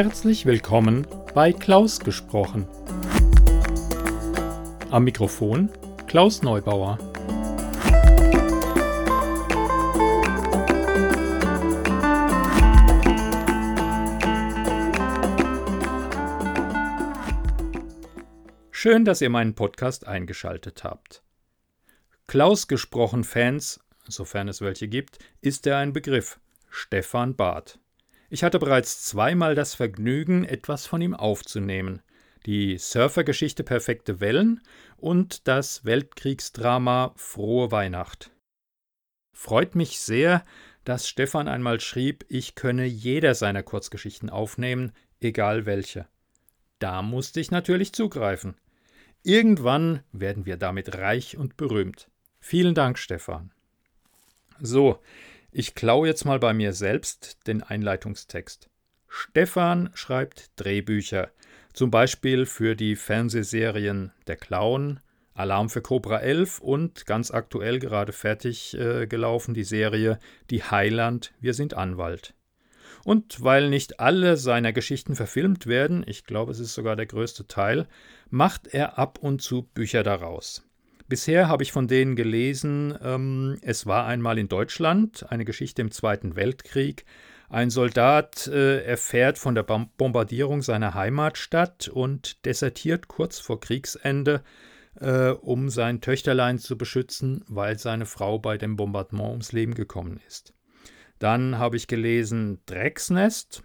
Herzlich 0.00 0.46
willkommen 0.46 1.08
bei 1.34 1.52
Klaus 1.52 1.98
gesprochen. 1.98 2.68
Am 4.92 5.02
Mikrofon 5.02 5.70
Klaus 6.06 6.40
Neubauer. 6.40 6.98
Schön, 18.70 19.04
dass 19.04 19.20
ihr 19.20 19.30
meinen 19.30 19.56
Podcast 19.56 20.06
eingeschaltet 20.06 20.84
habt. 20.84 21.24
Klaus 22.28 22.68
gesprochen 22.68 23.24
Fans, 23.24 23.80
sofern 24.06 24.46
es 24.46 24.60
welche 24.60 24.86
gibt, 24.86 25.18
ist 25.40 25.66
er 25.66 25.78
ein 25.78 25.92
Begriff. 25.92 26.38
Stefan 26.70 27.34
Barth. 27.34 27.80
Ich 28.30 28.44
hatte 28.44 28.58
bereits 28.58 29.04
zweimal 29.04 29.54
das 29.54 29.74
Vergnügen, 29.74 30.44
etwas 30.44 30.86
von 30.86 31.00
ihm 31.00 31.14
aufzunehmen. 31.14 32.02
Die 32.46 32.76
Surfergeschichte 32.78 33.64
Perfekte 33.64 34.20
Wellen 34.20 34.60
und 34.96 35.48
das 35.48 35.84
Weltkriegsdrama 35.84 37.12
Frohe 37.16 37.70
Weihnacht. 37.70 38.30
Freut 39.32 39.74
mich 39.74 40.00
sehr, 40.00 40.44
dass 40.84 41.08
Stefan 41.08 41.48
einmal 41.48 41.80
schrieb, 41.80 42.24
ich 42.28 42.54
könne 42.54 42.84
jeder 42.84 43.34
seiner 43.34 43.62
Kurzgeschichten 43.62 44.30
aufnehmen, 44.30 44.92
egal 45.20 45.64
welche. 45.66 46.06
Da 46.78 47.02
musste 47.02 47.40
ich 47.40 47.50
natürlich 47.50 47.92
zugreifen. 47.92 48.56
Irgendwann 49.22 50.02
werden 50.12 50.46
wir 50.46 50.56
damit 50.56 50.96
reich 50.96 51.36
und 51.36 51.56
berühmt. 51.56 52.10
Vielen 52.40 52.74
Dank, 52.74 52.98
Stefan. 52.98 53.52
So, 54.60 55.00
ich 55.50 55.74
klaue 55.74 56.06
jetzt 56.06 56.24
mal 56.24 56.38
bei 56.38 56.52
mir 56.52 56.72
selbst 56.72 57.46
den 57.46 57.62
Einleitungstext. 57.62 58.68
Stefan 59.08 59.90
schreibt 59.94 60.50
Drehbücher, 60.56 61.30
zum 61.72 61.90
Beispiel 61.90 62.44
für 62.44 62.76
die 62.76 62.96
Fernsehserien 62.96 64.12
Der 64.26 64.36
Clown, 64.36 65.00
Alarm 65.32 65.70
für 65.70 65.80
Cobra 65.80 66.18
11 66.18 66.58
und 66.60 67.06
ganz 67.06 67.30
aktuell 67.30 67.78
gerade 67.78 68.12
fertig 68.12 68.76
äh, 68.76 69.06
gelaufen 69.06 69.54
die 69.54 69.64
Serie 69.64 70.18
Die 70.50 70.62
Heiland, 70.64 71.32
wir 71.40 71.54
sind 71.54 71.74
Anwalt. 71.74 72.34
Und 73.04 73.42
weil 73.42 73.70
nicht 73.70 74.00
alle 74.00 74.36
seiner 74.36 74.72
Geschichten 74.72 75.14
verfilmt 75.14 75.66
werden, 75.66 76.04
ich 76.06 76.24
glaube 76.24 76.52
es 76.52 76.58
ist 76.58 76.74
sogar 76.74 76.96
der 76.96 77.06
größte 77.06 77.46
Teil, 77.46 77.86
macht 78.28 78.66
er 78.66 78.98
ab 78.98 79.18
und 79.20 79.40
zu 79.40 79.62
Bücher 79.62 80.02
daraus. 80.02 80.67
Bisher 81.08 81.48
habe 81.48 81.62
ich 81.62 81.72
von 81.72 81.88
denen 81.88 82.16
gelesen, 82.16 82.96
ähm, 83.02 83.56
es 83.62 83.86
war 83.86 84.06
einmal 84.06 84.38
in 84.38 84.48
Deutschland, 84.48 85.24
eine 85.30 85.46
Geschichte 85.46 85.80
im 85.80 85.90
Zweiten 85.90 86.36
Weltkrieg. 86.36 87.06
Ein 87.48 87.70
Soldat 87.70 88.46
äh, 88.46 88.84
erfährt 88.84 89.38
von 89.38 89.54
der 89.54 89.62
Bombardierung 89.62 90.60
seiner 90.60 90.92
Heimatstadt 90.92 91.88
und 91.88 92.44
desertiert 92.44 93.08
kurz 93.08 93.38
vor 93.40 93.58
Kriegsende, 93.58 94.42
äh, 95.00 95.30
um 95.30 95.70
sein 95.70 96.02
Töchterlein 96.02 96.58
zu 96.58 96.76
beschützen, 96.76 97.42
weil 97.48 97.78
seine 97.78 98.04
Frau 98.04 98.38
bei 98.38 98.58
dem 98.58 98.76
Bombardement 98.76 99.30
ums 99.30 99.52
Leben 99.52 99.72
gekommen 99.72 100.20
ist. 100.28 100.52
Dann 101.18 101.56
habe 101.56 101.78
ich 101.78 101.86
gelesen 101.86 102.60
Drecksnest, 102.66 103.62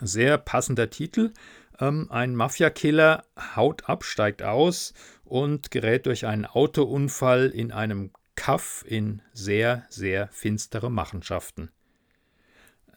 sehr 0.00 0.38
passender 0.38 0.88
Titel. 0.88 1.32
Ähm, 1.80 2.06
ein 2.10 2.36
Mafiakiller 2.36 3.24
haut 3.56 3.88
ab, 3.88 4.04
steigt 4.04 4.44
aus 4.44 4.94
und 5.24 5.70
gerät 5.70 6.06
durch 6.06 6.26
einen 6.26 6.46
Autounfall 6.46 7.50
in 7.50 7.72
einem 7.72 8.10
Kaff 8.36 8.84
in 8.86 9.22
sehr, 9.32 9.86
sehr 9.88 10.28
finstere 10.28 10.90
Machenschaften. 10.90 11.70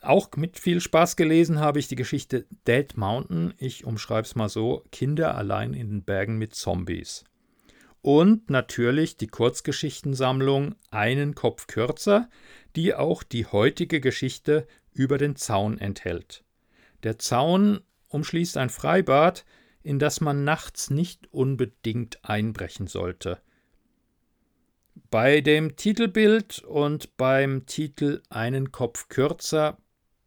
Auch 0.02 0.30
mit 0.36 0.60
viel 0.60 0.80
Spaß 0.80 1.16
gelesen 1.16 1.60
habe 1.60 1.80
ich 1.80 1.88
die 1.88 1.96
Geschichte 1.96 2.46
Dead 2.68 2.96
Mountain. 2.96 3.54
Ich 3.58 3.86
umschreibe 3.86 4.28
es 4.28 4.36
mal 4.36 4.50
so: 4.50 4.84
Kinder 4.92 5.36
allein 5.36 5.74
in 5.74 5.90
den 5.90 6.04
Bergen 6.04 6.38
mit 6.38 6.56
Zombies. 6.56 7.24
Und 8.02 8.50
natürlich 8.50 9.18
die 9.18 9.28
Kurzgeschichtensammlung 9.28 10.76
Einen 10.92 11.36
Kopf 11.36 11.68
kürzer, 11.68 12.30
die 12.76 12.94
auch 12.94 13.24
die 13.24 13.46
heutige 13.46 14.00
Geschichte 14.00 14.68
über 14.94 15.18
den 15.18 15.36
Zaun 15.36 15.78
enthält. 15.80 16.44
Der 17.04 17.20
Zaun 17.20 17.82
umschließt 18.08 18.58
ein 18.58 18.70
Freibad, 18.70 19.46
in 19.88 20.00
das 20.00 20.20
man 20.20 20.44
nachts 20.44 20.90
nicht 20.90 21.32
unbedingt 21.32 22.20
einbrechen 22.26 22.88
sollte. 22.88 23.40
Bei 25.10 25.40
dem 25.40 25.78
Titelbild 25.78 26.60
und 26.60 27.16
beim 27.16 27.66
Titel 27.68 28.22
einen 28.30 28.74
Kopf 28.74 29.08
kürzer 29.08 29.78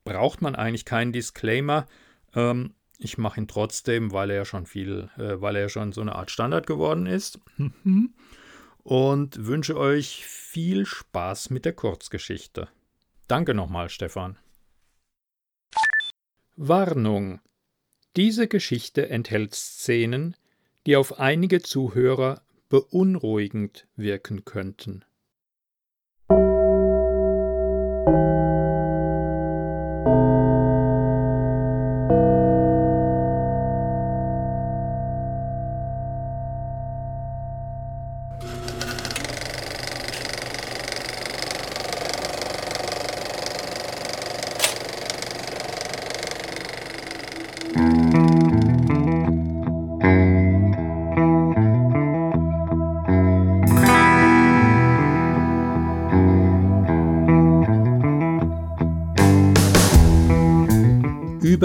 braucht 0.05 0.41
man 0.41 0.55
eigentlich 0.57 0.87
keinen 0.87 1.13
Disclaimer. 1.13 1.87
Ähm, 2.35 2.73
ich 2.97 3.19
mache 3.19 3.39
ihn 3.39 3.49
trotzdem, 3.49 4.13
weil 4.13 4.31
er 4.31 4.47
schon 4.47 4.65
viel, 4.65 5.11
äh, 5.19 5.43
weil 5.43 5.57
er 5.57 5.63
ja 5.63 5.69
schon 5.69 5.93
so 5.93 6.01
eine 6.01 6.15
Art 6.15 6.31
Standard 6.31 6.67
geworden 6.67 7.05
ist. 7.05 7.39
und 8.83 9.47
wünsche 9.47 9.77
euch 9.77 10.25
viel 10.25 10.87
Spaß 10.87 11.51
mit 11.51 11.67
der 11.67 11.75
Kurzgeschichte. 11.75 12.69
Danke 13.29 13.53
nochmal, 13.53 13.91
Stefan. 13.91 14.39
Warnung. 16.57 17.41
Diese 18.17 18.49
Geschichte 18.49 19.09
enthält 19.09 19.55
Szenen, 19.55 20.37
die 20.87 20.97
auf 20.97 21.21
einige 21.21 21.63
Zuhörer 21.63 22.43
beunruhigend 22.69 23.87
wirken 23.97 24.45
könnten. 24.45 25.05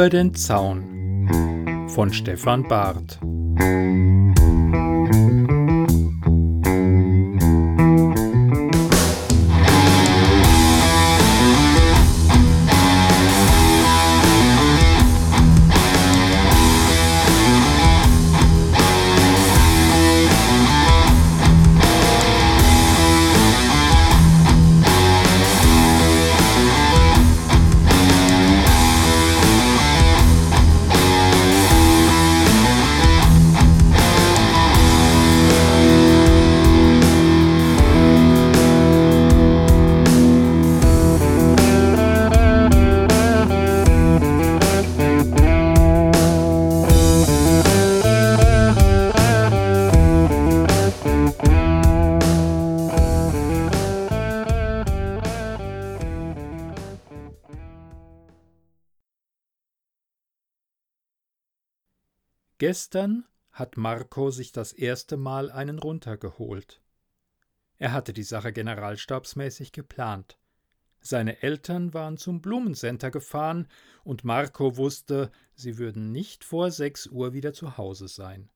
Über 0.05 0.11
den 0.11 0.35
Zaun. 0.35 1.88
Von 1.89 2.13
Stefan 2.13 2.61
Barth 2.67 3.17
Gestern 62.75 63.23
hat 63.53 63.77
Marco 63.77 64.31
sich 64.31 64.51
das 64.51 64.73
erste 64.73 65.16
Mal 65.16 65.49
einen 65.49 65.79
runtergeholt. 65.79 66.81
Er 67.77 67.93
hatte 67.93 68.11
die 68.11 68.22
Sache 68.22 68.51
generalstabsmäßig 68.51 69.72
geplant. 69.72 70.37
Seine 70.99 71.41
Eltern 71.41 71.93
waren 71.93 72.17
zum 72.17 72.41
Blumencenter 72.41 73.11
gefahren 73.11 73.69
und 74.03 74.25
Marco 74.25 74.75
wusste, 74.75 75.31
sie 75.53 75.77
würden 75.77 76.11
nicht 76.11 76.43
vor 76.43 76.69
sechs 76.69 77.07
Uhr 77.07 77.31
wieder 77.31 77.53
zu 77.53 77.77
Hause 77.77 78.09
sein. 78.09 78.49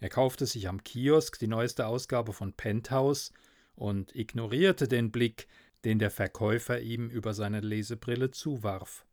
Er 0.00 0.08
kaufte 0.08 0.44
sich 0.44 0.66
am 0.66 0.82
Kiosk 0.82 1.38
die 1.38 1.46
neueste 1.46 1.86
Ausgabe 1.86 2.32
von 2.32 2.54
Penthouse 2.54 3.32
und 3.76 4.16
ignorierte 4.16 4.88
den 4.88 5.12
Blick, 5.12 5.46
den 5.84 6.00
der 6.00 6.10
Verkäufer 6.10 6.80
ihm 6.80 7.08
über 7.08 7.34
seine 7.34 7.60
Lesebrille 7.60 8.32
zuwarf. 8.32 9.06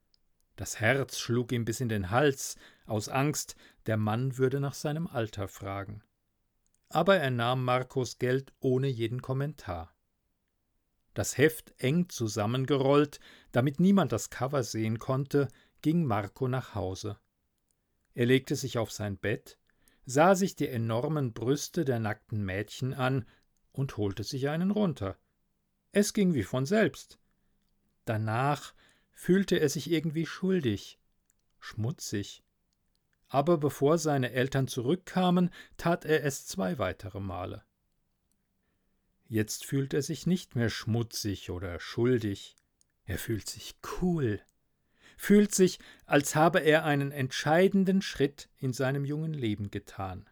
Das 0.55 0.79
Herz 0.79 1.19
schlug 1.19 1.51
ihm 1.51 1.65
bis 1.65 1.81
in 1.81 1.89
den 1.89 2.11
Hals, 2.11 2.55
aus 2.85 3.09
Angst, 3.09 3.55
der 3.87 3.97
Mann 3.97 4.37
würde 4.37 4.59
nach 4.59 4.73
seinem 4.73 5.07
Alter 5.07 5.47
fragen. 5.47 6.01
Aber 6.89 7.17
er 7.17 7.31
nahm 7.31 7.63
Marcos 7.63 8.19
Geld 8.19 8.53
ohne 8.59 8.87
jeden 8.87 9.21
Kommentar. 9.21 9.93
Das 11.13 11.37
Heft 11.37 11.73
eng 11.77 12.09
zusammengerollt, 12.09 13.19
damit 13.51 13.79
niemand 13.79 14.11
das 14.11 14.29
Cover 14.29 14.63
sehen 14.63 14.99
konnte, 14.99 15.47
ging 15.81 16.05
Marco 16.05 16.47
nach 16.47 16.75
Hause. 16.75 17.17
Er 18.13 18.25
legte 18.25 18.55
sich 18.55 18.77
auf 18.77 18.91
sein 18.91 19.17
Bett, 19.17 19.57
sah 20.05 20.35
sich 20.35 20.55
die 20.55 20.67
enormen 20.67 21.33
Brüste 21.33 21.83
der 21.83 21.99
nackten 21.99 22.43
Mädchen 22.43 22.93
an 22.93 23.25
und 23.71 23.97
holte 23.97 24.23
sich 24.23 24.49
einen 24.49 24.71
runter. 24.71 25.17
Es 25.91 26.13
ging 26.13 26.33
wie 26.33 26.43
von 26.43 26.65
selbst. 26.65 27.19
Danach 28.05 28.73
fühlte 29.15 29.59
er 29.59 29.69
sich 29.69 29.89
irgendwie 29.89 30.27
schuldig, 30.27 30.99
schmutzig. 31.59 32.43
Aber 33.27 33.57
bevor 33.57 33.97
seine 33.97 34.31
Eltern 34.33 34.67
zurückkamen, 34.67 35.49
tat 35.77 36.05
er 36.05 36.23
es 36.23 36.45
zwei 36.45 36.77
weitere 36.77 37.19
Male. 37.19 37.63
Jetzt 39.27 39.65
fühlt 39.65 39.95
er 39.95 40.03
sich 40.03 40.27
nicht 40.27 40.55
mehr 40.55 40.69
schmutzig 40.69 41.49
oder 41.49 41.79
schuldig, 41.79 42.55
er 43.05 43.17
fühlt 43.17 43.49
sich 43.49 43.75
cool, 44.01 44.41
fühlt 45.17 45.55
sich, 45.55 45.79
als 46.05 46.35
habe 46.35 46.59
er 46.59 46.83
einen 46.83 47.11
entscheidenden 47.11 48.03
Schritt 48.03 48.49
in 48.57 48.73
seinem 48.73 49.05
jungen 49.05 49.33
Leben 49.33 49.71
getan. 49.71 50.29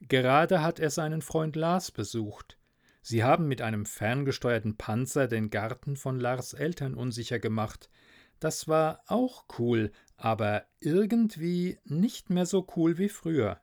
Gerade 0.00 0.62
hat 0.62 0.80
er 0.80 0.90
seinen 0.90 1.22
Freund 1.22 1.54
Lars 1.54 1.92
besucht. 1.92 2.58
Sie 3.02 3.24
haben 3.24 3.48
mit 3.48 3.60
einem 3.60 3.84
ferngesteuerten 3.84 4.76
Panzer 4.76 5.26
den 5.26 5.50
Garten 5.50 5.96
von 5.96 6.20
Lars 6.20 6.54
Eltern 6.54 6.94
unsicher 6.94 7.40
gemacht. 7.40 7.90
Das 8.38 8.68
war 8.68 9.02
auch 9.06 9.44
cool, 9.58 9.90
aber 10.16 10.64
irgendwie 10.78 11.78
nicht 11.84 12.30
mehr 12.30 12.46
so 12.46 12.66
cool 12.76 12.98
wie 12.98 13.08
früher. 13.08 13.60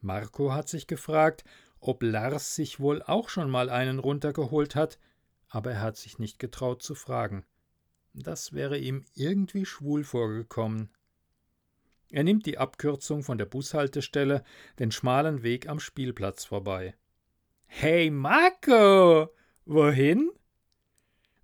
Marco 0.00 0.52
hat 0.52 0.68
sich 0.68 0.88
gefragt, 0.88 1.44
ob 1.78 2.02
Lars 2.02 2.56
sich 2.56 2.80
wohl 2.80 3.02
auch 3.02 3.28
schon 3.28 3.48
mal 3.48 3.70
einen 3.70 4.00
runtergeholt 4.00 4.74
hat, 4.74 4.98
aber 5.48 5.72
er 5.72 5.80
hat 5.80 5.96
sich 5.96 6.18
nicht 6.18 6.38
getraut 6.40 6.82
zu 6.82 6.94
fragen. 6.94 7.44
Das 8.12 8.52
wäre 8.52 8.78
ihm 8.78 9.04
irgendwie 9.14 9.64
schwul 9.64 10.02
vorgekommen. 10.02 10.90
Er 12.10 12.24
nimmt 12.24 12.46
die 12.46 12.58
Abkürzung 12.58 13.22
von 13.22 13.38
der 13.38 13.46
Bushaltestelle, 13.46 14.42
den 14.80 14.90
schmalen 14.90 15.44
Weg 15.44 15.68
am 15.68 15.78
Spielplatz 15.78 16.44
vorbei. 16.44 16.96
Hey 17.72 18.10
Marco! 18.10 19.32
Wohin? 19.64 20.30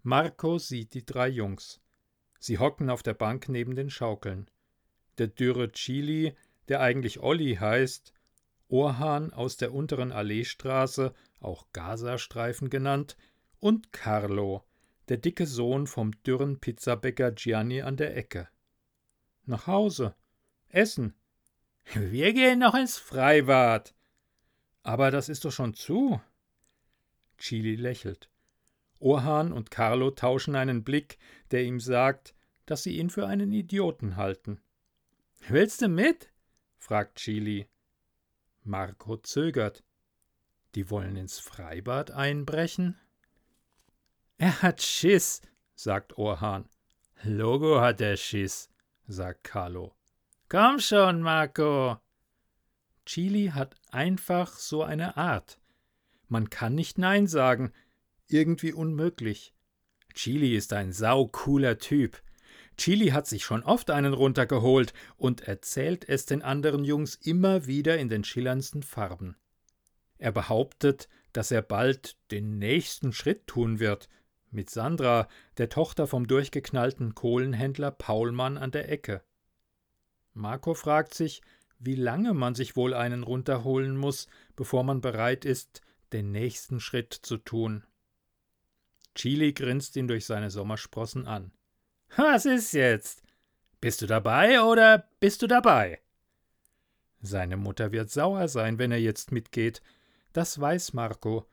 Marco 0.02 0.58
sieht 0.58 0.92
die 0.92 1.06
drei 1.06 1.28
Jungs. 1.28 1.80
Sie 2.40 2.58
hocken 2.58 2.90
auf 2.90 3.02
der 3.02 3.14
Bank 3.14 3.48
neben 3.48 3.74
den 3.74 3.88
Schaukeln. 3.88 4.50
Der 5.16 5.28
dürre 5.28 5.70
Chili, 5.70 6.34
der 6.68 6.80
eigentlich 6.80 7.20
Olli 7.20 7.54
heißt, 7.54 8.12
Orhan 8.68 9.32
aus 9.32 9.56
der 9.56 9.72
unteren 9.72 10.12
Alleestraße, 10.12 11.14
auch 11.40 11.68
Gazastreifen 11.72 12.68
genannt, 12.68 13.16
und 13.60 13.92
Carlo, 13.92 14.64
der 15.08 15.16
dicke 15.16 15.46
Sohn 15.46 15.86
vom 15.86 16.10
dürren 16.24 16.58
Pizzabäcker 16.58 17.32
Gianni 17.32 17.80
an 17.80 17.96
der 17.96 18.14
Ecke. 18.14 18.48
Nach 19.46 19.68
Hause. 19.68 20.14
Essen. 20.68 21.14
Wir 21.94 22.34
gehen 22.34 22.58
noch 22.58 22.74
ins 22.74 22.98
Freibad. 22.98 23.95
Aber 24.86 25.10
das 25.10 25.28
ist 25.28 25.44
doch 25.44 25.50
schon 25.50 25.74
zu. 25.74 26.20
Chili 27.38 27.74
lächelt. 27.74 28.30
Orhan 29.00 29.52
und 29.52 29.72
Carlo 29.72 30.12
tauschen 30.12 30.54
einen 30.54 30.84
Blick, 30.84 31.18
der 31.50 31.64
ihm 31.64 31.80
sagt, 31.80 32.36
dass 32.66 32.84
sie 32.84 32.96
ihn 32.96 33.10
für 33.10 33.26
einen 33.26 33.50
Idioten 33.50 34.14
halten. 34.14 34.60
Willst 35.48 35.82
du 35.82 35.88
mit? 35.88 36.30
fragt 36.78 37.18
Chili. 37.18 37.66
Marco 38.62 39.16
zögert. 39.16 39.82
Die 40.76 40.88
wollen 40.88 41.16
ins 41.16 41.40
Freibad 41.40 42.12
einbrechen? 42.12 42.96
Er 44.38 44.62
hat 44.62 44.82
Schiss, 44.82 45.42
sagt 45.74 46.16
Orhan. 46.16 46.68
Logo 47.24 47.80
hat 47.80 48.00
er 48.00 48.16
Schiss, 48.16 48.70
sagt 49.08 49.42
Carlo. 49.42 49.96
Komm 50.48 50.78
schon, 50.78 51.22
Marco. 51.22 51.98
Chili 53.06 53.52
hat 53.54 53.76
einfach 53.90 54.58
so 54.58 54.82
eine 54.82 55.16
Art. 55.16 55.58
Man 56.28 56.50
kann 56.50 56.74
nicht 56.74 56.98
Nein 56.98 57.26
sagen. 57.26 57.72
Irgendwie 58.28 58.72
unmöglich. 58.72 59.54
Chili 60.14 60.56
ist 60.56 60.72
ein 60.72 60.92
saucooler 60.92 61.78
Typ. 61.78 62.20
Chili 62.76 63.08
hat 63.08 63.26
sich 63.26 63.44
schon 63.44 63.62
oft 63.62 63.90
einen 63.90 64.12
runtergeholt 64.12 64.92
und 65.16 65.42
erzählt 65.42 66.08
es 66.08 66.26
den 66.26 66.42
anderen 66.42 66.84
Jungs 66.84 67.14
immer 67.14 67.66
wieder 67.66 67.96
in 67.96 68.08
den 68.08 68.24
schillerndsten 68.24 68.82
Farben. 68.82 69.36
Er 70.18 70.32
behauptet, 70.32 71.08
dass 71.32 71.50
er 71.50 71.62
bald 71.62 72.16
den 72.30 72.58
nächsten 72.58 73.12
Schritt 73.12 73.46
tun 73.46 73.78
wird, 73.78 74.08
mit 74.50 74.70
Sandra, 74.70 75.28
der 75.58 75.68
Tochter 75.68 76.06
vom 76.06 76.26
durchgeknallten 76.26 77.14
Kohlenhändler 77.14 77.90
Paulmann 77.90 78.58
an 78.58 78.70
der 78.70 78.90
Ecke. 78.90 79.22
Marco 80.32 80.74
fragt 80.74 81.14
sich, 81.14 81.42
wie 81.78 81.94
lange 81.94 82.34
man 82.34 82.54
sich 82.54 82.76
wohl 82.76 82.94
einen 82.94 83.22
runterholen 83.22 83.96
muss, 83.96 84.28
bevor 84.54 84.84
man 84.84 85.00
bereit 85.00 85.44
ist, 85.44 85.82
den 86.12 86.32
nächsten 86.32 86.80
Schritt 86.80 87.12
zu 87.12 87.36
tun. 87.36 87.84
Chili 89.14 89.52
grinst 89.52 89.96
ihn 89.96 90.08
durch 90.08 90.26
seine 90.26 90.50
Sommersprossen 90.50 91.26
an. 91.26 91.52
Was 92.16 92.44
ist 92.44 92.72
jetzt? 92.72 93.22
Bist 93.80 94.02
du 94.02 94.06
dabei 94.06 94.62
oder 94.62 95.08
bist 95.20 95.42
du 95.42 95.46
dabei? 95.46 96.00
Seine 97.20 97.56
Mutter 97.56 97.92
wird 97.92 98.10
sauer 98.10 98.48
sein, 98.48 98.78
wenn 98.78 98.92
er 98.92 99.00
jetzt 99.00 99.32
mitgeht. 99.32 99.82
Das 100.32 100.60
weiß 100.60 100.92
Marco. 100.92 101.46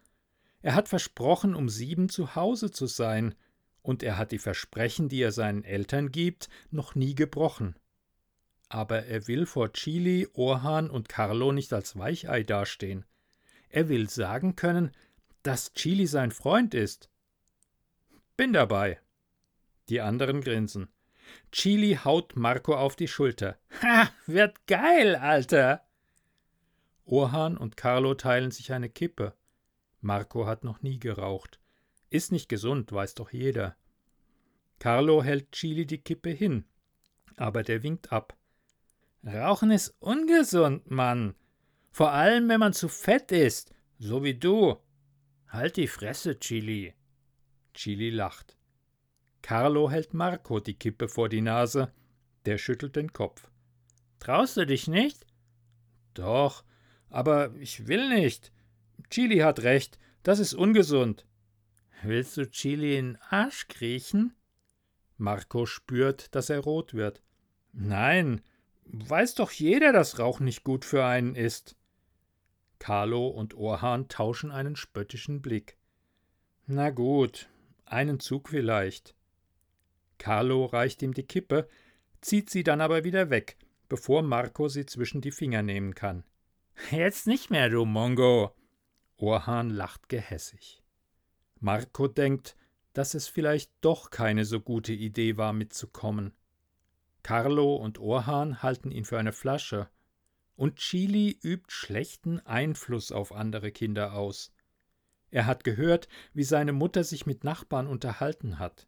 Er 0.62 0.76
hat 0.76 0.88
versprochen, 0.88 1.56
um 1.56 1.70
sieben 1.70 2.10
zu 2.10 2.36
Hause 2.36 2.72
zu 2.72 2.86
sein, 2.86 3.36
und 3.82 4.02
er 4.02 4.18
hat 4.18 4.32
die 4.32 4.40
Versprechen, 4.40 5.10
die 5.10 5.22
er 5.22 5.34
seinen 5.34 5.66
Eltern 5.66 6.12
gibt, 6.12 6.48
noch 6.72 6.96
nie 6.96 7.16
gebrochen. 7.16 7.76
Aber 8.70 9.06
er 9.06 9.28
will 9.28 9.46
vor 9.46 9.72
Chili, 9.74 10.28
Orhan 10.34 10.90
und 10.90 11.10
Carlo 11.10 11.52
nicht 11.52 11.74
als 11.74 11.98
Weichei 11.98 12.44
dastehen. 12.44 13.06
Er 13.70 13.90
will 13.90 14.10
sagen 14.10 14.56
können, 14.56 14.92
dass 15.44 15.74
Chili 15.74 16.08
sein 16.08 16.32
Freund 16.32 16.74
ist. 16.74 17.10
Bin 18.38 18.54
dabei. 18.54 19.00
Die 19.90 20.02
anderen 20.02 20.42
grinsen. 20.42 20.90
Chili 21.52 22.00
haut 22.04 22.36
Marco 22.36 22.76
auf 22.76 22.96
die 22.96 23.08
Schulter. 23.08 23.58
Ha, 23.82 24.10
wird 24.26 24.66
geil, 24.68 25.16
Alter! 25.16 25.86
Orhan 27.06 27.58
und 27.58 27.78
Carlo 27.78 28.14
teilen 28.16 28.52
sich 28.52 28.72
eine 28.72 28.90
Kippe. 28.90 29.34
Marco 30.02 30.46
hat 30.46 30.64
noch 30.64 30.82
nie 30.82 31.00
geraucht. 31.00 31.60
Ist 32.10 32.32
nicht 32.32 32.50
gesund, 32.50 32.92
weiß 32.92 33.16
doch 33.16 33.32
jeder. 33.32 33.76
Carlo 34.80 35.24
hält 35.24 35.52
Chili 35.52 35.86
die 35.86 35.98
Kippe 35.98 36.30
hin, 36.30 36.66
aber 37.38 37.64
der 37.64 37.84
winkt 37.84 38.12
ab. 38.12 38.38
Rauchen 39.26 39.72
ist 39.72 39.96
ungesund, 40.00 40.90
Mann. 40.92 41.36
Vor 41.92 42.12
allem, 42.12 42.50
wenn 42.50 42.60
man 42.60 42.74
zu 42.74 42.90
fett 42.90 43.32
ist, 43.32 43.74
so 43.98 44.24
wie 44.24 44.34
du. 44.34 44.78
Halt 45.48 45.78
die 45.78 45.88
Fresse, 45.88 46.40
Chili. 46.40 46.94
Chili 47.74 48.10
lacht. 48.10 48.58
Carlo 49.42 49.90
hält 49.90 50.14
Marco 50.14 50.60
die 50.60 50.74
Kippe 50.74 51.08
vor 51.08 51.30
die 51.30 51.42
Nase. 51.42 51.94
Der 52.46 52.58
schüttelt 52.58 52.96
den 52.96 53.14
Kopf. 53.14 53.50
Traust 54.20 54.58
du 54.58 54.66
dich 54.66 54.88
nicht? 54.88 55.26
Doch, 56.14 56.64
aber 57.10 57.54
ich 57.56 57.88
will 57.88 58.10
nicht. 58.10 58.52
Chili 59.10 59.40
hat 59.40 59.62
recht, 59.62 60.00
das 60.24 60.40
ist 60.40 60.54
ungesund. 60.54 61.26
Willst 62.02 62.36
du 62.38 62.50
Chili 62.50 62.98
in 62.98 63.14
den 63.14 63.22
Arsch 63.30 63.68
kriechen? 63.68 64.34
Marco 65.18 65.66
spürt, 65.66 66.34
dass 66.36 66.50
er 66.50 66.60
rot 66.60 66.94
wird. 66.94 67.22
Nein, 67.72 68.42
weiß 68.86 69.36
doch 69.36 69.52
jeder, 69.52 69.92
dass 69.92 70.20
Rauch 70.20 70.40
nicht 70.40 70.64
gut 70.64 70.86
für 70.86 71.06
einen 71.06 71.36
ist. 71.36 71.76
Carlo 72.80 73.28
und 73.28 73.54
Orhan 73.54 74.08
tauschen 74.10 74.52
einen 74.52 74.76
spöttischen 74.76 75.42
Blick. 75.42 75.78
Na 76.66 76.90
gut, 76.90 77.50
einen 77.86 78.20
Zug 78.20 78.50
vielleicht. 78.50 79.16
Carlo 80.18 80.66
reicht 80.66 81.02
ihm 81.02 81.14
die 81.14 81.24
Kippe, 81.24 81.68
zieht 82.22 82.50
sie 82.50 82.64
dann 82.64 82.82
aber 82.82 83.04
wieder 83.04 83.30
weg, 83.30 83.58
bevor 83.90 84.22
Marco 84.22 84.68
sie 84.68 84.86
zwischen 84.86 85.22
die 85.22 85.32
Finger 85.32 85.62
nehmen 85.62 85.96
kann. 85.96 86.24
Jetzt 86.92 87.28
nicht 87.28 87.50
mehr, 87.50 87.70
du 87.70 87.86
Mongo. 87.86 88.56
Orhan 89.18 89.70
lacht 89.70 90.10
gehässig. 90.10 90.82
Marco 91.60 92.08
denkt, 92.08 92.58
dass 92.94 93.14
es 93.14 93.28
vielleicht 93.28 93.72
doch 93.82 94.10
keine 94.10 94.46
so 94.46 94.60
gute 94.60 94.94
Idee 94.94 95.38
war, 95.38 95.54
mitzukommen. 95.54 96.34
Carlo 97.24 97.76
und 97.76 98.00
Orhan 98.00 98.62
halten 98.62 98.92
ihn 98.92 99.06
für 99.06 99.18
eine 99.18 99.32
Flasche, 99.32 99.90
und 100.56 100.76
Chili 100.76 101.40
übt 101.42 101.66
schlechten 101.70 102.40
Einfluss 102.42 103.12
auf 103.12 103.32
andere 103.32 103.72
Kinder 103.72 104.14
aus. 104.14 104.52
Er 105.32 105.46
hat 105.48 105.64
gehört, 105.64 106.08
wie 106.34 106.44
seine 106.44 106.74
Mutter 106.74 107.04
sich 107.04 107.26
mit 107.26 107.44
Nachbarn 107.44 107.88
unterhalten 107.88 108.60
hat. 108.60 108.88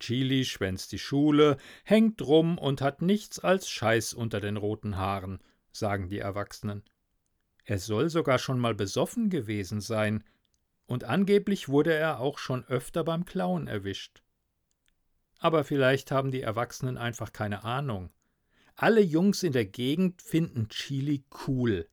Chili 0.00 0.44
schwänzt 0.44 0.92
die 0.92 0.98
Schule, 0.98 1.58
hängt 1.84 2.22
rum 2.22 2.58
und 2.58 2.80
hat 2.80 3.02
nichts 3.02 3.38
als 3.38 3.68
Scheiß 3.68 4.14
unter 4.14 4.40
den 4.40 4.56
roten 4.56 4.96
Haaren, 4.96 5.38
sagen 5.70 6.08
die 6.08 6.18
Erwachsenen. 6.18 6.82
Er 7.64 7.78
soll 7.78 8.08
sogar 8.08 8.38
schon 8.38 8.58
mal 8.58 8.74
besoffen 8.74 9.28
gewesen 9.30 9.80
sein, 9.80 10.24
und 10.86 11.04
angeblich 11.04 11.68
wurde 11.68 11.92
er 11.94 12.18
auch 12.18 12.38
schon 12.38 12.64
öfter 12.64 13.04
beim 13.04 13.24
Klauen 13.24 13.68
erwischt. 13.68 14.22
Aber 15.40 15.64
vielleicht 15.64 16.10
haben 16.12 16.30
die 16.30 16.42
Erwachsenen 16.42 16.96
einfach 16.96 17.32
keine 17.32 17.64
Ahnung. 17.64 18.10
Alle 18.76 19.00
Jungs 19.00 19.42
in 19.42 19.52
der 19.52 19.64
Gegend 19.64 20.22
finden 20.22 20.68
Chili 20.68 21.24
cool. 21.46 21.88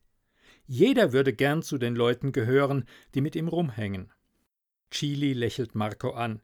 Jeder 0.66 1.12
würde 1.12 1.32
gern 1.32 1.62
zu 1.62 1.78
den 1.78 1.96
Leuten 1.96 2.32
gehören, 2.32 2.84
die 3.14 3.22
mit 3.22 3.34
ihm 3.34 3.48
rumhängen. 3.48 4.12
Chili 4.90 5.32
lächelt 5.32 5.74
Marco 5.74 6.12
an. 6.12 6.40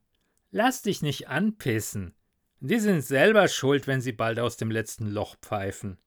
Lass 0.50 0.82
dich 0.82 1.02
nicht 1.02 1.28
anpissen. 1.28 2.14
Die 2.60 2.78
sind 2.78 3.02
selber 3.02 3.48
schuld, 3.48 3.86
wenn 3.86 4.00
sie 4.00 4.12
bald 4.12 4.38
aus 4.38 4.56
dem 4.56 4.70
letzten 4.70 5.10
Loch 5.10 5.36
pfeifen. 5.36 5.98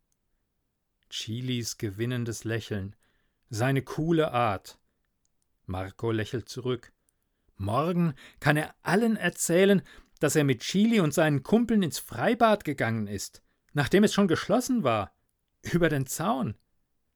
Chilis 1.09 1.77
gewinnendes 1.77 2.43
Lächeln, 2.43 2.95
seine 3.49 3.81
coole 3.81 4.31
Art. 4.31 4.79
Marco 5.65 6.11
lächelt 6.11 6.49
zurück. 6.49 6.91
Morgen 7.55 8.13
kann 8.39 8.57
er 8.57 8.73
allen 8.81 9.15
erzählen, 9.15 9.81
dass 10.19 10.35
er 10.35 10.43
mit 10.43 10.61
Chili 10.61 10.99
und 10.99 11.13
seinen 11.13 11.43
Kumpeln 11.43 11.83
ins 11.83 11.99
Freibad 11.99 12.63
gegangen 12.63 13.07
ist, 13.07 13.41
nachdem 13.73 14.03
es 14.03 14.13
schon 14.13 14.27
geschlossen 14.27 14.83
war. 14.83 15.13
Über 15.71 15.89
den 15.89 16.05
Zaun. 16.05 16.55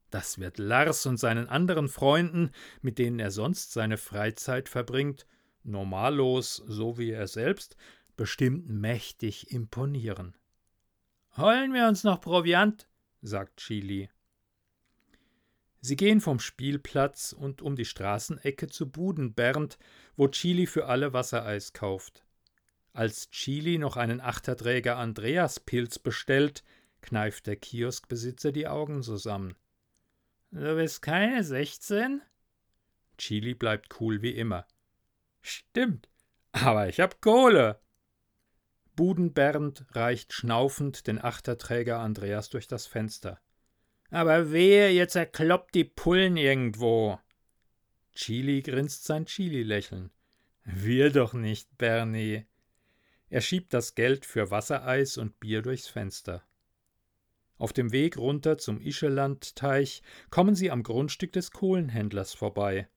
Das 0.09 0.39
wird 0.39 0.57
Lars 0.57 1.05
und 1.05 1.17
seinen 1.17 1.47
anderen 1.47 1.87
Freunden, 1.87 2.51
mit 2.81 2.97
denen 2.97 3.19
er 3.19 3.31
sonst 3.31 3.71
seine 3.71 3.97
Freizeit 3.97 4.67
verbringt, 4.67 5.25
normallos, 5.63 6.61
so 6.67 6.97
wie 6.97 7.11
er 7.11 7.27
selbst, 7.27 7.77
bestimmt 8.17 8.69
mächtig 8.69 9.51
imponieren. 9.51 10.35
Holen 11.37 11.73
wir 11.73 11.87
uns 11.87 12.03
noch 12.03 12.19
Proviant, 12.19 12.89
sagt 13.21 13.57
Chili. 13.57 14.09
Sie 15.79 15.95
gehen 15.95 16.21
vom 16.21 16.39
Spielplatz 16.39 17.33
und 17.33 17.61
um 17.61 17.75
die 17.75 17.85
Straßenecke 17.85 18.67
zu 18.67 18.91
Budenbernd, 18.91 19.79
wo 20.15 20.27
Chili 20.27 20.67
für 20.67 20.87
alle 20.87 21.13
Wassereis 21.13 21.73
kauft. 21.73 22.23
Als 22.93 23.29
Chili 23.29 23.77
noch 23.77 23.95
einen 23.95 24.19
Achterträger 24.19 24.97
Andreaspilz 24.97 25.99
bestellt, 25.99 26.63
kneift 27.01 27.47
der 27.47 27.55
Kioskbesitzer 27.55 28.51
die 28.51 28.67
Augen 28.67 29.01
zusammen. 29.01 29.55
Du 30.51 30.75
bist 30.75 31.01
keine 31.01 31.43
sechzehn? 31.43 32.21
Chili 33.17 33.53
bleibt 33.53 34.01
cool 34.01 34.21
wie 34.21 34.31
immer. 34.31 34.67
Stimmt, 35.41 36.09
aber 36.51 36.89
ich 36.89 36.99
hab 36.99 37.21
Kohle. 37.21 37.79
Budenbernd 38.95 39.85
reicht 39.95 40.33
schnaufend 40.33 41.07
den 41.07 41.23
Achterträger 41.23 41.99
Andreas 41.99 42.49
durch 42.49 42.67
das 42.67 42.85
Fenster. 42.87 43.39
Aber 44.09 44.51
wehe, 44.51 44.89
jetzt 44.89 45.15
erkloppt 45.15 45.73
die 45.73 45.85
Pullen 45.85 46.35
irgendwo. 46.35 47.17
Chili 48.13 48.61
grinst 48.61 49.05
sein 49.05 49.25
Chili-Lächeln. 49.25 50.11
Wir 50.65 51.11
doch 51.11 51.33
nicht, 51.33 51.77
Bernie. 51.77 52.45
Er 53.31 53.39
schiebt 53.39 53.73
das 53.73 53.95
Geld 53.95 54.25
für 54.25 54.51
Wassereis 54.51 55.17
und 55.17 55.39
Bier 55.39 55.61
durchs 55.61 55.87
Fenster. 55.87 56.43
Auf 57.57 57.71
dem 57.71 57.93
Weg 57.93 58.17
runter 58.17 58.57
zum 58.57 58.81
Ischelandteich 58.81 60.03
kommen 60.29 60.53
sie 60.53 60.69
am 60.69 60.83
Grundstück 60.83 61.31
des 61.31 61.51
Kohlenhändlers 61.51 62.33
vorbei. 62.33 62.89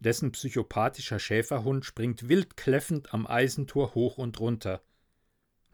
Dessen 0.00 0.32
psychopathischer 0.32 1.20
Schäferhund 1.20 1.84
springt 1.84 2.28
wild 2.28 2.56
kläffend 2.56 3.14
am 3.14 3.24
Eisentor 3.24 3.94
hoch 3.94 4.18
und 4.18 4.40
runter. 4.40 4.82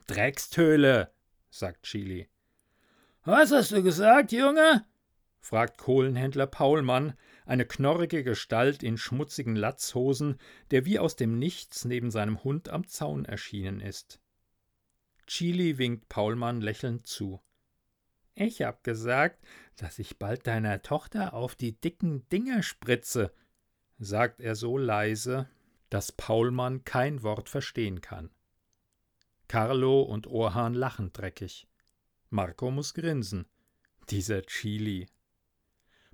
Dreckstöhle, 0.07 1.11
sagt 1.49 1.85
Chili. 1.85 2.29
Was 3.25 3.53
hast 3.53 3.73
du 3.73 3.83
gesagt, 3.83 4.33
Junge? 4.33 4.85
Fragt 5.41 5.79
Kohlenhändler 5.79 6.47
Paulmann, 6.47 7.15
eine 7.47 7.65
knorrige 7.65 8.23
Gestalt 8.23 8.83
in 8.83 8.99
schmutzigen 8.99 9.57
Latzhosen, 9.57 10.39
der 10.71 10.85
wie 10.85 10.99
aus 10.99 11.17
dem 11.17 11.39
Nichts 11.39 11.85
neben 11.85 12.11
seinem 12.11 12.45
Hund 12.45 12.69
am 12.69 12.87
Zaun 12.87 13.25
erschienen 13.25 13.81
ist. 13.81 14.21
Chili 15.27 15.79
winkt 15.79 16.09
Paulmann 16.09 16.61
lächelnd 16.61 17.07
zu. 17.07 17.41
Ich 18.35 18.63
hab 18.63 18.85
gesagt, 18.85 19.45
dass 19.77 19.99
ich 19.99 20.19
bald 20.19 20.47
deiner 20.47 20.83
Tochter 20.83 21.35
auf 21.35 21.55
die 21.55 21.73
dicken 21.81 22.29
Dinger 22.29 22.63
spritze, 22.63 23.33
sagt 23.99 24.41
er 24.41 24.55
so 24.55 24.79
leise, 24.79 25.49
dass 25.91 26.13
Paulmann 26.13 26.85
kein 26.85 27.23
Wort 27.23 27.49
verstehen 27.49 28.01
kann. 28.01 28.31
Carlo 29.49 30.03
und 30.03 30.27
Orhan 30.27 30.75
lachen 30.75 31.13
dreckig. 31.13 31.67
Marco 32.31 32.71
muss 32.71 32.93
grinsen. 32.95 33.47
Dieser 34.11 34.43
Chili. 34.43 35.09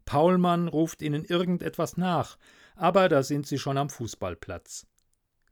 Paulmann 0.05 0.69
ruft 0.69 1.03
ihnen 1.03 1.25
irgendetwas 1.25 1.97
nach, 1.97 2.39
aber 2.77 3.09
da 3.09 3.23
sind 3.23 3.47
sie 3.47 3.59
schon 3.59 3.79
am 3.79 3.91
Fußballplatz. 3.91 4.87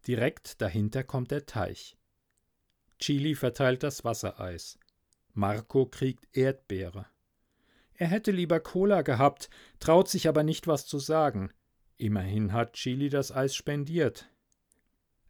Direkt 0.06 0.60
dahinter 0.60 1.04
kommt 1.04 1.30
der 1.30 1.46
Teich. 1.46 1.96
Chili 2.98 3.34
verteilt 3.34 3.82
das 3.82 4.04
Wassereis. 4.04 4.78
Marco 5.34 5.86
kriegt 5.86 6.36
Erdbeere. 6.36 7.06
Er 7.94 8.08
hätte 8.08 8.32
lieber 8.32 8.60
Cola 8.60 9.02
gehabt, 9.02 9.48
traut 9.80 10.08
sich 10.08 10.28
aber 10.28 10.42
nicht 10.42 10.66
was 10.66 10.86
zu 10.86 10.98
sagen. 10.98 11.52
Immerhin 11.96 12.52
hat 12.52 12.74
Chili 12.74 13.08
das 13.08 13.30
Eis 13.30 13.54
spendiert. 13.54 14.28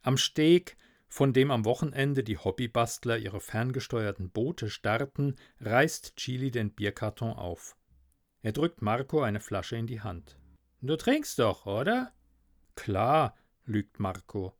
Am 0.01 0.17
Steg, 0.17 0.75
von 1.07 1.33
dem 1.33 1.51
am 1.51 1.65
Wochenende 1.65 2.23
die 2.23 2.37
Hobbybastler 2.37 3.17
ihre 3.17 3.39
ferngesteuerten 3.39 4.31
Boote 4.31 4.69
starten, 4.69 5.35
reißt 5.59 6.15
Chili 6.15 6.49
den 6.49 6.71
Bierkarton 6.71 7.33
auf. 7.33 7.75
Er 8.43 8.51
drückt 8.51 8.81
Marco 8.81 9.21
eine 9.21 9.39
Flasche 9.39 9.77
in 9.77 9.87
die 9.87 10.01
Hand. 10.01 10.37
Du 10.81 10.97
trinkst 10.97 11.39
doch, 11.39 11.65
oder? 11.65 12.11
Klar, 12.75 13.35
lügt 13.65 14.01
Marco. 14.01 14.53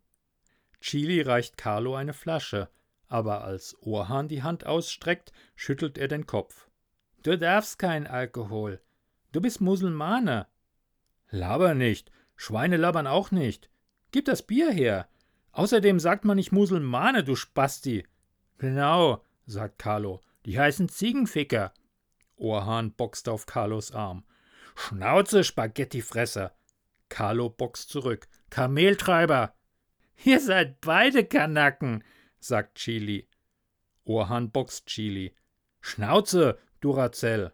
Chili 0.80 1.22
reicht 1.22 1.58
Carlo 1.58 1.94
eine 1.94 2.14
Flasche, 2.14 2.70
aber 3.08 3.44
als 3.44 3.78
Orhan 3.82 4.30
die 4.30 4.42
Hand 4.42 4.66
ausstreckt, 4.66 5.34
schüttelt 5.56 5.98
er 5.98 6.08
den 6.08 6.26
Kopf. 6.26 6.70
Du 7.24 7.38
darfst 7.38 7.78
keinen 7.78 8.08
Alkohol. 8.08 8.82
Du 9.34 9.42
bist 9.42 9.60
Musulmane. 9.60 10.48
Laber 11.30 11.74
nicht. 11.74 12.10
Schweine 12.38 12.78
labern 12.78 13.08
auch 13.08 13.32
nicht. 13.32 13.70
Gib 14.12 14.26
das 14.26 14.44
Bier 14.44 14.72
her. 14.72 15.10
Außerdem 15.52 16.00
sagt 16.00 16.24
man 16.24 16.38
nicht 16.38 16.54
Musulmane, 16.54 17.24
du 17.24 17.36
Spasti. 17.36 18.06
Genau, 18.60 19.24
sagt 19.46 19.78
Carlo. 19.78 20.22
Die 20.46 20.58
heißen 20.58 20.88
Ziegenficker. 20.88 21.74
Orhan 22.44 22.94
boxt 22.94 23.30
auf 23.30 23.46
Carlos 23.46 23.92
Arm. 23.92 24.26
Schnauze, 24.76 25.44
Spaghettifresser. 25.44 26.54
Carlo 27.10 27.50
boxt 27.50 27.90
zurück. 27.90 28.28
Kameltreiber. 28.50 29.56
Ihr 30.24 30.40
seid 30.40 30.82
beide 30.82 31.26
Kanacken, 31.26 32.04
sagt 32.40 32.76
Chili. 32.76 33.28
Orhan 34.04 34.52
boxt 34.52 34.88
Chili. 34.88 35.36
Schnauze, 35.82 36.60
Duracell. 36.82 37.54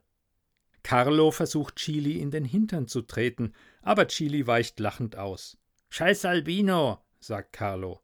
Carlo 0.84 1.32
versucht 1.32 1.76
Chili 1.76 2.20
in 2.20 2.32
den 2.32 2.46
Hintern 2.46 2.88
zu 2.88 3.02
treten, 3.02 3.54
aber 3.82 4.08
Chili 4.08 4.48
weicht 4.48 4.80
lachend 4.80 5.16
aus. 5.16 5.58
Scheiß 5.90 6.26
Albino, 6.26 7.04
sagt 7.20 7.54
Carlo. 7.54 8.02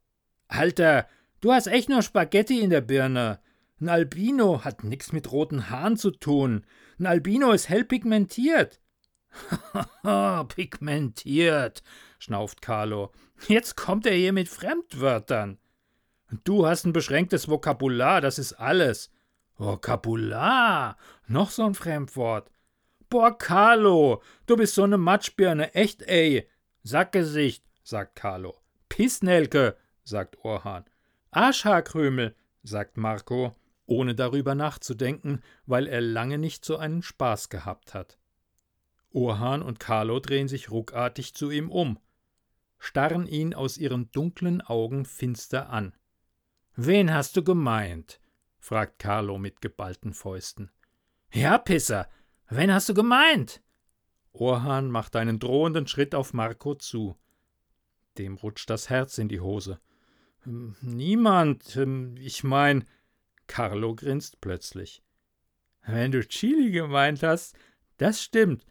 Alter, 0.48 1.08
du 1.42 1.52
hast 1.52 1.68
echt 1.68 1.90
nur 1.90 2.02
Spaghetti 2.02 2.60
in 2.60 2.70
der 2.70 2.82
Birne. 2.82 3.40
Ein 3.82 3.90
Albino 3.90 4.64
hat 4.64 4.84
nichts 4.84 5.12
mit 5.12 5.32
roten 5.32 5.70
Haaren 5.70 5.98
zu 5.98 6.12
tun. 6.12 6.66
Ein 6.98 7.08
Albino 7.08 7.52
ist 7.52 7.68
hell 7.68 7.84
pigmentiert. 7.84 8.80
Pigmentiert, 10.48 11.84
schnauft 12.20 12.62
Carlo. 12.62 13.12
Jetzt 13.48 13.76
kommt 13.76 14.06
er 14.06 14.14
hier 14.14 14.32
mit 14.32 14.48
Fremdwörtern. 14.48 15.60
Du 16.46 16.66
hast 16.66 16.86
ein 16.86 16.94
beschränktes 16.94 17.50
Vokabular, 17.50 18.22
das 18.22 18.40
ist 18.40 18.54
alles. 18.54 19.12
Vokabular? 19.58 20.98
Noch 21.28 21.50
so 21.50 21.66
ein 21.66 21.76
Fremdwort. 21.76 22.50
Boah, 23.10 23.38
Carlo, 23.38 24.22
du 24.46 24.56
bist 24.56 24.76
so 24.76 24.84
eine 24.84 24.98
Matschbirne, 24.98 25.74
echt 25.76 26.02
ey. 26.04 26.50
Sackgesicht, 26.84 27.64
sagt 27.84 28.16
Carlo. 28.16 28.56
Pissnelke, 28.90 29.76
sagt 30.04 30.44
Orhan. 30.44 30.86
Arschhaarkrümel, 31.32 32.36
sagt 32.64 32.98
Marco, 32.98 33.56
ohne 33.86 34.16
darüber 34.16 34.56
nachzudenken, 34.56 35.42
weil 35.66 35.88
er 35.88 36.02
lange 36.02 36.38
nicht 36.38 36.66
so 36.66 36.78
einen 36.78 37.02
Spaß 37.02 37.50
gehabt 37.50 37.94
hat. 37.94 38.18
Orhan 39.12 39.62
und 39.62 39.80
Carlo 39.80 40.20
drehen 40.20 40.48
sich 40.48 40.72
ruckartig 40.72 41.34
zu 41.34 41.50
ihm 41.50 41.70
um, 41.70 42.00
starren 42.80 43.28
ihn 43.28 43.54
aus 43.54 43.78
ihren 43.78 44.12
dunklen 44.12 44.62
Augen 44.62 45.06
finster 45.06 45.70
an. 45.70 45.94
Wen 46.76 47.14
hast 47.14 47.38
du 47.38 47.44
gemeint? 47.44 48.20
fragt 48.60 49.00
Carlo 49.00 49.38
mit 49.38 49.62
geballten 49.62 50.14
Fäusten. 50.14 50.72
Ja, 51.32 51.58
Pisser, 51.58 52.10
Wen 52.50 52.72
hast 52.72 52.90
du 52.90 52.94
gemeint? 52.94 53.62
Orhan 54.32 54.92
macht 54.92 55.16
einen 55.16 55.40
drohenden 55.40 55.88
Schritt 55.88 56.14
auf 56.14 56.34
Marco 56.34 56.76
zu. 56.76 57.18
Dem 58.18 58.36
rutscht 58.36 58.70
das 58.70 58.90
Herz 58.90 59.18
in 59.18 59.30
die 59.30 59.40
Hose. 59.40 59.80
Hm, 60.44 60.76
niemand. 60.82 61.64
Hm, 61.76 62.16
ich 62.18 62.44
mein. 62.44 62.86
Carlo 63.48 63.96
grinst 63.96 64.42
plötzlich. 64.42 65.04
Wenn 65.86 66.12
du 66.12 66.26
Chili 66.28 66.72
gemeint 66.72 67.24
hast, 67.24 67.56
das 67.98 68.22
stimmt. 68.22 68.66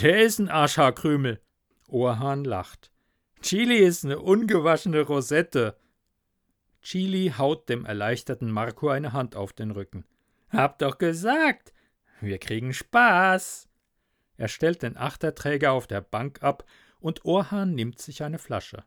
Der 0.00 0.22
ist 0.22 0.38
ein 0.38 0.48
Arschhaarkrümel. 0.48 1.40
Orhan 1.88 2.44
lacht. 2.44 2.90
Chili 3.42 3.78
ist 3.78 4.04
eine 4.04 4.18
ungewaschene 4.18 5.02
Rosette. 5.02 5.76
Chili 6.80 7.34
haut 7.36 7.68
dem 7.68 7.84
erleichterten 7.84 8.50
Marco 8.50 8.88
eine 8.88 9.12
Hand 9.12 9.36
auf 9.36 9.52
den 9.52 9.70
Rücken. 9.70 10.04
Hab 10.48 10.78
doch 10.78 10.98
gesagt, 10.98 11.72
wir 12.20 12.38
kriegen 12.38 12.72
Spaß. 12.72 13.68
Er 14.36 14.48
stellt 14.48 14.82
den 14.82 14.96
Achterträger 14.96 15.72
auf 15.72 15.86
der 15.86 16.00
Bank 16.00 16.42
ab 16.42 16.64
und 16.98 17.24
Orhan 17.24 17.74
nimmt 17.74 18.00
sich 18.00 18.22
eine 18.22 18.38
Flasche. 18.38 18.84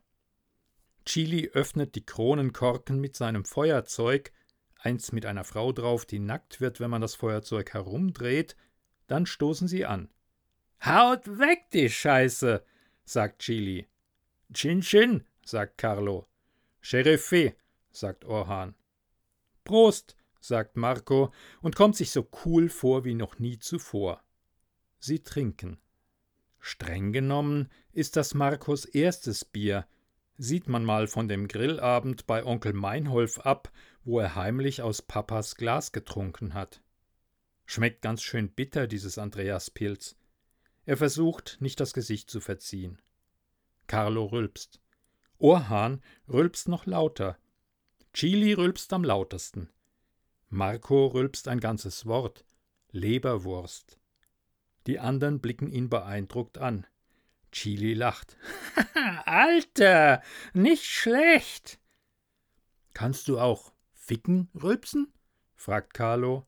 Chili 1.04 1.50
öffnet 1.52 1.94
die 1.94 2.04
Kronenkorken 2.04 3.00
mit 3.00 3.14
seinem 3.14 3.44
Feuerzeug, 3.44 4.32
eins 4.78 5.12
mit 5.12 5.26
einer 5.26 5.44
Frau 5.44 5.72
drauf, 5.72 6.04
die 6.06 6.18
nackt 6.18 6.60
wird, 6.60 6.80
wenn 6.80 6.90
man 6.90 7.00
das 7.00 7.14
Feuerzeug 7.14 7.72
herumdreht, 7.72 8.56
dann 9.06 9.26
stoßen 9.26 9.68
sie 9.68 9.84
an. 9.86 10.08
Haut 10.84 11.26
weg, 11.38 11.70
die 11.72 11.88
Scheiße, 11.88 12.62
sagt 13.04 13.40
Chili. 13.40 13.86
Chin 14.52 14.80
Chin, 14.80 15.24
sagt 15.44 15.78
Carlo. 15.78 16.26
Sheriffé, 16.82 17.54
sagt 17.90 18.24
Orhan. 18.24 18.74
Prost, 19.64 20.16
sagt 20.40 20.76
Marco 20.76 21.32
und 21.60 21.74
kommt 21.74 21.96
sich 21.96 22.10
so 22.10 22.28
cool 22.44 22.68
vor 22.68 23.04
wie 23.04 23.14
noch 23.14 23.38
nie 23.38 23.58
zuvor. 23.58 24.22
Sie 24.98 25.22
trinken. 25.22 25.78
Streng 26.60 27.12
genommen 27.12 27.68
ist 27.92 28.16
das 28.16 28.34
Marcos 28.34 28.84
erstes 28.84 29.44
Bier, 29.44 29.86
sieht 30.38 30.68
man 30.68 30.84
mal 30.84 31.06
von 31.06 31.28
dem 31.28 31.48
Grillabend 31.48 32.26
bei 32.26 32.44
Onkel 32.44 32.72
Meinholf 32.72 33.38
ab, 33.40 33.72
wo 34.06 34.20
er 34.20 34.36
heimlich 34.36 34.82
aus 34.82 35.02
Papas 35.02 35.56
Glas 35.56 35.90
getrunken 35.90 36.54
hat. 36.54 36.80
Schmeckt 37.66 38.02
ganz 38.02 38.22
schön 38.22 38.48
bitter, 38.48 38.86
dieses 38.86 39.18
Andreaspilz. 39.18 40.16
Er 40.84 40.96
versucht, 40.96 41.58
nicht 41.60 41.80
das 41.80 41.92
Gesicht 41.92 42.30
zu 42.30 42.40
verziehen. 42.40 43.02
Carlo 43.88 44.26
rülpst. 44.26 44.80
Orhan 45.38 46.00
rülpst 46.28 46.68
noch 46.68 46.86
lauter. 46.86 47.36
Chili 48.12 48.52
rülpst 48.52 48.92
am 48.92 49.02
lautesten. 49.02 49.68
Marco 50.48 51.08
rülpst 51.08 51.48
ein 51.48 51.58
ganzes 51.58 52.06
Wort. 52.06 52.44
Leberwurst. 52.92 53.98
Die 54.86 55.00
anderen 55.00 55.40
blicken 55.40 55.68
ihn 55.68 55.90
beeindruckt 55.90 56.58
an. 56.58 56.86
Chili 57.50 57.94
lacht. 57.94 58.36
Alter, 59.24 60.22
nicht 60.54 60.84
schlecht. 60.84 61.80
Kannst 62.94 63.26
du 63.26 63.40
auch 63.40 63.75
ficken 64.06 64.48
rülpsen? 64.54 65.12
fragt 65.56 65.92
Carlo. 65.92 66.46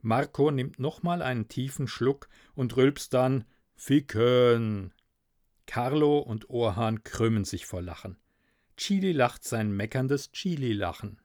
Marco 0.00 0.50
nimmt 0.50 0.78
nochmal 0.78 1.20
einen 1.20 1.48
tiefen 1.48 1.86
Schluck 1.86 2.28
und 2.54 2.76
rülpst 2.76 3.12
dann 3.12 3.44
Ficken. 3.74 4.94
Carlo 5.66 6.18
und 6.20 6.48
Orhan 6.48 7.04
krümmen 7.04 7.44
sich 7.44 7.66
vor 7.66 7.82
Lachen. 7.82 8.16
Chili 8.78 9.12
lacht 9.12 9.44
sein 9.44 9.72
meckerndes 9.72 10.32
Chili-Lachen. 10.32 11.20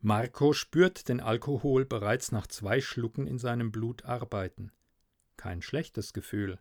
Marco 0.00 0.52
spürt 0.52 1.08
den 1.08 1.20
Alkohol 1.20 1.84
bereits 1.84 2.30
nach 2.30 2.46
zwei 2.46 2.80
Schlucken 2.80 3.26
in 3.26 3.38
seinem 3.38 3.72
Blut 3.72 4.04
arbeiten. 4.04 4.70
Kein 5.36 5.60
schlechtes 5.60 6.12
Gefühl. 6.12 6.60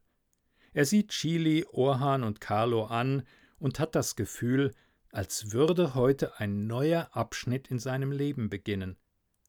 Er 0.74 0.86
sieht 0.86 1.10
Chili, 1.10 1.68
Orhan 1.72 2.24
und 2.24 2.42
Carlo 2.42 2.86
an 2.86 3.24
und 3.59 3.79
hat 3.79 3.94
das 3.94 4.16
Gefühl, 4.16 4.74
als 5.16 5.54
würde 5.54 5.96
heute 5.96 6.42
ein 6.42 6.68
neuer 6.68 7.08
Abschnitt 7.14 7.70
in 7.70 7.80
seinem 7.80 8.12
Leben 8.12 8.50
beginnen. 8.50 8.98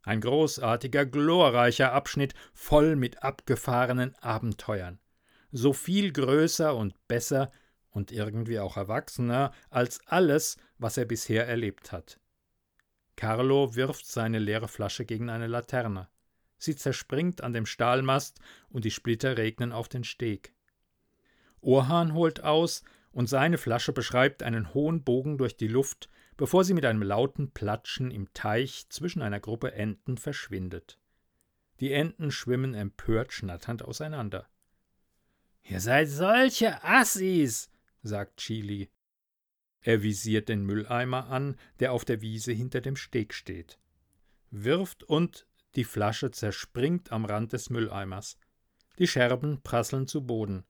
Ein 0.05 0.21
großartiger, 0.21 1.07
glorreicher 1.07 1.93
Abschnitt 1.93 2.35
voll 2.55 2.95
mit 2.95 3.25
abgefahrenen 3.25 4.15
Abenteuern. 4.21 5.01
So 5.51 5.73
viel 5.73 6.13
größer 6.13 6.77
und 6.77 6.95
besser 7.09 7.51
und 7.91 8.13
irgendwie 8.13 8.61
auch 8.61 8.77
erwachsener 8.77 9.53
als 9.69 9.99
alles, 10.07 10.57
was 10.79 10.99
er 10.99 11.05
bisher 11.05 11.49
erlebt 11.49 11.91
hat. 11.91 12.21
Carlo 13.17 13.75
wirft 13.75 14.07
seine 14.07 14.39
leere 14.39 14.69
Flasche 14.69 15.05
gegen 15.05 15.31
eine 15.31 15.49
Laterne. 15.49 16.09
Sie 16.59 16.77
zerspringt 16.77 17.41
an 17.41 17.53
dem 17.53 17.67
Stahlmast 17.67 18.39
und 18.69 18.85
die 18.85 18.93
Splitter 18.93 19.37
regnen 19.37 19.73
auf 19.73 19.89
den 19.89 20.05
Steg. 20.05 20.55
Orhan 21.61 22.15
holt 22.15 22.45
aus 22.45 22.85
und 23.17 23.31
seine 23.31 23.57
Flasche 23.57 23.95
beschreibt 23.95 24.43
einen 24.43 24.75
hohen 24.75 25.03
Bogen 25.03 25.39
durch 25.39 25.57
die 25.57 25.69
Luft, 25.69 26.11
bevor 26.37 26.65
sie 26.65 26.75
mit 26.75 26.85
einem 26.85 27.01
lauten 27.01 27.51
Platschen 27.51 28.11
im 28.11 28.31
Teich 28.35 28.91
zwischen 28.91 29.23
einer 29.23 29.41
Gruppe 29.41 29.73
Enten 29.73 30.19
verschwindet. 30.19 30.99
Die 31.81 31.93
Enten 31.93 32.31
schwimmen 32.31 32.75
empört 32.75 33.33
schnatternd 33.33 33.83
auseinander. 33.83 34.47
Ihr 35.63 35.81
seid 35.81 36.11
solche 36.11 36.85
Assis, 36.85 37.71
sagt 38.03 38.37
Chili. 38.37 38.91
Er 39.81 40.03
visiert 40.03 40.51
den 40.51 40.67
Mülleimer 40.67 41.29
an, 41.29 41.57
der 41.81 41.93
auf 41.93 42.05
der 42.05 42.21
Wiese 42.21 42.53
hinter 42.53 42.83
dem 42.83 42.97
Steg 42.97 43.33
steht. 43.33 43.79
Wirft 44.51 45.05
und 45.05 45.47
die 45.75 45.85
Flasche 45.85 46.33
zerspringt 46.33 47.13
am 47.13 47.25
Rand 47.25 47.55
des 47.55 47.71
Mülleimers. 47.71 48.37
Die 48.99 49.07
Scherben 49.07 49.63
prasseln 49.63 50.07
zu 50.07 50.27
Boden. 50.27 50.67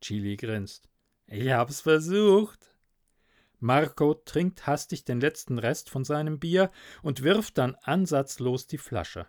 Chili 0.00 0.36
grinst. 0.36 0.88
Ich 1.26 1.50
hab's 1.50 1.80
versucht. 1.80 2.70
Marco 3.60 4.14
trinkt 4.14 4.66
hastig 4.66 5.04
den 5.04 5.20
letzten 5.20 5.58
Rest 5.58 5.88
von 5.88 6.04
seinem 6.04 6.38
Bier 6.38 6.70
und 7.02 7.22
wirft 7.22 7.56
dann 7.58 7.76
ansatzlos 7.76 8.66
die 8.66 8.78
Flasche. 8.78 9.26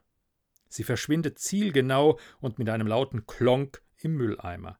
Sie 0.67 0.83
verschwindet 0.83 1.39
zielgenau 1.39 2.19
und 2.41 2.59
mit 2.59 2.69
einem 2.69 2.87
lauten 2.87 3.25
Klonk 3.25 3.81
im 3.97 4.15
Mülleimer. 4.17 4.77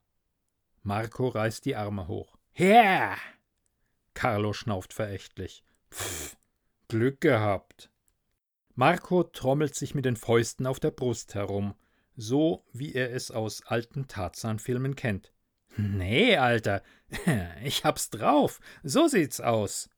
Marco 0.82 1.28
reißt 1.28 1.64
die 1.64 1.74
Arme 1.74 2.06
hoch. 2.06 2.36
Her! 2.52 3.16
Carlo 4.12 4.52
schnauft 4.52 4.92
verächtlich. 4.92 5.64
Pff, 5.90 6.36
Glück 6.88 7.20
gehabt. 7.20 7.90
Marco 8.74 9.22
trommelt 9.22 9.74
sich 9.74 9.94
mit 9.94 10.04
den 10.04 10.16
Fäusten 10.16 10.66
auf 10.66 10.80
der 10.80 10.90
Brust 10.90 11.34
herum, 11.34 11.74
so 12.14 12.64
wie 12.72 12.94
er 12.94 13.12
es 13.12 13.30
aus 13.30 13.62
alten 13.66 14.06
Tarzan-Filmen 14.06 14.96
kennt. 14.96 15.32
Nee, 15.76 16.36
Alter, 16.36 16.82
ich 17.64 17.84
hab's 17.84 18.10
drauf. 18.10 18.60
So 18.82 19.08
sieht's 19.08 19.40
aus. 19.40 19.90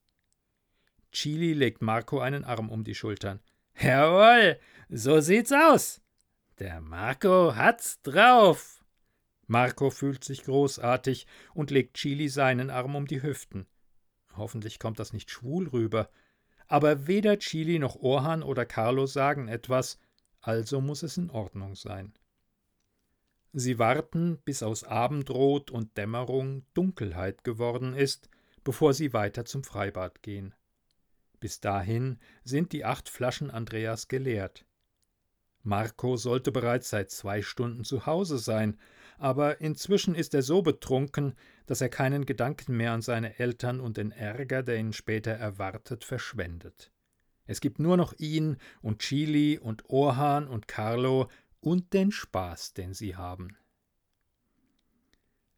Chili 1.13 1.53
legt 1.53 1.83
Marco 1.83 2.21
einen 2.21 2.45
Arm 2.45 2.69
um 2.69 2.85
die 2.85 2.95
Schultern. 2.95 3.41
Jawohl, 3.81 4.59
so 4.89 5.21
sieht's 5.21 5.53
aus. 5.53 6.01
Der 6.59 6.81
Marco 6.81 7.55
hat's 7.55 8.03
drauf. 8.03 8.85
Marco 9.47 9.91
fühlt 9.91 10.25
sich 10.25 10.45
großartig 10.45 11.27
und 11.55 11.71
legt 11.71 11.95
Chili 11.95 12.29
seinen 12.29 12.71
Arm 12.71 12.97
um 12.97 13.07
die 13.07 13.23
Hüften. 13.23 13.67
Hoffentlich 14.37 14.79
kommt 14.79 14.99
das 14.99 15.13
nicht 15.13 15.31
schwul 15.31 15.69
rüber. 15.69 16.11
Aber 16.67 17.07
weder 17.07 17.39
Chili 17.39 17.79
noch 17.79 17.97
Orhan 17.97 18.43
oder 18.43 18.67
Carlo 18.67 19.07
sagen 19.07 19.49
etwas, 19.49 19.99
also 20.41 20.81
muss 20.81 21.03
es 21.03 21.17
in 21.17 21.31
Ordnung 21.31 21.75
sein. 21.77 22.13
Sie 23.53 23.79
warten, 23.79 24.39
bis 24.45 24.63
aus 24.63 24.85
Abendrot 24.85 25.71
und 25.71 25.97
Dämmerung 25.97 26.65
Dunkelheit 26.75 27.45
geworden 27.45 27.95
ist, 27.95 28.29
bevor 28.63 28.93
sie 28.93 29.13
weiter 29.13 29.45
zum 29.45 29.65
Freibad 29.65 30.23
gehen. 30.23 30.55
Bis 31.41 31.61
dahin 31.61 32.19
sind 32.45 32.73
die 32.73 32.85
acht 32.85 33.09
Flaschen 33.09 33.51
Andreas 33.51 34.09
geleert. 34.09 34.67
Marco 35.63 36.17
sollte 36.17 36.53
bereits 36.53 36.91
seit 36.91 37.11
zwei 37.11 37.43
Stunden 37.43 37.85
zu 37.85 38.07
Hause 38.07 38.39
sein, 38.39 38.79
aber 39.19 39.61
inzwischen 39.61 40.15
ist 40.15 40.35
er 40.35 40.43
so 40.43 40.63
betrunken, 40.63 41.35
dass 41.67 41.81
er 41.81 41.89
keinen 41.89 42.27
Gedanken 42.27 42.77
mehr 42.77 42.93
an 42.93 43.03
seine 43.03 43.39
Eltern 43.39 43.81
und 43.81 43.97
den 43.97 44.13
Ärger, 44.13 44.63
der 44.63 44.77
ihn 44.79 44.93
später 44.93 45.33
erwartet, 45.33 46.05
verschwendet. 46.05 46.93
Es 47.47 47.61
gibt 47.61 47.79
nur 47.79 47.97
noch 47.97 48.13
ihn 48.19 48.59
und 48.83 49.01
Chili 49.01 49.59
und 49.59 49.89
Orhan 49.89 50.47
und 50.47 50.69
Carlo 50.69 51.29
und 51.61 51.93
den 51.93 52.13
Spaß, 52.13 52.75
den 52.75 52.95
sie 52.95 53.17
haben. 53.17 53.57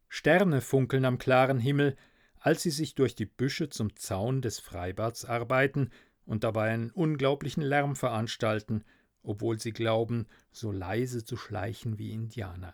Sterne 0.09 0.61
funkeln 0.61 1.05
am 1.05 1.17
klaren 1.17 1.59
Himmel, 1.59 1.95
als 2.37 2.63
sie 2.63 2.71
sich 2.71 2.95
durch 2.95 3.15
die 3.15 3.25
Büsche 3.25 3.69
zum 3.69 3.95
Zaun 3.95 4.41
des 4.41 4.59
Freibads 4.59 5.25
arbeiten 5.25 5.89
und 6.25 6.43
dabei 6.43 6.71
einen 6.71 6.91
unglaublichen 6.91 7.63
Lärm 7.63 7.95
veranstalten, 7.95 8.83
obwohl 9.23 9.59
sie 9.59 9.71
glauben, 9.71 10.27
so 10.51 10.71
leise 10.71 11.23
zu 11.23 11.37
schleichen 11.37 11.97
wie 11.97 12.11
Indianer. 12.11 12.73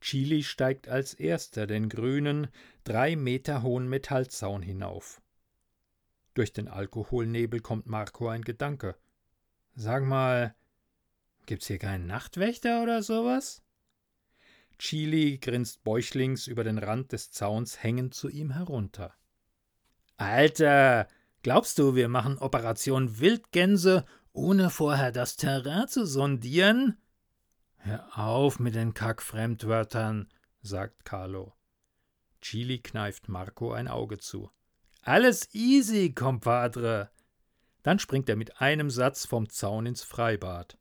Chili 0.00 0.42
steigt 0.42 0.88
als 0.88 1.12
erster 1.12 1.66
den 1.66 1.88
grünen, 1.88 2.48
drei 2.84 3.16
Meter 3.16 3.62
hohen 3.62 3.88
Metallzaun 3.88 4.62
hinauf. 4.62 5.20
Durch 6.34 6.52
den 6.52 6.68
Alkoholnebel 6.68 7.60
kommt 7.60 7.86
Marco 7.86 8.28
ein 8.28 8.42
Gedanke. 8.42 8.96
Sag 9.74 10.04
mal, 10.04 10.54
Gibt's 11.46 11.66
hier 11.66 11.78
keinen 11.78 12.06
Nachtwächter 12.06 12.82
oder 12.82 13.02
sowas? 13.02 13.62
Chili 14.78 15.38
grinst 15.38 15.84
bäuchlings 15.84 16.46
über 16.46 16.64
den 16.64 16.78
Rand 16.78 17.12
des 17.12 17.30
Zauns 17.30 17.82
hängend 17.82 18.14
zu 18.14 18.28
ihm 18.28 18.50
herunter. 18.50 19.14
Alter, 20.16 21.08
Glaubst 21.42 21.78
du, 21.78 21.94
wir 21.94 22.08
machen 22.08 22.36
Operation 22.38 23.18
Wildgänse, 23.18 24.04
ohne 24.32 24.68
vorher 24.68 25.10
das 25.10 25.36
Terrain 25.36 25.88
zu 25.88 26.04
sondieren? 26.04 26.98
Hör 27.78 28.18
auf 28.18 28.58
mit 28.58 28.74
den 28.74 28.92
Kackfremdwörtern, 28.92 30.28
sagt 30.60 31.06
Carlo. 31.06 31.54
Chili 32.42 32.78
kneift 32.80 33.30
Marco 33.30 33.72
ein 33.72 33.88
Auge 33.88 34.18
zu. 34.18 34.50
Alles 35.02 35.54
easy, 35.54 36.12
compadre. 36.12 37.10
Dann 37.82 37.98
springt 37.98 38.28
er 38.28 38.36
mit 38.36 38.60
einem 38.60 38.90
Satz 38.90 39.24
vom 39.24 39.48
Zaun 39.48 39.86
ins 39.86 40.02
Freibad. 40.02 40.76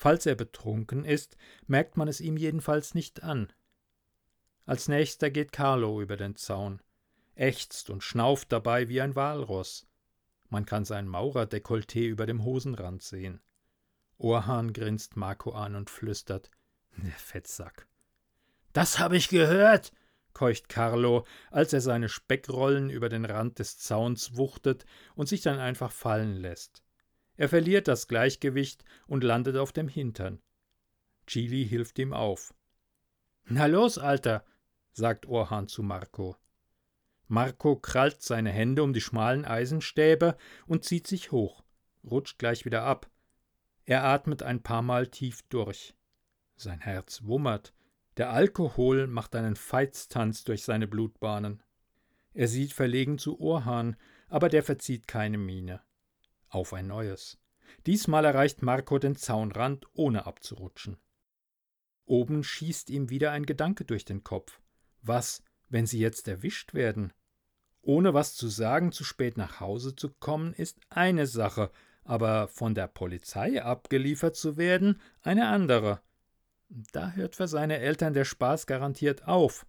Falls 0.00 0.26
er 0.26 0.36
betrunken 0.36 1.04
ist, 1.04 1.36
merkt 1.66 1.96
man 1.96 2.06
es 2.06 2.20
ihm 2.20 2.36
jedenfalls 2.36 2.94
nicht 2.94 3.24
an. 3.24 3.52
Als 4.64 4.86
nächster 4.86 5.28
geht 5.28 5.50
Carlo 5.50 6.00
über 6.00 6.16
den 6.16 6.36
Zaun, 6.36 6.80
ächzt 7.34 7.90
und 7.90 8.04
schnauft 8.04 8.52
dabei 8.52 8.88
wie 8.88 9.00
ein 9.00 9.16
Walross. 9.16 9.88
Man 10.50 10.66
kann 10.66 10.84
sein 10.84 11.08
Maurerdekolleté 11.08 12.06
über 12.06 12.26
dem 12.26 12.44
Hosenrand 12.44 13.02
sehen. 13.02 13.40
Orhan 14.18 14.72
grinst 14.72 15.16
Marco 15.16 15.50
an 15.50 15.74
und 15.74 15.90
flüstert: 15.90 16.52
Der 16.96 17.10
Fettsack. 17.10 17.88
Das 18.72 19.00
habe 19.00 19.16
ich 19.16 19.28
gehört, 19.28 19.90
keucht 20.32 20.68
Carlo, 20.68 21.26
als 21.50 21.72
er 21.72 21.80
seine 21.80 22.08
Speckrollen 22.08 22.88
über 22.88 23.08
den 23.08 23.24
Rand 23.24 23.58
des 23.58 23.78
Zauns 23.78 24.36
wuchtet 24.36 24.86
und 25.16 25.28
sich 25.28 25.40
dann 25.40 25.58
einfach 25.58 25.90
fallen 25.90 26.36
lässt. 26.36 26.84
Er 27.38 27.48
verliert 27.48 27.86
das 27.86 28.08
Gleichgewicht 28.08 28.84
und 29.06 29.22
landet 29.22 29.56
auf 29.56 29.72
dem 29.72 29.88
Hintern. 29.88 30.42
Chili 31.26 31.66
hilft 31.66 31.98
ihm 32.00 32.12
auf. 32.12 32.52
Na 33.44 33.66
los, 33.66 33.96
Alter, 33.96 34.44
sagt 34.92 35.26
Orhan 35.26 35.68
zu 35.68 35.84
Marco. 35.84 36.36
Marco 37.28 37.76
krallt 37.76 38.22
seine 38.22 38.50
Hände 38.50 38.82
um 38.82 38.92
die 38.92 39.00
schmalen 39.00 39.44
Eisenstäbe 39.44 40.36
und 40.66 40.84
zieht 40.84 41.06
sich 41.06 41.30
hoch, 41.30 41.62
rutscht 42.02 42.38
gleich 42.38 42.64
wieder 42.64 42.82
ab. 42.82 43.08
Er 43.84 44.02
atmet 44.04 44.42
ein 44.42 44.62
paar 44.62 44.82
Mal 44.82 45.06
tief 45.06 45.42
durch. 45.48 45.94
Sein 46.56 46.80
Herz 46.80 47.22
wummert. 47.22 47.72
Der 48.16 48.30
Alkohol 48.30 49.06
macht 49.06 49.36
einen 49.36 49.54
Feitstanz 49.54 50.42
durch 50.42 50.64
seine 50.64 50.88
Blutbahnen. 50.88 51.62
Er 52.34 52.48
sieht 52.48 52.72
verlegen 52.72 53.16
zu 53.16 53.40
Orhan, 53.40 53.96
aber 54.26 54.48
der 54.48 54.64
verzieht 54.64 55.06
keine 55.06 55.38
Miene. 55.38 55.80
Auf 56.48 56.72
ein 56.72 56.86
neues. 56.86 57.38
Diesmal 57.86 58.24
erreicht 58.24 58.62
Marco 58.62 58.98
den 58.98 59.16
Zaunrand, 59.16 59.86
ohne 59.92 60.26
abzurutschen. 60.26 60.96
Oben 62.06 62.42
schießt 62.42 62.90
ihm 62.90 63.10
wieder 63.10 63.32
ein 63.32 63.44
Gedanke 63.44 63.84
durch 63.84 64.04
den 64.04 64.24
Kopf. 64.24 64.60
Was, 65.02 65.42
wenn 65.68 65.86
sie 65.86 65.98
jetzt 65.98 66.26
erwischt 66.26 66.72
werden? 66.72 67.12
Ohne 67.82 68.14
was 68.14 68.34
zu 68.34 68.48
sagen, 68.48 68.92
zu 68.92 69.04
spät 69.04 69.36
nach 69.36 69.60
Hause 69.60 69.94
zu 69.94 70.10
kommen, 70.10 70.54
ist 70.54 70.78
eine 70.88 71.26
Sache, 71.26 71.70
aber 72.04 72.48
von 72.48 72.74
der 72.74 72.88
Polizei 72.88 73.62
abgeliefert 73.62 74.36
zu 74.36 74.56
werden, 74.56 75.00
eine 75.20 75.48
andere. 75.48 76.00
Da 76.68 77.12
hört 77.12 77.36
für 77.36 77.48
seine 77.48 77.78
Eltern 77.78 78.14
der 78.14 78.24
Spaß 78.24 78.66
garantiert 78.66 79.26
auf. 79.26 79.66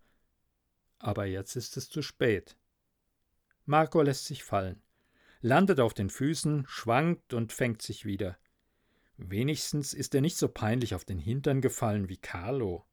Aber 0.98 1.26
jetzt 1.26 1.56
ist 1.56 1.78
es 1.78 1.90
zu 1.90 2.02
spät. 2.02 2.58
Marco 3.66 4.02
lässt 4.02 4.26
sich 4.26 4.44
fallen, 4.44 4.82
landet 5.42 5.80
auf 5.80 5.94
den 5.94 6.10
Füßen, 6.10 6.66
schwankt 6.68 7.34
und 7.34 7.54
fängt 7.54 7.82
sich 7.82 8.06
wieder. 8.06 8.38
Wenigstens 9.18 9.94
ist 9.94 10.16
er 10.16 10.22
nicht 10.22 10.38
so 10.38 10.48
peinlich 10.48 10.96
auf 10.96 11.06
den 11.06 11.20
Hintern 11.20 11.62
gefallen 11.62 12.10
wie 12.10 12.18
Carlo. 12.18 12.86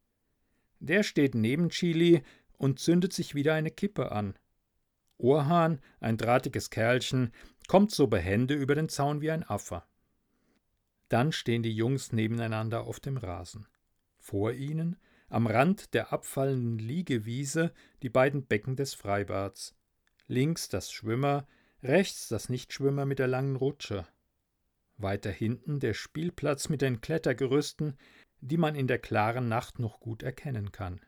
Der 0.81 1.03
steht 1.03 1.35
neben 1.35 1.71
Chili 1.71 2.23
und 2.59 2.79
zündet 2.79 3.13
sich 3.13 3.35
wieder 3.35 3.55
eine 3.55 3.71
Kippe 3.71 4.13
an. 4.13 4.39
Orhan, 5.19 5.81
ein 6.01 6.17
drahtiges 6.17 6.71
Kerlchen, 6.71 7.33
kommt 7.69 7.91
so 7.91 8.07
behende 8.07 8.55
über 8.55 8.75
den 8.75 8.89
Zaun 8.89 9.21
wie 9.21 9.31
ein 9.31 9.45
Affe. 9.45 9.83
Dann 11.09 11.33
stehen 11.33 11.63
die 11.63 11.75
Jungs 11.75 12.13
nebeneinander 12.13 12.85
auf 12.85 13.01
dem 13.01 13.17
Rasen. 13.17 13.67
Vor 14.19 14.53
ihnen, 14.53 14.97
am 15.29 15.47
Rand 15.47 15.95
der 15.95 16.13
abfallenden 16.13 16.79
Liegewiese, 16.79 17.73
die 18.03 18.09
beiden 18.09 18.47
Becken 18.47 18.77
des 18.77 18.95
Freibads. 18.95 19.77
Links 20.27 20.69
das 20.69 20.91
Schwimmer, 20.91 21.47
rechts 21.87 22.29
das 22.29 22.49
Nichtschwimmer 22.49 23.07
mit 23.07 23.19
der 23.19 23.29
langen 23.29 23.57
Rutsche. 23.57 24.07
Weiter 24.99 25.31
hinten 25.31 25.81
der 25.81 25.95
Spielplatz 25.95 26.69
mit 26.69 26.83
den 26.83 27.01
Klettergerüsten, 27.01 27.99
die 28.41 28.57
man 28.57 28.75
in 28.75 28.87
der 28.87 28.99
klaren 28.99 29.49
Nacht 29.49 29.79
noch 29.79 30.01
gut 30.01 30.23
erkennen 30.23 30.73
kann. 30.73 31.01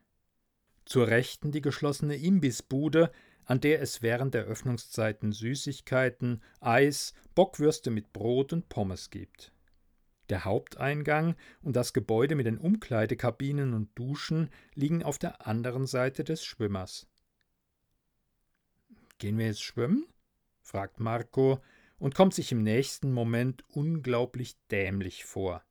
Zur 0.85 1.09
Rechten 1.09 1.53
die 1.53 1.61
geschlossene 1.61 2.17
Imbissbude, 2.17 3.13
an 3.45 3.61
der 3.61 3.81
es 3.81 4.03
während 4.03 4.35
der 4.35 4.45
Öffnungszeiten 4.45 5.33
Süßigkeiten, 5.33 6.43
Eis, 6.61 7.15
Bockwürste 7.35 7.91
mit 7.91 8.13
Brot 8.13 8.53
und 8.53 8.69
Pommes 8.69 9.11
gibt. 9.11 9.53
Der 10.29 10.45
Haupteingang 10.45 11.37
und 11.63 11.77
das 11.77 11.95
Gebäude 11.95 12.35
mit 12.35 12.47
den 12.47 12.59
Umkleidekabinen 12.59 13.73
und 13.73 13.99
Duschen 13.99 14.51
liegen 14.75 15.03
auf 15.03 15.19
der 15.19 15.47
anderen 15.47 15.87
Seite 15.87 16.25
des 16.25 16.45
Schwimmers. 16.45 17.07
Gehen 19.17 19.39
wir 19.39 19.47
jetzt 19.47 19.63
schwimmen? 19.63 20.07
Fragt 20.69 21.01
Marco 21.01 21.63
und 21.99 22.15
kommt 22.15 22.35
sich 22.35 22.53
im 22.53 22.63
nächsten 22.63 23.13
Moment 23.13 23.65
unglaublich 23.69 24.57
dämlich 24.71 25.25
vor. 25.25 25.65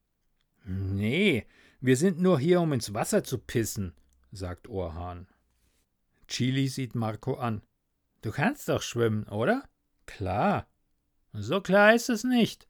Nee, 0.65 1.45
wir 1.79 1.95
sind 1.95 2.19
nur 2.19 2.39
hier, 2.39 2.59
um 2.61 2.73
ins 2.73 2.93
Wasser 2.93 3.23
zu 3.23 3.37
pissen, 3.37 3.93
sagt 4.31 4.67
Orhan. 4.67 5.27
Chili 6.27 6.67
sieht 6.67 6.95
Marco 6.95 7.35
an. 7.35 7.61
Du 8.21 8.31
kannst 8.31 8.67
doch 8.67 8.81
schwimmen, 8.81 9.25
oder? 9.25 9.69
Klar. 10.07 10.67
So 11.31 11.61
klar 11.61 11.93
ist 11.93 12.09
es 12.09 12.23
nicht. 12.23 12.67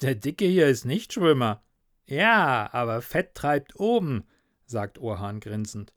Der 0.00 0.14
Dicke 0.14 0.46
hier 0.46 0.66
ist 0.66 0.86
nicht 0.86 1.12
Schwimmer. 1.12 1.62
Ja, 2.06 2.72
aber 2.72 3.02
Fett 3.02 3.34
treibt 3.34 3.78
oben, 3.78 4.24
sagt 4.64 4.98
Orhan 4.98 5.40
grinsend. 5.40 5.92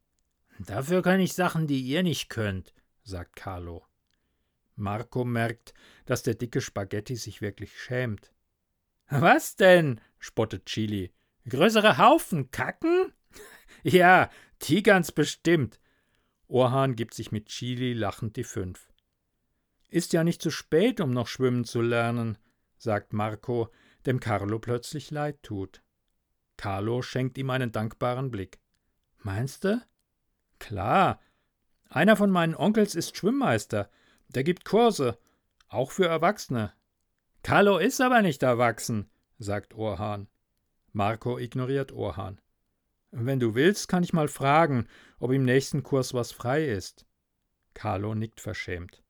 Dafür 0.60 1.02
kann 1.02 1.22
ich 1.22 1.34
Sachen, 1.34 1.68
die 1.68 1.82
ihr 1.82 2.04
nicht 2.04 2.30
könnt, 2.30 2.74
sagt 3.04 3.38
Carlo. 3.38 3.89
Marco 4.80 5.26
merkt, 5.26 5.74
dass 6.06 6.24
der 6.24 6.36
dicke 6.36 6.62
Spaghetti 6.62 7.16
sich 7.16 7.42
wirklich 7.42 7.80
schämt. 7.80 8.32
Was 9.10 9.56
denn? 9.56 10.02
spottet 10.20 10.66
Chili. 10.66 11.12
Größere 11.48 11.98
Haufen 11.98 12.52
kacken? 12.52 13.14
ja, 13.84 14.30
ganz 14.84 15.12
bestimmt. 15.12 15.80
Orhan 16.48 16.96
gibt 16.96 17.14
sich 17.14 17.32
mit 17.32 17.48
Chili 17.48 17.94
lachend 17.94 18.36
die 18.36 18.44
fünf. 18.44 18.92
Ist 19.90 20.14
ja 20.14 20.24
nicht 20.24 20.42
zu 20.42 20.52
spät, 20.52 21.02
um 21.02 21.12
noch 21.12 21.28
schwimmen 21.28 21.66
zu 21.66 21.82
lernen, 21.82 22.38
sagt 22.78 23.14
Marco, 23.14 23.72
dem 24.06 24.20
Carlo 24.20 24.60
plötzlich 24.60 25.12
leid 25.12 25.42
tut. 25.44 25.82
Carlo 26.58 27.02
schenkt 27.02 27.38
ihm 27.38 27.50
einen 27.50 27.72
dankbaren 27.72 28.32
Blick. 28.32 28.60
Meinst 29.20 29.64
du? 29.64 29.82
Klar. 30.60 31.22
Einer 31.90 32.16
von 32.16 32.30
meinen 32.30 32.56
Onkels 32.56 32.96
ist 32.96 33.18
Schwimmmeister. 33.18 33.90
Der 34.30 34.44
gibt 34.44 34.64
Kurse, 34.64 35.18
auch 35.68 35.92
für 35.92 36.06
Erwachsene. 36.06 36.72
Carlo 37.42 37.78
ist 37.78 38.00
aber 38.00 38.22
nicht 38.22 38.44
erwachsen, 38.44 39.10
sagt 39.40 39.74
Orhan. 39.74 40.28
Marco 40.92 41.38
ignoriert 41.38 41.92
Orhan. 41.92 42.40
Wenn 43.12 43.40
du 43.40 43.56
willst, 43.56 43.88
kann 43.88 44.04
ich 44.04 44.14
mal 44.14 44.28
fragen, 44.28 44.88
ob 45.20 45.32
im 45.32 45.44
nächsten 45.44 45.82
Kurs 45.82 46.14
was 46.14 46.32
frei 46.32 46.66
ist. 46.66 47.06
Carlo 47.74 48.14
nickt 48.14 48.40
verschämt. 48.40 49.04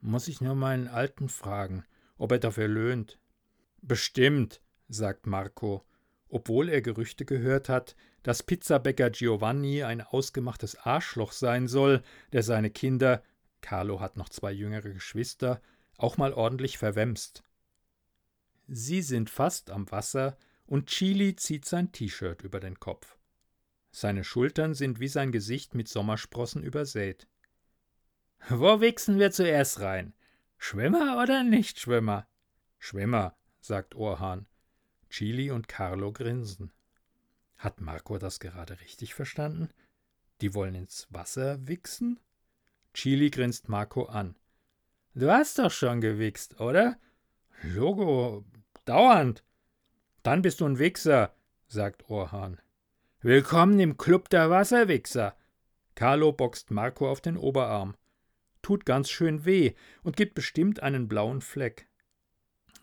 Muss 0.00 0.28
ich 0.28 0.40
nur 0.40 0.54
meinen 0.54 0.88
Alten 0.88 1.28
fragen, 1.28 1.84
ob 2.16 2.32
er 2.32 2.38
dafür 2.38 2.68
löhnt. 2.68 3.18
Bestimmt, 3.82 4.62
sagt 4.88 5.26
Marco, 5.26 5.84
obwohl 6.28 6.68
er 6.70 6.80
Gerüchte 6.80 7.24
gehört 7.24 7.68
hat, 7.68 7.96
dass 8.22 8.42
Pizzabäcker 8.42 9.10
Giovanni 9.10 9.82
ein 9.82 10.00
ausgemachtes 10.00 10.76
Arschloch 10.76 11.32
sein 11.32 11.68
soll, 11.68 12.02
der 12.32 12.42
seine 12.42 12.70
Kinder, 12.70 13.22
Carlo 13.66 13.98
hat 13.98 14.16
noch 14.16 14.28
zwei 14.28 14.52
jüngere 14.52 14.90
Geschwister, 14.90 15.60
auch 15.98 16.18
mal 16.18 16.32
ordentlich 16.32 16.78
verwemst. 16.78 17.42
Sie 18.68 19.02
sind 19.02 19.28
fast 19.28 19.72
am 19.72 19.90
Wasser, 19.90 20.38
und 20.66 20.86
Chili 20.86 21.34
zieht 21.34 21.64
sein 21.64 21.90
T-Shirt 21.90 22.42
über 22.42 22.60
den 22.60 22.78
Kopf. 22.78 23.18
Seine 23.90 24.22
Schultern 24.22 24.74
sind 24.74 25.00
wie 25.00 25.08
sein 25.08 25.32
Gesicht 25.32 25.74
mit 25.74 25.88
Sommersprossen 25.88 26.62
übersät. 26.62 27.26
Wo 28.48 28.80
wichsen 28.80 29.18
wir 29.18 29.32
zuerst 29.32 29.80
rein? 29.80 30.14
Schwimmer 30.58 31.20
oder 31.20 31.42
Nichtschwimmer? 31.42 32.28
Schwimmer, 32.78 33.36
sagt 33.58 33.96
Orhan. 33.96 34.46
Chili 35.10 35.50
und 35.50 35.66
Carlo 35.66 36.12
grinsen. 36.12 36.72
Hat 37.56 37.80
Marco 37.80 38.16
das 38.18 38.38
gerade 38.38 38.78
richtig 38.78 39.14
verstanden? 39.14 39.70
Die 40.40 40.54
wollen 40.54 40.76
ins 40.76 41.08
Wasser 41.10 41.66
wichsen? 41.66 42.20
Chili 42.96 43.28
grinst 43.28 43.68
Marco 43.68 44.06
an. 44.06 44.36
Du 45.14 45.30
hast 45.30 45.58
doch 45.58 45.70
schon 45.70 46.00
gewichst, 46.00 46.58
oder? 46.60 46.98
Logo, 47.62 48.46
dauernd. 48.86 49.44
Dann 50.22 50.40
bist 50.40 50.60
du 50.60 50.64
ein 50.64 50.78
Wichser, 50.78 51.36
sagt 51.68 52.08
Orhan. 52.08 52.58
Willkommen 53.20 53.78
im 53.80 53.98
Club 53.98 54.30
der 54.30 54.48
Wasserwichser. 54.48 55.36
Carlo 55.94 56.32
boxt 56.32 56.70
Marco 56.70 57.10
auf 57.10 57.20
den 57.20 57.36
Oberarm. 57.36 57.96
tut 58.62 58.86
ganz 58.86 59.10
schön 59.10 59.44
weh 59.44 59.74
und 60.02 60.16
gibt 60.16 60.34
bestimmt 60.34 60.82
einen 60.82 61.06
blauen 61.06 61.42
Fleck. 61.42 61.90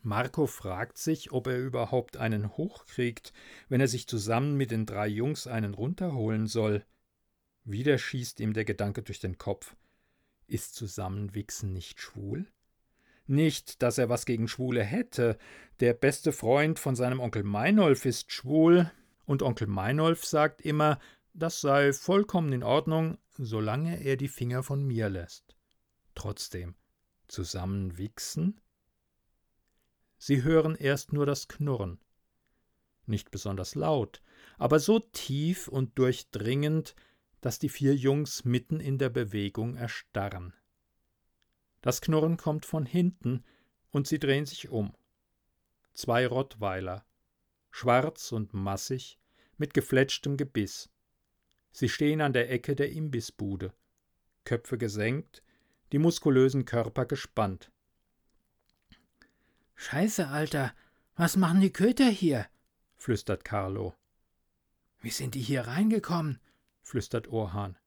Marco 0.03 0.45
fragt 0.45 0.99
sich, 0.99 1.31
ob 1.31 1.47
er 1.47 1.57
überhaupt 1.57 2.17
einen 2.17 2.55
hochkriegt, 2.55 3.33
wenn 3.67 3.81
er 3.81 3.87
sich 3.87 4.07
zusammen 4.07 4.57
mit 4.57 4.69
den 4.69 4.85
drei 4.85 5.07
Jungs 5.07 5.47
einen 5.47 5.73
runterholen 5.73 6.45
soll. 6.45 6.85
Wieder 7.63 7.97
schießt 7.97 8.39
ihm 8.41 8.53
der 8.53 8.65
Gedanke 8.65 9.01
durch 9.01 9.19
den 9.19 9.39
Kopf. 9.39 9.75
Ist 10.47 10.75
Zusammenwichsen 10.75 11.73
nicht 11.73 11.99
schwul? 11.99 12.47
Nicht, 13.25 13.81
dass 13.81 13.97
er 13.97 14.09
was 14.09 14.25
gegen 14.25 14.47
Schwule 14.47 14.83
hätte. 14.83 15.37
Der 15.79 15.93
beste 15.93 16.31
Freund 16.31 16.79
von 16.79 16.95
seinem 16.95 17.19
Onkel 17.19 17.43
Meinolf 17.43 18.05
ist 18.05 18.31
schwul, 18.31 18.91
und 19.25 19.41
Onkel 19.41 19.67
Meinolf 19.67 20.25
sagt 20.25 20.61
immer, 20.61 20.99
das 21.33 21.61
sei 21.61 21.93
vollkommen 21.93 22.51
in 22.51 22.63
Ordnung, 22.63 23.17
solange 23.37 24.03
er 24.03 24.17
die 24.17 24.27
Finger 24.27 24.63
von 24.63 24.85
mir 24.85 25.09
lässt. 25.09 25.55
Trotzdem, 26.15 26.75
zusammenwichsen? 27.27 28.59
Sie 30.17 30.43
hören 30.43 30.75
erst 30.75 31.13
nur 31.13 31.25
das 31.25 31.47
Knurren. 31.47 31.99
Nicht 33.05 33.31
besonders 33.31 33.75
laut, 33.75 34.21
aber 34.57 34.79
so 34.79 34.99
tief 34.99 35.67
und 35.67 35.97
durchdringend, 35.97 36.95
dass 37.43 37.59
die 37.59 37.67
vier 37.67 37.93
Jungs 37.93 38.45
mitten 38.45 38.79
in 38.79 38.97
der 38.97 39.09
Bewegung 39.09 39.75
erstarren. 39.75 40.53
Das 41.81 41.99
Knurren 41.99 42.37
kommt 42.37 42.65
von 42.65 42.85
hinten, 42.85 43.43
und 43.91 44.07
sie 44.07 44.17
drehen 44.17 44.45
sich 44.45 44.69
um. 44.69 44.95
Zwei 45.93 46.25
Rottweiler, 46.25 47.05
schwarz 47.69 48.31
und 48.31 48.53
massig, 48.53 49.19
mit 49.57 49.73
gefletschtem 49.73 50.37
Gebiss. 50.37 50.89
Sie 51.71 51.89
stehen 51.89 52.21
an 52.21 52.31
der 52.31 52.49
Ecke 52.49 52.77
der 52.77 52.93
Imbissbude, 52.93 53.73
Köpfe 54.45 54.77
gesenkt, 54.77 55.43
die 55.91 55.99
muskulösen 55.99 56.63
Körper 56.63 57.05
gespannt. 57.05 57.73
Scheiße, 59.75 60.29
Alter, 60.29 60.73
was 61.17 61.35
machen 61.35 61.59
die 61.59 61.73
Köter 61.73 62.07
hier? 62.07 62.47
flüstert 62.95 63.43
Carlo. 63.43 63.93
Wie 65.01 65.09
sind 65.09 65.35
die 65.35 65.41
hier 65.41 65.67
reingekommen? 65.67 66.39
Flüstert 66.83 67.27
Orhan. 67.29 67.77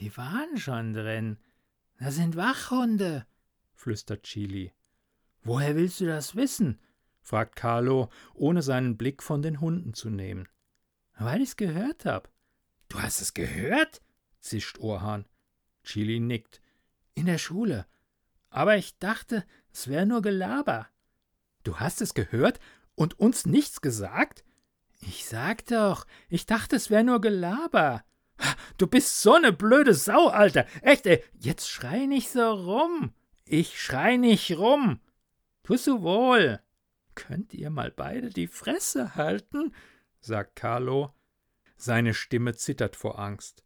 Die 0.00 0.16
waren 0.16 0.56
schon 0.56 0.94
drin. 0.94 1.38
Das 1.98 2.16
sind 2.16 2.34
Wachhunde, 2.34 3.26
flüstert 3.74 4.24
Chili. 4.24 4.72
Woher 5.42 5.76
willst 5.76 6.00
du 6.00 6.06
das 6.06 6.34
wissen? 6.34 6.80
fragt 7.20 7.54
Carlo, 7.54 8.10
ohne 8.34 8.62
seinen 8.62 8.96
Blick 8.96 9.22
von 9.22 9.42
den 9.42 9.60
Hunden 9.60 9.94
zu 9.94 10.10
nehmen. 10.10 10.48
Weil 11.18 11.42
ich's 11.42 11.56
gehört 11.56 12.06
hab. 12.06 12.30
Du 12.88 13.00
hast 13.00 13.20
es 13.20 13.34
gehört? 13.34 14.00
zischt 14.40 14.78
Orhan. 14.78 15.26
Chili 15.84 16.18
nickt. 16.18 16.62
In 17.14 17.26
der 17.26 17.38
Schule. 17.38 17.86
Aber 18.48 18.76
ich 18.76 18.98
dachte, 18.98 19.44
es 19.72 19.88
wäre 19.88 20.06
nur 20.06 20.22
Gelaber. 20.22 20.88
Du 21.62 21.78
hast 21.78 22.00
es 22.00 22.14
gehört 22.14 22.58
und 22.94 23.18
uns 23.20 23.44
nichts 23.44 23.82
gesagt? 23.82 24.44
Ich 25.00 25.26
sag 25.26 25.66
doch, 25.66 26.06
ich 26.28 26.46
dachte, 26.46 26.76
es 26.76 26.90
wäre 26.90 27.04
nur 27.04 27.20
Gelaber. 27.20 28.04
Du 28.78 28.86
bist 28.86 29.20
so 29.20 29.38
ne 29.38 29.52
blöde 29.52 29.94
Sau, 29.94 30.28
Alter. 30.28 30.66
Echt, 30.82 31.06
ey. 31.06 31.22
Jetzt 31.38 31.68
schrei 31.68 32.06
nicht 32.06 32.30
so 32.30 32.50
rum. 32.52 33.12
Ich 33.44 33.80
schrei 33.80 34.16
nicht 34.16 34.56
rum. 34.56 35.00
Tust 35.62 35.86
du 35.86 36.02
wohl. 36.02 36.60
Könnt 37.14 37.52
ihr 37.52 37.70
mal 37.70 37.90
beide 37.90 38.30
die 38.30 38.46
Fresse 38.46 39.14
halten? 39.14 39.74
sagt 40.20 40.56
Carlo. 40.56 41.12
Seine 41.76 42.14
Stimme 42.14 42.54
zittert 42.54 42.96
vor 42.96 43.18
Angst. 43.18 43.64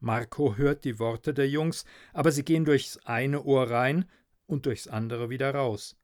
Marco 0.00 0.56
hört 0.56 0.84
die 0.84 0.98
Worte 0.98 1.32
der 1.32 1.48
Jungs, 1.48 1.84
aber 2.12 2.32
sie 2.32 2.44
gehen 2.44 2.64
durchs 2.64 2.98
eine 3.04 3.44
Ohr 3.44 3.70
rein 3.70 4.10
und 4.46 4.66
durchs 4.66 4.88
andere 4.88 5.30
wieder 5.30 5.54
raus. 5.54 5.96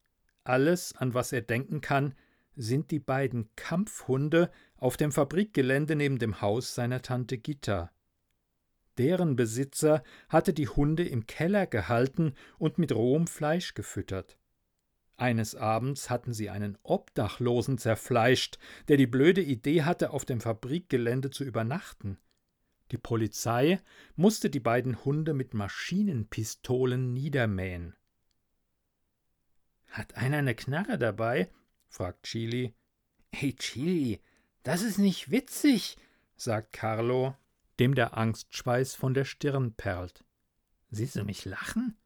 Alles, 0.45 0.95
an 0.97 1.15
was 1.15 1.33
er 1.33 1.43
denken 1.43 1.81
kann, 1.81 2.15
sind 2.59 2.91
die 2.91 2.99
beiden 2.99 3.49
Kampfhunde 3.55 4.51
auf 4.77 4.97
dem 4.97 5.13
Fabrikgelände 5.13 5.95
neben 5.95 6.19
dem 6.19 6.41
Haus 6.41 6.75
seiner 6.75 7.03
Tante 7.03 7.39
Gitta. 7.39 7.93
Deren 8.99 9.37
Besitzer 9.37 10.03
hatte 10.29 10.53
die 10.53 10.69
Hunde 10.69 11.05
im 11.05 11.27
Keller 11.27 11.69
gehalten 11.69 12.35
und 12.59 12.79
mit 12.79 12.93
rohem 12.93 13.29
Fleisch 13.29 13.75
gefüttert. 13.75 14.37
Eines 15.17 15.55
Abends 15.55 16.11
hatten 16.11 16.33
sie 16.33 16.51
einen 16.51 16.77
Obdachlosen 16.83 17.79
zerfleischt, 17.79 18.59
der 18.89 18.97
die 18.97 19.07
blöde 19.07 19.41
Idee 19.41 19.83
hatte, 19.83 20.11
auf 20.11 20.25
dem 20.25 20.41
Fabrikgelände 20.41 21.31
zu 21.31 21.45
übernachten. 21.45 22.19
Die 22.91 22.99
Polizei 22.99 23.81
musste 24.17 24.51
die 24.51 24.61
beiden 24.61 25.05
Hunde 25.05 25.33
mit 25.33 25.55
Maschinenpistolen 25.55 27.13
niedermähen. 27.13 27.95
Hat 29.89 30.17
einer 30.17 30.39
eine 30.39 30.55
Knarre 30.55 30.99
dabei? 30.99 31.51
Fragt 31.89 32.25
Chili. 32.25 32.75
Hey 33.33 33.55
Chili, 33.55 34.21
das 34.63 34.83
ist 34.83 34.99
nicht 34.99 35.31
witzig, 35.31 35.97
sagt 36.37 36.73
Carlo, 36.73 37.37
dem 37.79 37.95
der 37.95 38.17
Angstschweiß 38.17 38.95
von 38.95 39.15
der 39.15 39.25
Stirn 39.25 39.75
perlt. 39.75 40.25
Siehst 40.91 41.17
du 41.17 41.25
mich 41.25 41.45
lachen? 41.45 41.97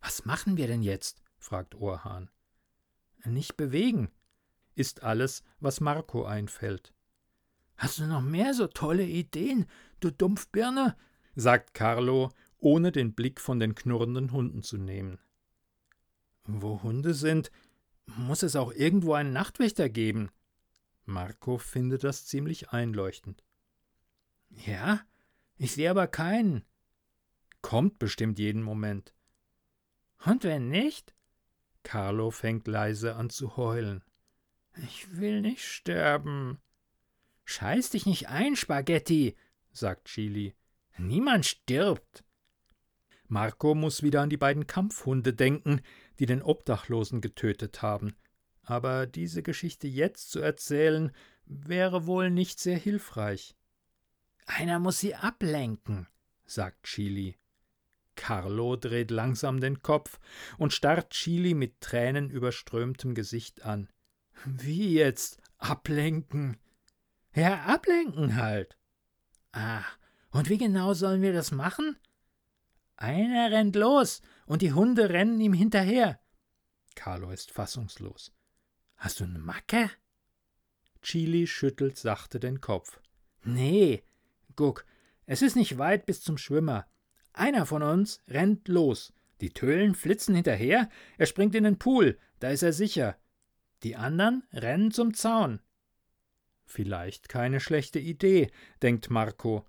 Was 0.00 0.24
machen 0.24 0.56
wir 0.56 0.66
denn 0.66 0.82
jetzt? 0.82 1.22
fragt 1.38 1.74
Orhan. 1.74 2.30
Nicht 3.24 3.56
bewegen, 3.56 4.10
ist 4.74 5.02
alles, 5.02 5.42
was 5.60 5.80
Marco 5.80 6.24
einfällt. 6.24 6.94
Hast 7.76 7.98
du 7.98 8.06
noch 8.06 8.22
mehr 8.22 8.54
so 8.54 8.66
tolle 8.66 9.04
Ideen, 9.04 9.66
du 10.00 10.10
Dumpfbirne? 10.10 10.96
sagt 11.34 11.74
Carlo, 11.74 12.30
ohne 12.58 12.90
den 12.90 13.14
Blick 13.14 13.40
von 13.40 13.60
den 13.60 13.74
knurrenden 13.74 14.32
Hunden 14.32 14.62
zu 14.62 14.78
nehmen. 14.78 15.18
Wo 16.44 16.82
Hunde 16.82 17.14
sind, 17.14 17.50
muss 18.16 18.42
es 18.42 18.56
auch 18.56 18.72
irgendwo 18.72 19.14
einen 19.14 19.32
Nachtwächter 19.32 19.88
geben. 19.88 20.30
Marco 21.04 21.58
findet 21.58 22.04
das 22.04 22.26
ziemlich 22.26 22.70
einleuchtend. 22.70 23.42
Ja, 24.50 25.00
ich 25.56 25.72
sehe 25.72 25.90
aber 25.90 26.06
keinen. 26.06 26.64
Kommt 27.62 27.98
bestimmt 27.98 28.38
jeden 28.38 28.62
Moment. 28.62 29.12
Und 30.24 30.44
wenn 30.44 30.68
nicht? 30.68 31.14
Carlo 31.82 32.30
fängt 32.30 32.66
leise 32.66 33.14
an 33.16 33.30
zu 33.30 33.56
heulen. 33.56 34.04
Ich 34.76 35.16
will 35.16 35.40
nicht 35.40 35.64
sterben. 35.64 36.58
Scheiß 37.44 37.90
dich 37.90 38.06
nicht 38.06 38.28
ein, 38.28 38.56
Spaghetti, 38.56 39.36
sagt 39.72 40.08
Chili. 40.08 40.54
Niemand 40.98 41.46
stirbt. 41.46 42.24
Marco 43.26 43.74
muss 43.74 44.02
wieder 44.02 44.22
an 44.22 44.30
die 44.30 44.36
beiden 44.36 44.66
Kampfhunde 44.66 45.34
denken, 45.34 45.80
die 46.18 46.26
den 46.26 46.42
Obdachlosen 46.42 47.20
getötet 47.20 47.82
haben. 47.82 48.16
Aber 48.62 49.06
diese 49.06 49.42
Geschichte 49.42 49.88
jetzt 49.88 50.30
zu 50.30 50.40
erzählen, 50.40 51.12
wäre 51.46 52.06
wohl 52.06 52.30
nicht 52.30 52.60
sehr 52.60 52.76
hilfreich. 52.76 53.56
Einer 54.46 54.78
muss 54.78 54.98
sie 54.98 55.14
ablenken, 55.14 56.06
sagt 56.44 56.84
Chili. 56.84 57.38
Carlo 58.14 58.76
dreht 58.76 59.10
langsam 59.10 59.60
den 59.60 59.80
Kopf 59.82 60.18
und 60.58 60.72
starrt 60.72 61.10
Chili 61.10 61.54
mit 61.54 61.80
tränenüberströmtem 61.80 63.14
Gesicht 63.14 63.64
an. 63.64 63.88
Wie 64.44 64.94
jetzt? 64.94 65.40
Ablenken? 65.58 66.56
Ja, 67.34 67.62
ablenken 67.64 68.36
halt. 68.36 68.76
Ah, 69.52 69.84
und 70.30 70.48
wie 70.48 70.58
genau 70.58 70.94
sollen 70.94 71.22
wir 71.22 71.32
das 71.32 71.52
machen? 71.52 71.96
Einer 73.00 73.52
rennt 73.52 73.76
los 73.76 74.22
und 74.46 74.60
die 74.60 74.72
Hunde 74.72 75.10
rennen 75.10 75.40
ihm 75.40 75.52
hinterher. 75.52 76.20
Carlo 76.96 77.30
ist 77.30 77.52
fassungslos. 77.52 78.32
Hast 78.96 79.20
du 79.20 79.24
eine 79.24 79.38
Macke? 79.38 79.88
Chili 81.00 81.46
schüttelt 81.46 81.96
sachte 81.96 82.40
den 82.40 82.60
Kopf. 82.60 83.00
Nee, 83.44 84.02
guck, 84.56 84.84
es 85.26 85.42
ist 85.42 85.54
nicht 85.54 85.78
weit 85.78 86.06
bis 86.06 86.22
zum 86.22 86.38
Schwimmer. 86.38 86.88
Einer 87.32 87.66
von 87.66 87.84
uns 87.84 88.20
rennt 88.26 88.66
los. 88.66 89.12
Die 89.40 89.50
Tölen 89.50 89.94
flitzen 89.94 90.34
hinterher, 90.34 90.88
er 91.18 91.26
springt 91.26 91.54
in 91.54 91.62
den 91.62 91.78
Pool, 91.78 92.18
da 92.40 92.50
ist 92.50 92.64
er 92.64 92.72
sicher. 92.72 93.16
Die 93.84 93.94
anderen 93.94 94.42
rennen 94.52 94.90
zum 94.90 95.14
Zaun. 95.14 95.60
Vielleicht 96.66 97.28
keine 97.28 97.60
schlechte 97.60 98.00
Idee, 98.00 98.50
denkt 98.82 99.08
Marco 99.08 99.64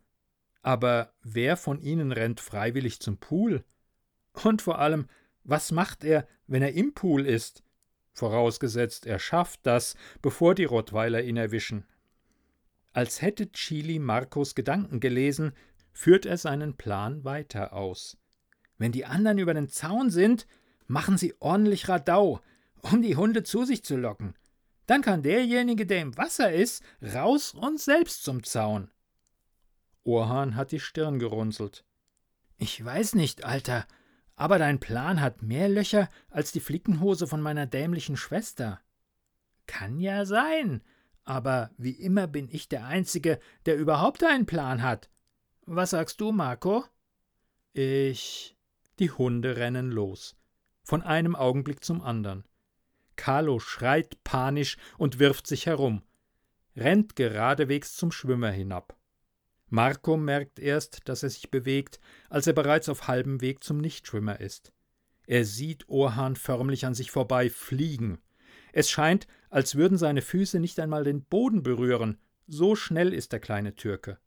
aber 0.62 1.13
wer 1.22 1.58
von 1.58 1.80
ihnen 1.80 2.12
rennt 2.12 2.39
freiwillig 2.39 3.00
zum 3.00 3.17
Pool? 3.17 3.63
Und 4.43 4.62
vor 4.62 4.80
allem, 4.80 5.08
was 5.43 5.72
macht 5.72 6.04
er, 6.04 6.28
wenn 6.48 6.62
er 6.62 6.74
im 6.74 6.93
Pool 6.93 7.26
ist? 7.26 7.63
Vorausgesetzt, 8.13 9.06
er 9.06 9.19
schafft 9.19 9.62
das, 9.63 9.95
bevor 10.22 10.56
die 10.56 10.65
Rottweiler 10.65 11.22
ihn 11.22 11.38
erwischen. 11.38 11.86
Als 12.91 13.22
hätte 13.22 13.52
Chili 13.52 14.00
Marcos 14.00 14.56
Gedanken 14.56 15.00
gelesen, 15.00 15.54
führt 15.91 16.26
er 16.26 16.38
seinen 16.38 16.76
Plan 16.76 17.24
weiter 17.24 17.74
aus. 17.74 18.17
Wenn 18.78 18.91
die 18.91 19.06
anderen 19.06 19.38
über 19.38 19.54
den 19.54 19.69
Zaun 19.69 20.10
sind, 20.10 20.48
machen 20.88 21.17
sie 21.17 21.36
ordentlich 21.39 21.88
Radau, 21.88 22.41
um 22.82 23.02
die 23.02 23.15
Hunde 23.15 23.43
zu 23.43 23.65
sich 23.65 23.84
zu 23.84 23.95
locken. 23.95 24.34
Dann 24.86 25.02
kann 25.02 25.22
derjenige, 25.22 25.86
der 25.86 26.02
im 26.02 26.17
Wasser 26.17 26.52
ist, 26.52 26.84
raus 27.02 27.54
und 27.54 27.80
selbst 27.80 28.24
zum 28.24 28.43
Zaun. 28.43 28.89
Orhan 30.03 30.55
hat 30.55 30.71
die 30.71 30.79
Stirn 30.79 31.19
gerunzelt. 31.19 31.85
Ich 32.57 32.83
weiß 32.83 33.15
nicht, 33.15 33.43
Alter. 33.43 33.88
Aber 34.35 34.57
dein 34.57 34.79
Plan 34.79 35.19
hat 35.19 35.41
mehr 35.41 35.67
Löcher 35.67 36.09
als 36.29 36.51
die 36.51 36.59
Flickenhose 36.62 37.27
von 37.27 37.41
meiner 37.41 37.65
dämlichen 37.65 38.15
Schwester. 38.15 38.79
Kann 39.67 39.99
ja 39.99 40.25
sein, 40.25 40.81
aber 41.25 41.71
wie 41.77 41.91
immer 41.91 42.27
bin 42.27 42.47
ich 42.49 42.69
der 42.69 42.85
Einzige, 42.85 43.39
der 43.65 43.77
überhaupt 43.77 44.23
einen 44.23 44.45
Plan 44.45 44.81
hat. 44.81 45.09
Was 45.65 45.91
sagst 45.91 46.21
du, 46.21 46.31
Marco? 46.31 46.85
Ich. 47.73 48.57
Die 48.97 49.12
Hunde 49.12 49.57
rennen 49.57 49.91
los. 49.91 50.35
Von 50.83 51.03
einem 51.03 51.35
Augenblick 51.35 51.83
zum 51.83 52.01
anderen. 52.01 52.45
Carlo 53.15 53.59
schreit 53.59 54.23
panisch 54.23 54.77
und 54.97 55.19
wirft 55.19 55.45
sich 55.45 55.65
herum, 55.65 56.03
rennt 56.77 57.17
geradewegs 57.17 57.95
zum 57.97 58.13
Schwimmer 58.13 58.49
hinab. 58.49 58.98
Marco 59.69 60.17
merkt 60.17 60.60
erst, 60.60 61.08
dass 61.08 61.23
er 61.23 61.29
sich 61.29 61.51
bewegt, 61.51 61.99
als 62.29 62.47
er 62.47 62.53
bereits 62.53 62.89
auf 62.89 63.08
halbem 63.08 63.41
Weg 63.41 63.63
zum 63.63 63.77
Nichtschwimmer 63.77 64.39
ist. 64.39 64.73
Er 65.27 65.45
sieht 65.45 65.88
Orhan 65.89 66.36
förmlich 66.36 66.86
an 66.86 66.95
sich 66.95 67.12
vorbei 67.12 67.49
fliegen. 67.49 68.19
Es 68.73 68.89
scheint, 68.89 69.27
als 69.49 69.75
würden 69.75 69.97
seine 69.97 70.21
Füße 70.21 70.60
nicht 70.60 70.79
einmal 70.79 71.03
den 71.03 71.23
Boden 71.23 71.62
berühren, 71.62 72.17
so 72.47 72.75
schnell 72.75 73.13
ist 73.13 73.32
der 73.32 73.39
kleine 73.39 73.75
Türke. 73.75 74.19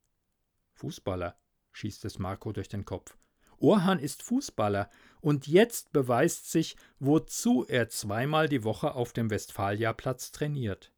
Fußballer, 0.75 1.37
schießt 1.73 2.05
es 2.05 2.19
Marco 2.19 2.53
durch 2.53 2.69
den 2.69 2.85
Kopf. 2.85 3.17
Orhan 3.59 3.99
ist 3.99 4.23
Fußballer 4.23 4.91
und 5.21 5.47
jetzt 5.47 5.93
beweist 5.93 6.51
sich, 6.51 6.77
wozu 6.99 7.65
er 7.67 7.89
zweimal 7.89 8.49
die 8.49 8.65
Woche 8.65 8.95
auf 8.95 9.13
dem 9.13 9.31
Westfaliaplatz 9.31 10.33
trainiert. 10.33 10.92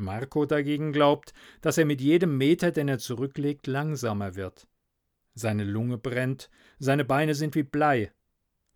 Marco 0.00 0.46
dagegen 0.46 0.92
glaubt, 0.92 1.32
dass 1.60 1.78
er 1.78 1.84
mit 1.84 2.00
jedem 2.00 2.36
Meter, 2.36 2.72
den 2.72 2.88
er 2.88 2.98
zurücklegt, 2.98 3.66
langsamer 3.66 4.34
wird. 4.34 4.66
Seine 5.34 5.64
Lunge 5.64 5.98
brennt, 5.98 6.50
seine 6.78 7.04
Beine 7.04 7.34
sind 7.34 7.54
wie 7.54 7.62
Blei. 7.62 8.12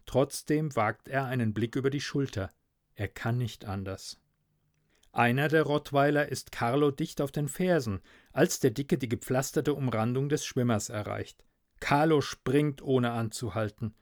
Trotzdem 0.07 0.77
wagt 0.77 1.09
er 1.09 1.25
einen 1.25 1.55
Blick 1.55 1.77
über 1.77 1.91
die 1.91 2.01
Schulter. 2.01 2.53
Er 2.95 3.09
kann 3.09 3.39
nicht 3.39 3.65
anders. 3.65 4.21
Einer 5.13 5.49
der 5.49 5.63
Rottweiler 5.63 6.29
ist 6.29 6.53
Carlo 6.53 6.91
dicht 6.91 7.21
auf 7.21 7.33
den 7.33 7.49
Fersen, 7.49 8.01
als 8.33 8.61
der 8.61 8.73
Dicke 8.73 8.99
die 8.99 9.09
gepflasterte 9.09 9.75
Umrandung 9.75 10.29
des 10.29 10.45
Schwimmers 10.45 10.89
erreicht. 10.89 11.45
Carlo 11.81 12.21
springt 12.21 12.83
ohne 12.83 13.13
anzuhalten. 13.13 13.95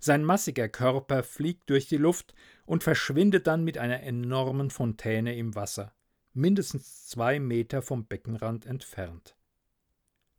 Sein 0.00 0.24
massiger 0.24 0.68
Körper 0.68 1.22
fliegt 1.22 1.70
durch 1.70 1.88
die 1.88 1.96
Luft 1.96 2.34
und 2.66 2.84
verschwindet 2.84 3.46
dann 3.46 3.64
mit 3.64 3.78
einer 3.78 4.02
enormen 4.02 4.70
Fontäne 4.70 5.36
im 5.36 5.54
Wasser, 5.54 5.92
mindestens 6.32 7.06
zwei 7.06 7.40
Meter 7.40 7.82
vom 7.82 8.06
Beckenrand 8.06 8.66
entfernt. 8.66 9.36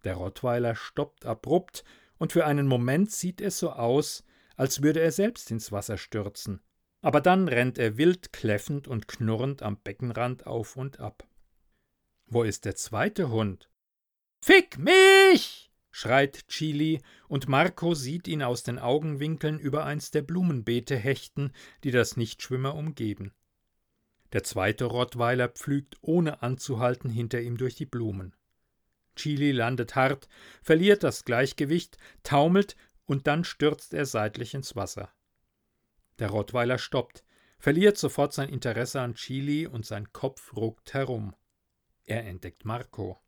Der 0.04 0.16
Rottweiler 0.16 0.76
stoppt 0.76 1.26
abrupt, 1.26 1.84
und 2.18 2.34
für 2.34 2.46
einen 2.46 2.68
Moment 2.68 3.12
sieht 3.12 3.40
es 3.40 3.60
so 3.60 3.72
aus, 3.72 4.26
als 4.58 4.82
würde 4.82 5.00
er 5.00 5.12
selbst 5.12 5.52
ins 5.52 5.72
Wasser 5.72 5.98
stürzen. 5.98 6.62
Aber 7.02 7.22
dann 7.22 7.48
rennt 7.48 7.78
er 7.78 7.98
wild 7.98 8.34
kläffend 8.34 8.90
und 8.90 9.08
knurrend 9.08 9.62
am 9.62 9.78
Beckenrand 9.78 10.46
auf 10.46 10.76
und 10.76 11.00
ab. 11.00 11.26
Wo 12.28 12.44
ist 12.44 12.66
der 12.66 12.76
zweite 12.76 13.30
Hund? 13.30 13.70
Fick 14.42 14.78
mich! 14.78 15.72
schreit 15.92 16.48
Chili, 16.48 17.02
und 17.28 17.48
Marco 17.48 17.94
sieht 17.96 18.28
ihn 18.28 18.44
aus 18.44 18.64
den 18.64 18.80
Augenwinkeln 18.80 19.60
über 19.60 19.86
eins 19.86 20.12
der 20.12 20.22
Blumenbeete 20.22 20.96
hechten, 20.96 21.52
die 21.84 21.92
das 21.92 22.18
Nichtschwimmer 22.18 22.76
umgeben. 22.76 23.34
Der 24.34 24.44
zweite 24.44 24.86
Rottweiler 24.86 25.50
pflügt 25.50 25.98
ohne 26.02 26.42
anzuhalten 26.42 27.10
hinter 27.10 27.42
ihm 27.42 27.58
durch 27.58 27.76
die 27.76 27.86
Blumen. 27.86 28.36
Chili 29.16 29.52
landet 29.52 29.96
hart, 29.96 30.30
verliert 30.62 31.04
das 31.04 31.26
Gleichgewicht, 31.26 31.98
taumelt 32.24 32.76
und 33.06 33.28
dann 33.28 33.44
stürzt 33.44 33.94
er 33.94 34.06
seitlich 34.06 34.54
ins 34.54 34.76
Wasser. 34.76 35.10
Der 36.20 36.30
Rottweiler 36.30 36.78
stoppt, 36.78 37.24
verliert 37.58 37.98
sofort 37.98 38.34
sein 38.34 38.50
Interesse 38.50 39.02
an 39.02 39.16
Chili 39.16 39.68
und 39.68 39.86
sein 39.86 40.14
Kopf 40.14 40.56
ruckt 40.56 40.94
herum. 40.94 41.36
Er 42.06 42.26
entdeckt 42.26 42.66
Marco. 42.66 43.20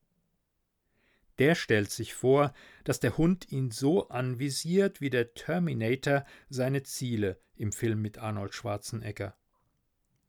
Der 1.39 1.55
stellt 1.55 1.89
sich 1.91 2.13
vor, 2.13 2.53
dass 2.83 2.99
der 2.99 3.17
Hund 3.17 3.51
ihn 3.51 3.71
so 3.71 4.09
anvisiert 4.09 5.01
wie 5.01 5.09
der 5.09 5.33
Terminator 5.33 6.25
seine 6.49 6.83
Ziele 6.83 7.39
im 7.55 7.71
Film 7.71 8.01
mit 8.01 8.19
Arnold 8.19 8.53
Schwarzenegger. 8.53 9.35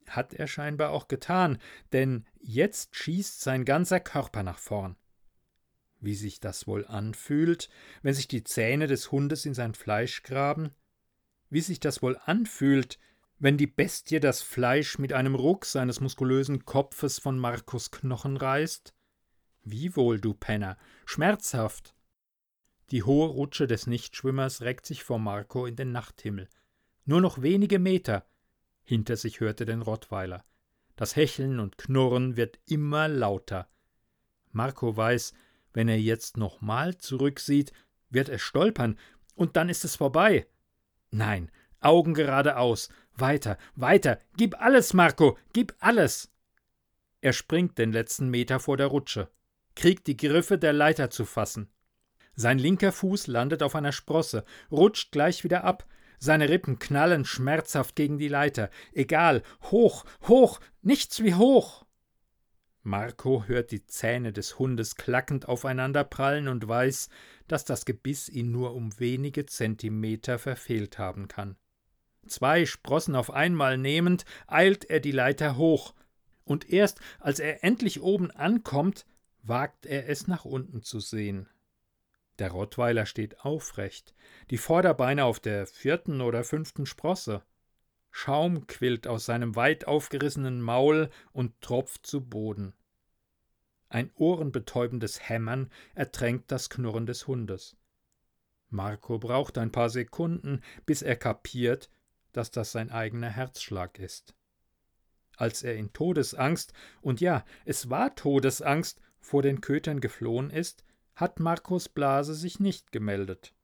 Hat 0.09 0.35
er 0.35 0.47
scheinbar 0.47 0.91
auch 0.91 1.09
getan, 1.09 1.59
denn 1.93 2.27
jetzt 2.41 2.97
schießt 2.97 3.41
sein 3.41 3.65
ganzer 3.65 4.01
Körper 4.01 4.43
nach 4.43 4.59
vorn. 4.59 4.97
Wie 6.01 6.15
sich 6.15 6.41
das 6.41 6.67
wohl 6.67 6.85
anfühlt, 6.87 7.69
wenn 8.03 8.15
sich 8.15 8.27
die 8.27 8.43
Zähne 8.43 8.89
des 8.89 9.13
Hundes 9.13 9.47
in 9.47 9.55
sein 9.55 9.75
Fleisch 9.75 10.23
graben? 10.23 10.75
Wie 11.49 11.61
sich 11.61 11.81
das 11.81 12.03
wohl 12.03 12.19
anfühlt, 12.25 12.99
wenn 13.39 13.57
die 13.57 13.67
Bestie 13.67 14.21
das 14.21 14.43
Fleisch 14.43 14.99
mit 14.99 15.13
einem 15.13 15.35
Ruck 15.35 15.65
seines 15.65 16.01
muskulösen 16.01 16.65
Kopfes 16.65 17.19
von 17.19 17.39
Markus 17.39 17.91
Knochen 17.91 18.37
reißt? 18.37 18.95
Wie 19.65 19.95
wohl, 19.95 20.21
du 20.21 20.35
Penner? 20.35 20.77
Schmerzhaft. 21.07 21.95
Die 22.91 23.05
hohe 23.05 23.29
Rutsche 23.29 23.67
des 23.67 23.87
Nichtschwimmers 23.87 24.63
reckt 24.63 24.87
sich 24.87 25.05
vor 25.05 25.19
Marco 25.19 25.67
in 25.67 25.77
den 25.77 25.93
Nachthimmel. 25.93 26.49
Nur 27.05 27.21
noch 27.21 27.43
wenige 27.43 27.79
Meter. 27.79 28.27
Hinter 28.85 29.17
sich 29.17 29.41
hörte 29.41 29.65
den 29.65 29.83
Rottweiler. 29.83 30.45
Das 30.97 31.17
Hecheln 31.17 31.61
und 31.61 31.79
Knurren 31.79 32.37
wird 32.37 32.59
immer 32.67 33.09
lauter. 33.09 33.69
Marco 34.51 34.97
weiß, 34.97 35.33
wenn 35.73 35.89
er 35.89 36.01
jetzt 36.01 36.37
nochmal 36.37 36.99
zurücksieht, 36.99 37.73
wird 38.11 38.29
er 38.29 38.39
stolpern, 38.39 38.99
und 39.35 39.57
dann 39.57 39.69
ist 39.69 39.85
es 39.85 39.97
vorbei. 39.97 40.47
Nein, 41.11 41.51
Augen 41.81 42.13
geradeaus, 42.13 42.91
weiter, 43.15 43.57
weiter, 43.75 44.19
gib 44.37 44.61
alles, 44.61 44.93
Marco, 44.93 45.39
gib 45.53 45.75
alles. 45.79 46.31
Er 47.23 47.33
springt 47.33 47.79
den 47.79 47.93
letzten 47.93 48.29
Meter 48.29 48.61
vor 48.61 48.77
der 48.77 48.89
Rutsche 48.89 49.31
kriegt 49.75 50.07
die 50.07 50.17
Griffe 50.17 50.59
der 50.59 50.73
Leiter 50.73 51.11
zu 51.11 51.25
fassen. 51.25 51.69
Sein 52.35 52.59
linker 52.59 52.93
Fuß 52.93 53.27
landet 53.27 53.63
auf 53.63 53.75
einer 53.75 53.93
Sprosse, 53.93 54.45
rutscht 54.71 55.13
gleich 55.13 55.45
wieder 55.45 55.65
ab, 55.65 55.87
seine 56.23 56.49
Rippen 56.49 56.79
knallen 56.79 57.25
schmerzhaft 57.25 57.97
gegen 57.97 58.17
die 58.17 58.29
Leiter. 58.29 58.71
Egal, 58.93 59.43
hoch, 59.73 60.05
hoch, 60.29 60.61
nichts 60.81 61.21
wie 61.23 61.35
hoch. 61.35 61.85
Marco 62.85 63.45
hört 63.47 63.73
die 63.73 63.87
Zähne 63.87 64.33
des 64.33 64.59
Hundes 64.59 64.95
klackend 64.95 65.49
aufeinanderprallen 65.49 66.47
und 66.47 66.67
weiß, 66.67 67.09
dass 67.49 67.65
das 67.65 67.85
Gebiss 67.85 68.29
ihn 68.29 68.53
nur 68.53 68.75
um 68.75 68.99
wenige 69.01 69.47
Zentimeter 69.47 70.39
verfehlt 70.39 70.97
haben 70.97 71.27
kann. 71.27 71.57
Zwei 72.29 72.67
Sprossen 72.67 73.17
auf 73.17 73.33
einmal 73.33 73.77
nehmend, 73.77 74.25
eilt 74.47 74.85
er 74.85 75.01
die 75.01 75.11
Leiter 75.11 75.57
hoch, 75.57 75.93
und 76.45 76.71
erst 76.71 77.01
als 77.19 77.41
er 77.41 77.65
endlich 77.65 78.01
oben 78.01 78.31
ankommt, 78.31 79.07
wagt 79.43 79.87
er 79.87 80.09
es 80.09 80.29
nach 80.29 80.45
unten 80.45 80.83
zu 80.83 81.01
sehen. 81.01 81.49
Der 82.39 82.51
Rottweiler 82.51 83.07
steht 83.07 83.41
aufrecht, 83.45 84.15
die 84.51 84.59
Vorderbeine 84.59 85.25
auf 85.25 85.41
der 85.41 85.67
vierten 85.67 86.21
oder 86.21 86.45
fünften 86.45 86.87
Sprosse. 86.87 87.43
Schaum 88.11 88.67
quillt 88.67 89.07
aus 89.07 89.25
seinem 89.25 89.57
weit 89.57 89.87
aufgerissenen 89.87 90.61
Maul 90.61 91.11
und 91.33 91.61
tropft 91.61 92.07
zu 92.07 92.21
Boden. 92.21 92.75
Ein 93.89 94.11
ohrenbetäubendes 94.15 95.29
Hämmern 95.29 95.71
ertränkt 95.95 96.51
das 96.51 96.71
Knurren 96.71 97.07
des 97.07 97.27
Hundes. 97.27 97.77
Marco 98.71 99.19
braucht 99.19 99.59
ein 99.59 99.71
paar 99.71 99.91
Sekunden, 99.91 100.63
bis 100.87 101.03
er 101.03 101.17
kapiert, 101.17 101.91
dass 102.33 102.51
das 102.51 102.73
sein 102.73 102.91
eigener 102.91 103.29
Herzschlag 103.29 103.99
ist. 103.99 104.35
Als 105.37 105.63
er 105.63 105.77
in 105.77 105.93
Todesangst, 105.93 106.73
und 107.03 107.21
ja, 107.21 107.45
es 107.67 107.91
war 107.91 108.15
Todesangst, 108.15 109.01
vor 109.21 109.43
den 109.43 109.61
Kötern 109.61 110.01
geflohen 110.01 110.51
ist, 110.51 110.85
hat 111.15 111.41
Markus 111.41 111.89
Blase 111.89 112.35
sich 112.35 112.61
nicht 112.61 112.93
gemeldet. 112.93 113.55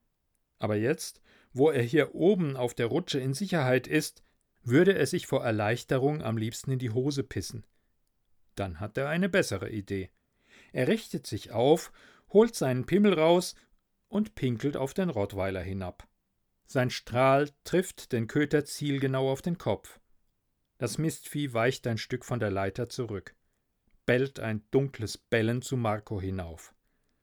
Aber 0.58 0.76
jetzt, 0.76 1.20
wo 1.52 1.70
er 1.70 1.82
hier 1.82 2.14
oben 2.14 2.56
auf 2.56 2.74
der 2.74 2.86
Rutsche 2.86 3.20
in 3.20 3.34
Sicherheit 3.34 3.86
ist, 3.86 4.22
würde 4.62 4.94
er 4.94 5.06
sich 5.06 5.26
vor 5.26 5.44
Erleichterung 5.44 6.22
am 6.22 6.36
liebsten 6.36 6.72
in 6.72 6.78
die 6.78 6.90
Hose 6.90 7.22
pissen. 7.22 7.64
Dann 8.54 8.80
hat 8.80 8.98
er 8.98 9.08
eine 9.08 9.28
bessere 9.28 9.70
Idee. 9.70 10.10
Er 10.72 10.88
richtet 10.88 11.26
sich 11.26 11.52
auf, 11.52 11.92
holt 12.30 12.54
seinen 12.54 12.86
Pimmel 12.86 13.14
raus 13.14 13.54
und 14.08 14.34
pinkelt 14.34 14.76
auf 14.76 14.94
den 14.94 15.10
Rottweiler 15.10 15.62
hinab. 15.62 16.08
Sein 16.66 16.90
Strahl 16.90 17.48
trifft 17.64 18.12
den 18.12 18.26
Köter 18.26 18.64
zielgenau 18.64 19.30
auf 19.30 19.40
den 19.40 19.56
Kopf. 19.56 20.00
Das 20.76 20.98
Mistvieh 20.98 21.54
weicht 21.54 21.86
ein 21.86 21.98
Stück 21.98 22.24
von 22.24 22.40
der 22.40 22.50
Leiter 22.50 22.88
zurück 22.88 23.34
bellt 24.08 24.40
ein 24.40 24.64
dunkles 24.70 25.18
Bellen 25.18 25.60
zu 25.60 25.76
Marco 25.76 26.18
hinauf. 26.18 26.74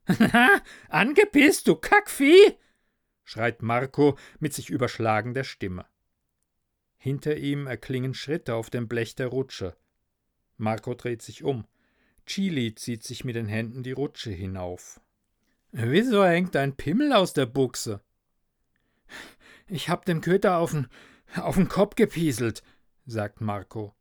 Angepisst, 0.90 1.68
du 1.68 1.76
Kackvieh! 1.76 2.58
schreit 3.24 3.62
Marco 3.62 4.18
mit 4.40 4.54
sich 4.54 4.70
überschlagender 4.70 5.44
Stimme. 5.44 5.86
Hinter 6.98 7.38
ihm 7.38 7.68
erklingen 7.68 8.14
Schritte 8.14 8.56
auf 8.56 8.70
dem 8.70 8.88
Blech 8.88 9.16
der 9.16 9.28
Rutsche. 9.28 9.76
Marco 10.58 10.94
dreht 10.94 11.22
sich 11.22 11.44
um. 11.44 11.66
Chili 12.26 12.74
zieht 12.76 13.04
sich 13.04 13.24
mit 13.24 13.36
den 13.36 13.48
Händen 13.48 13.84
die 13.84 13.92
Rutsche 13.92 14.32
hinauf. 14.32 15.02
Wieso 15.72 16.24
hängt 16.24 16.56
dein 16.56 16.76
Pimmel 16.76 17.14
aus 17.14 17.34
der 17.34 17.46
Buchse? 17.46 18.02
Ich 19.68 19.90
hab 19.90 20.06
dem 20.06 20.22
Köter 20.22 20.60
auf'n 20.60 20.88
auf'n 21.36 21.68
Kopf 21.68 21.96
gepieselt, 21.96 22.64
sagt 23.06 23.42
Marco. 23.42 23.94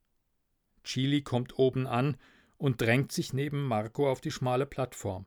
Chili 0.84 1.22
kommt 1.22 1.58
oben 1.58 1.86
an 1.86 2.16
und 2.58 2.80
drängt 2.80 3.12
sich 3.12 3.32
neben 3.32 3.66
Marco 3.66 4.10
auf 4.10 4.20
die 4.20 4.30
schmale 4.30 4.66
Plattform. 4.66 5.26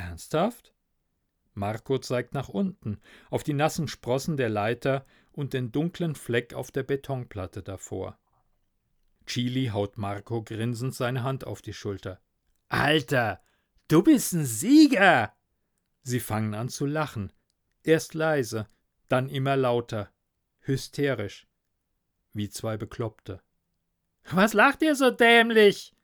Ernsthaft? 0.00 0.74
Marco 1.54 1.98
zeigt 1.98 2.32
nach 2.32 2.48
unten, 2.48 3.00
auf 3.28 3.42
die 3.42 3.52
nassen 3.52 3.88
Sprossen 3.88 4.36
der 4.36 4.48
Leiter 4.48 5.04
und 5.32 5.52
den 5.52 5.72
dunklen 5.72 6.14
Fleck 6.14 6.54
auf 6.54 6.70
der 6.70 6.82
Betonplatte 6.82 7.62
davor. 7.62 8.18
Chili 9.26 9.66
haut 9.66 9.98
Marco 9.98 10.42
grinsend 10.42 10.94
seine 10.94 11.22
Hand 11.22 11.46
auf 11.46 11.62
die 11.62 11.74
Schulter. 11.74 12.20
Alter, 12.68 13.42
du 13.88 14.02
bist 14.02 14.32
ein 14.32 14.44
Sieger! 14.44 15.34
Sie 16.02 16.20
fangen 16.20 16.54
an 16.54 16.68
zu 16.68 16.86
lachen. 16.86 17.32
Erst 17.82 18.14
leise, 18.14 18.66
dann 19.08 19.28
immer 19.28 19.56
lauter, 19.56 20.10
hysterisch, 20.60 21.46
wie 22.32 22.48
zwei 22.48 22.76
Bekloppte. 22.76 23.42
Was 24.30 24.52
lacht 24.52 24.82
ihr 24.82 24.94
so 24.94 25.10
dämlich? 25.10 25.94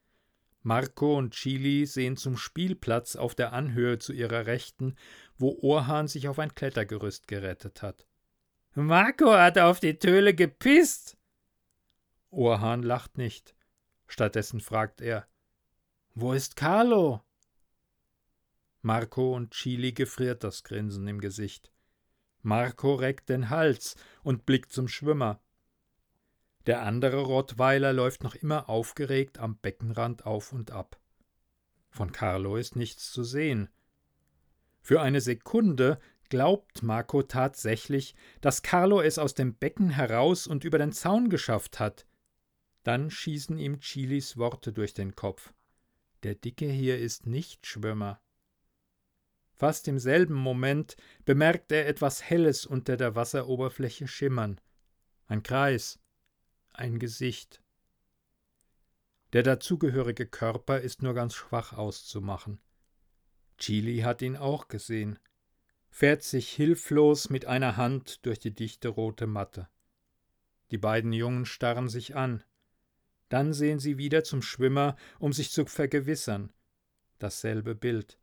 Marco 0.67 1.17
und 1.17 1.33
Chili 1.33 1.87
sehen 1.87 2.17
zum 2.17 2.37
Spielplatz 2.37 3.15
auf 3.15 3.37
der 3.37 3.53
Anhöhe 3.53 4.01
zu 4.01 4.13
ihrer 4.13 4.47
Rechten, 4.47 4.97
wo 5.39 5.57
Orhan 5.63 6.09
sich 6.09 6.27
auf 6.27 6.41
ein 6.41 6.57
Klettergerüst 6.57 7.29
gerettet 7.29 7.83
hat. 7.83 8.09
Marco 8.75 9.33
hat 9.33 9.59
auf 9.59 9.79
die 9.79 10.01
Töle 10.01 10.35
gepisst. 10.35 11.17
Orhan 12.31 12.83
lacht 12.83 13.17
nicht. 13.17 13.55
Stattdessen 14.09 14.61
fragt 14.61 15.01
er: 15.01 15.29
Wo 16.17 16.33
ist 16.33 16.57
Carlo? 16.57 17.23
Marco 18.83 19.37
und 19.37 19.53
Chili 19.53 19.93
gefriert 19.93 20.43
das 20.43 20.65
Grinsen 20.65 21.07
im 21.07 21.21
Gesicht. 21.21 21.71
Marco 22.43 22.97
reckt 22.97 23.29
den 23.29 23.51
Hals 23.51 23.95
und 24.25 24.47
blickt 24.47 24.73
zum 24.73 24.89
Schwimmer. 24.89 25.41
Der 26.67 26.83
andere 26.83 27.23
Rottweiler 27.23 27.93
läuft 27.93 28.25
noch 28.25 28.35
immer 28.35 28.69
aufgeregt 28.69 29.39
am 29.39 29.57
Beckenrand 29.57 30.27
auf 30.27 30.53
und 30.53 30.73
ab. 30.73 31.01
Von 31.91 32.11
Carlo 32.13 32.57
ist 32.57 32.75
nichts 32.75 33.13
zu 33.13 33.23
sehen. 33.23 33.69
Für 34.83 35.01
eine 35.01 35.21
Sekunde 35.21 35.99
glaubt 36.29 36.83
Marco 36.83 37.23
tatsächlich, 37.23 38.15
dass 38.41 38.63
Carlo 38.63 39.01
es 39.01 39.19
aus 39.19 39.35
dem 39.35 39.55
Becken 39.55 39.91
heraus 39.91 40.47
und 40.47 40.65
über 40.65 40.79
den 40.79 40.93
Zaun 40.93 41.31
geschafft 41.31 41.79
hat. 41.79 42.07
Dann 42.83 43.11
schießen 43.11 43.59
ihm 43.59 43.81
Chilis 43.81 44.37
Worte 44.37 44.73
durch 44.73 44.93
den 44.93 45.15
Kopf. 45.15 45.53
Der 46.25 46.35
Dicke 46.35 46.69
hier 46.69 46.99
ist 46.99 47.27
nicht 47.27 47.67
Schwimmer. 47.67 48.21
Fast 49.55 49.89
im 49.89 49.99
selben 49.99 50.35
Moment 50.35 50.97
bemerkt 51.25 51.73
er 51.73 51.87
etwas 51.87 52.23
Helles 52.23 52.67
unter 52.67 52.97
der 52.97 53.15
Wasseroberfläche 53.15 54.07
schimmern. 54.07 54.61
Ein 55.29 55.43
Kreis, 55.43 55.99
ein 56.79 56.99
Gesicht. 56.99 57.63
Der 59.33 59.43
dazugehörige 59.43 60.27
Körper 60.27 60.81
ist 60.81 61.03
nur 61.03 61.15
ganz 61.15 61.35
schwach 61.35 61.73
auszumachen. 61.73 62.61
Chili 63.59 63.99
hat 63.99 64.23
ihn 64.23 64.37
auch 64.37 64.69
gesehen, 64.69 65.19
fährt 65.91 66.23
sich 66.23 66.51
hilflos 66.51 67.31
mit 67.31 67.47
einer 67.47 67.77
Hand 67.77 68.25
durch 68.27 68.39
die 68.39 68.55
dichte 68.55 68.89
rote 68.89 69.27
Matte. 69.27 69.69
Die 70.71 70.79
beiden 70.79 71.13
Jungen 71.13 71.47
starren 71.47 71.89
sich 71.89 72.17
an. 72.17 72.45
Dann 73.29 73.53
sehen 73.53 73.79
sie 73.79 73.99
wieder 73.99 74.25
zum 74.25 74.43
Schwimmer, 74.43 74.97
um 75.19 75.33
sich 75.33 75.51
zu 75.51 75.67
vergewissern. 75.67 76.53
Dasselbe 77.19 77.75
Bild. 77.75 78.19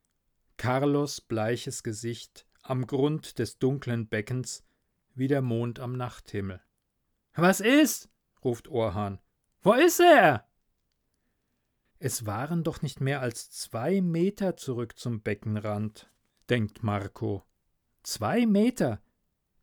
Carlos 0.58 1.20
bleiches 1.20 1.84
Gesicht 1.84 2.46
am 2.62 2.88
Grund 2.88 3.40
des 3.40 3.58
dunklen 3.60 4.08
Beckens 4.08 4.64
wie 5.16 5.28
der 5.28 5.42
Mond 5.42 5.80
am 5.80 5.94
Nachthimmel. 5.94 6.62
Was 7.36 7.60
ist? 7.60 8.10
Ruft 8.44 8.68
Orhan. 8.68 9.20
Wo 9.62 9.74
ist 9.74 10.00
er? 10.00 10.48
Es 12.00 12.26
waren 12.26 12.64
doch 12.64 12.82
nicht 12.82 13.00
mehr 13.00 13.22
als 13.22 13.50
zwei 13.50 14.02
Meter 14.02 14.58
zurück 14.58 14.98
zum 14.98 15.22
Beckenrand, 15.22 16.12
denkt 16.50 16.84
Marco. 16.84 17.44
Zwei 18.04 18.46
Meter. 18.46 19.02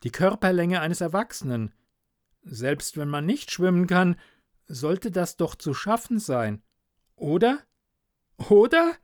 Die 0.03 0.11
Körperlänge 0.11 0.81
eines 0.81 1.03
Erwachsenen. 1.03 1.75
Selbst 2.43 2.97
wenn 2.97 3.09
man 3.09 3.27
nicht 3.27 3.51
schwimmen 3.51 3.87
kann, 3.87 4.19
sollte 4.67 5.11
das 5.11 5.37
doch 5.37 5.55
zu 5.55 5.75
schaffen 5.75 6.19
sein. 6.19 6.63
Oder? 7.15 7.59
Oder? 8.49 8.97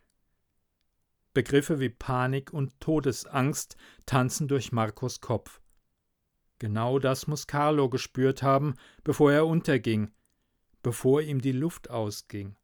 Begriffe 1.34 1.80
wie 1.80 1.90
Panik 1.90 2.54
und 2.54 2.80
Todesangst 2.80 3.76
tanzen 4.06 4.48
durch 4.48 4.72
Marcos 4.72 5.20
Kopf. 5.20 5.60
Genau 6.58 6.98
das 6.98 7.26
muss 7.26 7.46
Carlo 7.46 7.88
gespürt 7.88 8.42
haben, 8.42 8.74
bevor 9.04 9.32
er 9.32 9.46
unterging, 9.46 10.10
bevor 10.82 11.20
ihm 11.20 11.40
die 11.40 11.52
Luft 11.52 11.90
ausging, 11.90 12.56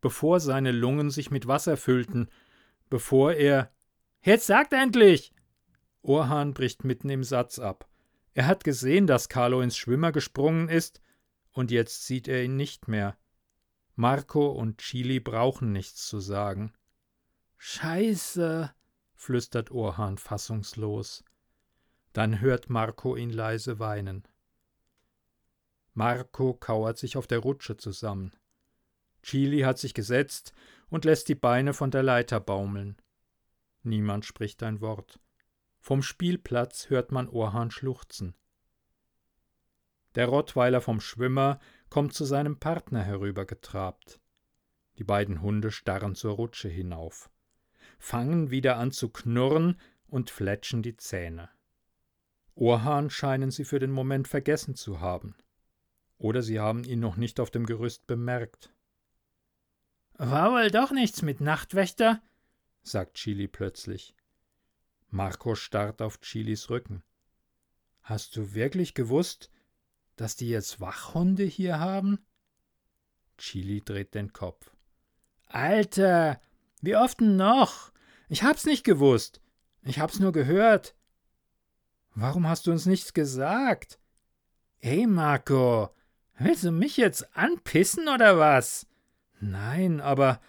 bevor 0.00 0.40
seine 0.40 0.72
Lungen 0.72 1.10
sich 1.10 1.30
mit 1.30 1.46
Wasser 1.46 1.76
füllten, 1.76 2.28
bevor 2.88 3.34
er 3.34 3.70
Jetzt 4.22 4.46
sagt 4.46 4.72
endlich. 4.72 5.32
Orhan 6.02 6.52
bricht 6.52 6.82
mitten 6.82 7.08
im 7.10 7.22
Satz 7.22 7.60
ab. 7.60 7.88
Er 8.34 8.48
hat 8.48 8.64
gesehen, 8.64 9.06
dass 9.06 9.28
Carlo 9.28 9.60
ins 9.60 9.76
Schwimmer 9.76 10.10
gesprungen 10.10 10.68
ist, 10.68 11.00
und 11.52 11.70
jetzt 11.70 12.06
sieht 12.06 12.26
er 12.26 12.42
ihn 12.42 12.56
nicht 12.56 12.88
mehr. 12.88 13.16
Marco 13.94 14.48
und 14.48 14.78
Chili 14.78 15.20
brauchen 15.20 15.72
nichts 15.72 16.06
zu 16.08 16.18
sagen. 16.18 16.72
Scheiße, 17.56 18.74
flüstert 19.14 19.70
Orhan 19.70 20.18
fassungslos. 20.18 21.24
Dann 22.16 22.40
hört 22.40 22.70
Marco 22.70 23.14
ihn 23.14 23.28
leise 23.28 23.78
weinen. 23.78 24.26
Marco 25.92 26.54
kauert 26.54 26.96
sich 26.96 27.18
auf 27.18 27.26
der 27.26 27.40
Rutsche 27.40 27.76
zusammen. 27.76 28.32
Chili 29.22 29.60
hat 29.60 29.76
sich 29.76 29.92
gesetzt 29.92 30.54
und 30.88 31.04
lässt 31.04 31.28
die 31.28 31.34
Beine 31.34 31.74
von 31.74 31.90
der 31.90 32.02
Leiter 32.02 32.40
baumeln. 32.40 32.96
Niemand 33.82 34.24
spricht 34.24 34.62
ein 34.62 34.80
Wort. 34.80 35.20
Vom 35.78 36.02
Spielplatz 36.02 36.88
hört 36.88 37.12
man 37.12 37.28
Orhan 37.28 37.70
schluchzen. 37.70 38.34
Der 40.14 40.28
Rottweiler 40.28 40.80
vom 40.80 41.02
Schwimmer 41.02 41.60
kommt 41.90 42.14
zu 42.14 42.24
seinem 42.24 42.58
Partner 42.58 43.02
herübergetrabt. 43.02 44.20
Die 44.96 45.04
beiden 45.04 45.42
Hunde 45.42 45.70
starren 45.70 46.14
zur 46.14 46.36
Rutsche 46.36 46.70
hinauf, 46.70 47.28
fangen 47.98 48.50
wieder 48.50 48.78
an 48.78 48.90
zu 48.90 49.10
knurren 49.10 49.78
und 50.06 50.30
fletschen 50.30 50.82
die 50.82 50.96
Zähne. 50.96 51.50
Orhan 52.56 53.10
scheinen 53.10 53.50
sie 53.50 53.64
für 53.64 53.78
den 53.78 53.92
Moment 53.92 54.26
vergessen 54.26 54.74
zu 54.74 55.00
haben. 55.00 55.36
Oder 56.18 56.42
sie 56.42 56.58
haben 56.58 56.84
ihn 56.84 57.00
noch 57.00 57.16
nicht 57.16 57.38
auf 57.38 57.50
dem 57.50 57.66
Gerüst 57.66 58.06
bemerkt. 58.06 58.72
War 60.14 60.52
wohl 60.52 60.70
doch 60.70 60.90
nichts 60.90 61.22
mit 61.22 61.40
Nachtwächter? 61.40 62.22
sagt 62.82 63.14
Chili 63.14 63.46
plötzlich. 63.46 64.14
Marco 65.10 65.54
starrt 65.54 66.00
auf 66.00 66.20
Chilis 66.20 66.70
Rücken. 66.70 67.02
Hast 68.02 68.36
du 68.36 68.54
wirklich 68.54 68.94
gewusst, 68.94 69.50
dass 70.16 70.36
die 70.36 70.48
jetzt 70.48 70.80
Wachhunde 70.80 71.44
hier 71.44 71.78
haben? 71.78 72.24
Chili 73.36 73.82
dreht 73.84 74.14
den 74.14 74.32
Kopf. 74.32 74.74
Alter, 75.46 76.40
wie 76.80 76.96
oft 76.96 77.20
noch? 77.20 77.92
Ich 78.28 78.42
hab's 78.42 78.64
nicht 78.64 78.84
gewusst. 78.84 79.42
Ich 79.82 79.98
hab's 79.98 80.18
nur 80.18 80.32
gehört. 80.32 80.94
Warum 82.18 82.48
hast 82.48 82.66
du 82.66 82.72
uns 82.72 82.86
nichts 82.86 83.12
gesagt? 83.12 83.98
Hey, 84.78 85.06
Marco, 85.06 85.90
willst 86.38 86.64
du 86.64 86.72
mich 86.72 86.96
jetzt 86.96 87.36
anpissen 87.36 88.08
oder 88.08 88.38
was? 88.38 88.86
Nein, 89.38 90.00
aber 90.00 90.40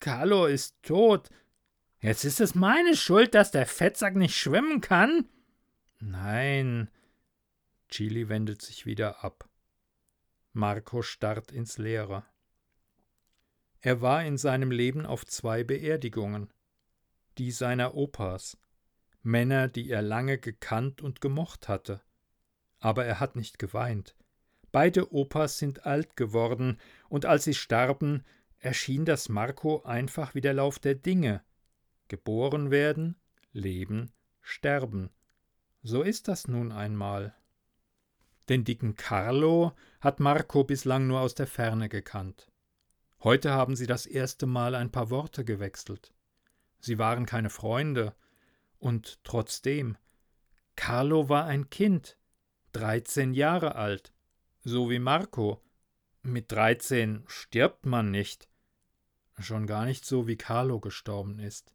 Carlo 0.00 0.46
ist 0.46 0.74
tot. 0.82 1.30
Jetzt 2.00 2.24
ist 2.24 2.40
es 2.40 2.56
meine 2.56 2.96
Schuld, 2.96 3.36
dass 3.36 3.52
der 3.52 3.64
Fettsack 3.66 4.16
nicht 4.16 4.36
schwimmen 4.36 4.80
kann? 4.80 5.28
Nein. 6.00 6.90
Chili 7.88 8.28
wendet 8.28 8.60
sich 8.60 8.84
wieder 8.84 9.22
ab. 9.22 9.48
Marco 10.52 11.02
starrt 11.02 11.52
ins 11.52 11.78
Leere. 11.78 12.24
Er 13.80 14.00
war 14.00 14.24
in 14.24 14.36
seinem 14.36 14.72
Leben 14.72 15.06
auf 15.06 15.24
zwei 15.24 15.62
Beerdigungen. 15.62 16.52
Die 17.38 17.52
seiner 17.52 17.94
Opas. 17.94 18.58
Männer, 19.22 19.68
die 19.68 19.90
er 19.90 20.02
lange 20.02 20.38
gekannt 20.38 21.02
und 21.02 21.20
gemocht 21.20 21.68
hatte. 21.68 22.00
Aber 22.78 23.04
er 23.04 23.20
hat 23.20 23.36
nicht 23.36 23.58
geweint. 23.58 24.14
Beide 24.70 25.12
Opas 25.12 25.58
sind 25.58 25.86
alt 25.86 26.16
geworden, 26.16 26.78
und 27.08 27.24
als 27.26 27.44
sie 27.44 27.54
starben, 27.54 28.24
erschien 28.58 29.04
das 29.04 29.28
Marco 29.28 29.82
einfach 29.82 30.34
wie 30.34 30.40
der 30.40 30.54
Lauf 30.54 30.78
der 30.78 30.94
Dinge. 30.94 31.42
Geboren 32.08 32.70
werden, 32.70 33.16
leben, 33.52 34.12
sterben. 34.40 35.10
So 35.82 36.02
ist 36.02 36.28
das 36.28 36.48
nun 36.48 36.72
einmal. 36.72 37.34
Den 38.48 38.64
dicken 38.64 38.94
Carlo 38.94 39.72
hat 40.00 40.20
Marco 40.20 40.64
bislang 40.64 41.06
nur 41.06 41.20
aus 41.20 41.34
der 41.34 41.46
Ferne 41.46 41.88
gekannt. 41.88 42.50
Heute 43.20 43.52
haben 43.52 43.76
sie 43.76 43.86
das 43.86 44.06
erste 44.06 44.46
Mal 44.46 44.74
ein 44.74 44.90
paar 44.90 45.10
Worte 45.10 45.44
gewechselt. 45.44 46.14
Sie 46.80 46.98
waren 46.98 47.26
keine 47.26 47.50
Freunde, 47.50 48.14
und 48.78 49.22
trotzdem, 49.24 49.96
Carlo 50.76 51.28
war 51.28 51.44
ein 51.44 51.70
Kind, 51.70 52.18
Dreizehn 52.72 53.32
Jahre 53.34 53.74
alt, 53.74 54.12
so 54.60 54.90
wie 54.90 54.98
Marco. 54.98 55.62
Mit 56.22 56.52
dreizehn 56.52 57.24
stirbt 57.26 57.86
man 57.86 58.10
nicht. 58.10 58.48
Schon 59.38 59.66
gar 59.66 59.84
nicht 59.84 60.04
so, 60.04 60.26
wie 60.26 60.36
Carlo 60.36 60.80
gestorben 60.80 61.38
ist. 61.38 61.74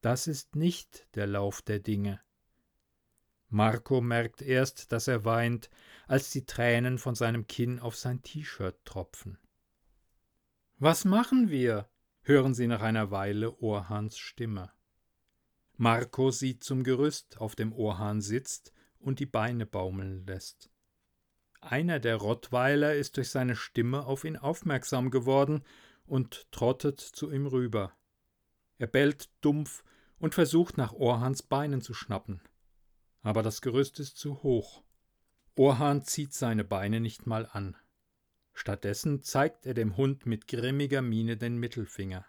Das 0.00 0.26
ist 0.26 0.56
nicht 0.56 1.08
der 1.14 1.26
Lauf 1.26 1.62
der 1.62 1.80
Dinge. 1.80 2.20
Marco 3.48 4.00
merkt 4.00 4.40
erst, 4.40 4.92
dass 4.92 5.08
er 5.08 5.24
weint, 5.24 5.68
als 6.06 6.30
die 6.30 6.46
Tränen 6.46 6.98
von 6.98 7.14
seinem 7.14 7.46
Kinn 7.46 7.80
auf 7.80 7.96
sein 7.96 8.22
T-Shirt 8.22 8.82
tropfen. 8.84 9.38
Was 10.78 11.04
machen 11.04 11.50
wir? 11.50 11.88
hören 12.22 12.54
sie 12.54 12.66
nach 12.66 12.82
einer 12.82 13.10
Weile 13.10 13.58
Orhans 13.58 14.16
Stimme. 14.16 14.72
Marco 15.76 16.30
sieht 16.30 16.62
zum 16.64 16.84
Gerüst, 16.84 17.38
auf 17.38 17.54
dem 17.56 17.72
Orhan 17.72 18.20
sitzt 18.20 18.72
und 18.98 19.18
die 19.18 19.26
Beine 19.26 19.66
baumeln 19.66 20.26
lässt. 20.26 20.70
Einer 21.60 22.00
der 22.00 22.16
Rottweiler 22.16 22.94
ist 22.94 23.16
durch 23.16 23.30
seine 23.30 23.56
Stimme 23.56 24.04
auf 24.04 24.24
ihn 24.24 24.36
aufmerksam 24.36 25.10
geworden 25.10 25.64
und 26.04 26.50
trottet 26.50 27.00
zu 27.00 27.30
ihm 27.30 27.46
rüber. 27.46 27.92
Er 28.78 28.88
bellt 28.88 29.30
dumpf 29.40 29.84
und 30.18 30.34
versucht 30.34 30.76
nach 30.76 30.92
Orhans 30.92 31.42
Beinen 31.42 31.80
zu 31.80 31.94
schnappen. 31.94 32.40
Aber 33.22 33.42
das 33.42 33.60
Gerüst 33.60 34.00
ist 34.00 34.16
zu 34.16 34.42
hoch. 34.42 34.82
Orhan 35.56 36.02
zieht 36.02 36.34
seine 36.34 36.64
Beine 36.64 37.00
nicht 37.00 37.26
mal 37.26 37.46
an. 37.46 37.76
Stattdessen 38.54 39.22
zeigt 39.22 39.66
er 39.66 39.74
dem 39.74 39.96
Hund 39.96 40.26
mit 40.26 40.48
grimmiger 40.48 41.02
Miene 41.02 41.36
den 41.36 41.56
Mittelfinger. 41.58 42.26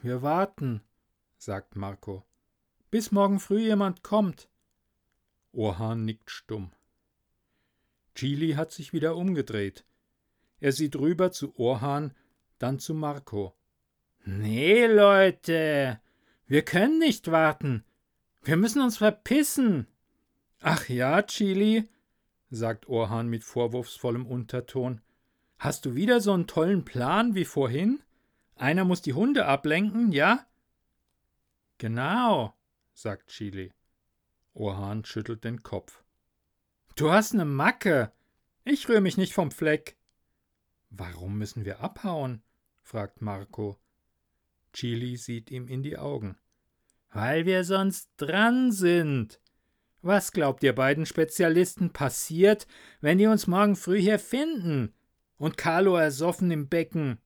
Wir 0.00 0.22
warten, 0.22 0.82
sagt 1.38 1.76
Marco, 1.76 2.24
bis 2.90 3.12
morgen 3.12 3.40
früh 3.40 3.60
jemand 3.60 4.02
kommt. 4.02 4.48
Orhan 5.52 6.04
nickt 6.04 6.30
stumm. 6.30 6.72
Chili 8.14 8.52
hat 8.52 8.72
sich 8.72 8.92
wieder 8.92 9.16
umgedreht. 9.16 9.84
Er 10.60 10.72
sieht 10.72 10.96
rüber 10.96 11.32
zu 11.32 11.58
Orhan, 11.58 12.14
dann 12.58 12.78
zu 12.78 12.94
Marco. 12.94 13.54
Nee, 14.24 14.86
Leute, 14.86 16.00
wir 16.46 16.62
können 16.62 16.98
nicht 16.98 17.30
warten. 17.30 17.84
Wir 18.42 18.56
müssen 18.56 18.80
uns 18.80 18.98
verpissen. 18.98 19.86
Ach 20.60 20.88
ja, 20.88 21.22
Chili, 21.22 21.88
sagt 22.50 22.88
Orhan 22.88 23.28
mit 23.28 23.44
vorwurfsvollem 23.44 24.26
Unterton. 24.26 25.00
Hast 25.58 25.84
du 25.84 25.94
wieder 25.94 26.20
so 26.20 26.32
einen 26.32 26.46
tollen 26.46 26.84
Plan 26.84 27.34
wie 27.34 27.44
vorhin? 27.44 28.02
Einer 28.56 28.84
muss 28.84 29.02
die 29.02 29.14
Hunde 29.14 29.46
ablenken, 29.46 30.12
ja? 30.12 30.46
Genau, 31.78 32.54
sagt 32.92 33.28
Chili. 33.28 33.72
Orhan 34.54 35.04
schüttelt 35.04 35.44
den 35.44 35.62
Kopf. 35.62 36.04
Du 36.96 37.10
hast 37.10 37.34
ne 37.34 37.44
Macke. 37.44 38.12
Ich 38.64 38.88
rühre 38.88 39.00
mich 39.00 39.16
nicht 39.16 39.34
vom 39.34 39.50
Fleck. 39.50 39.96
Warum 40.90 41.38
müssen 41.38 41.64
wir 41.64 41.80
abhauen? 41.80 42.42
fragt 42.82 43.20
Marco. 43.20 43.78
Chili 44.72 45.16
sieht 45.16 45.50
ihm 45.50 45.66
in 45.66 45.82
die 45.82 45.98
Augen. 45.98 46.36
Weil 47.10 47.46
wir 47.46 47.64
sonst 47.64 48.10
dran 48.16 48.70
sind. 48.70 49.40
Was 50.02 50.32
glaubt 50.32 50.62
ihr 50.62 50.74
beiden 50.74 51.06
Spezialisten 51.06 51.92
passiert, 51.92 52.66
wenn 53.00 53.18
die 53.18 53.26
uns 53.26 53.46
morgen 53.46 53.74
früh 53.74 54.00
hier 54.00 54.18
finden? 54.18 54.94
Und 55.36 55.56
Carlo 55.56 55.96
ersoffen 55.96 56.50
im 56.50 56.68
Becken? 56.68 57.18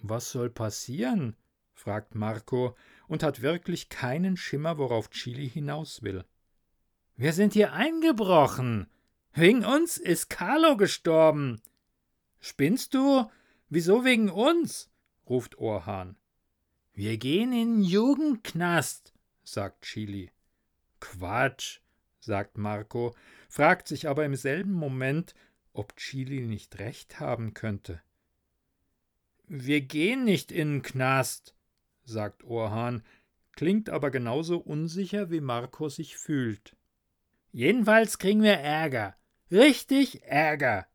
Was 0.00 0.30
soll 0.30 0.50
passieren? 0.50 1.36
fragt 1.72 2.14
Marco 2.14 2.76
und 3.08 3.22
hat 3.22 3.42
wirklich 3.42 3.88
keinen 3.88 4.36
Schimmer, 4.36 4.78
worauf 4.78 5.10
Chili 5.10 5.48
hinaus 5.48 6.02
will. 6.02 6.24
Wir 7.16 7.32
sind 7.32 7.54
hier 7.54 7.72
eingebrochen. 7.72 8.88
Wegen 9.32 9.64
uns 9.64 9.96
ist 9.98 10.30
Carlo 10.30 10.76
gestorben. 10.76 11.60
Spinnst 12.38 12.94
du? 12.94 13.28
Wieso 13.68 14.04
wegen 14.04 14.30
uns? 14.30 14.90
ruft 15.28 15.58
Orhan. 15.58 16.16
Wir 16.92 17.18
gehen 17.18 17.52
in 17.52 17.76
den 17.76 17.82
Jugendknast, 17.82 19.12
sagt 19.44 19.82
Chili. 19.82 20.30
Quatsch, 21.00 21.80
sagt 22.20 22.58
Marco, 22.58 23.14
fragt 23.48 23.88
sich 23.88 24.08
aber 24.08 24.24
im 24.24 24.34
selben 24.34 24.72
Moment, 24.72 25.34
ob 25.72 25.96
Chili 25.96 26.40
nicht 26.40 26.78
recht 26.78 27.20
haben 27.20 27.54
könnte. 27.54 28.02
Wir 29.46 29.80
gehen 29.80 30.24
nicht 30.24 30.50
in 30.52 30.74
den 30.74 30.82
Knast, 30.82 31.54
sagt 32.08 32.44
Orhan, 32.44 33.02
klingt 33.52 33.90
aber 33.90 34.10
genauso 34.10 34.58
unsicher, 34.58 35.30
wie 35.30 35.40
Marco 35.40 35.88
sich 35.88 36.16
fühlt. 36.16 36.76
Jedenfalls 37.52 38.18
kriegen 38.18 38.42
wir 38.42 38.54
Ärger. 38.54 39.16
Richtig 39.50 40.22
Ärger. 40.24 40.86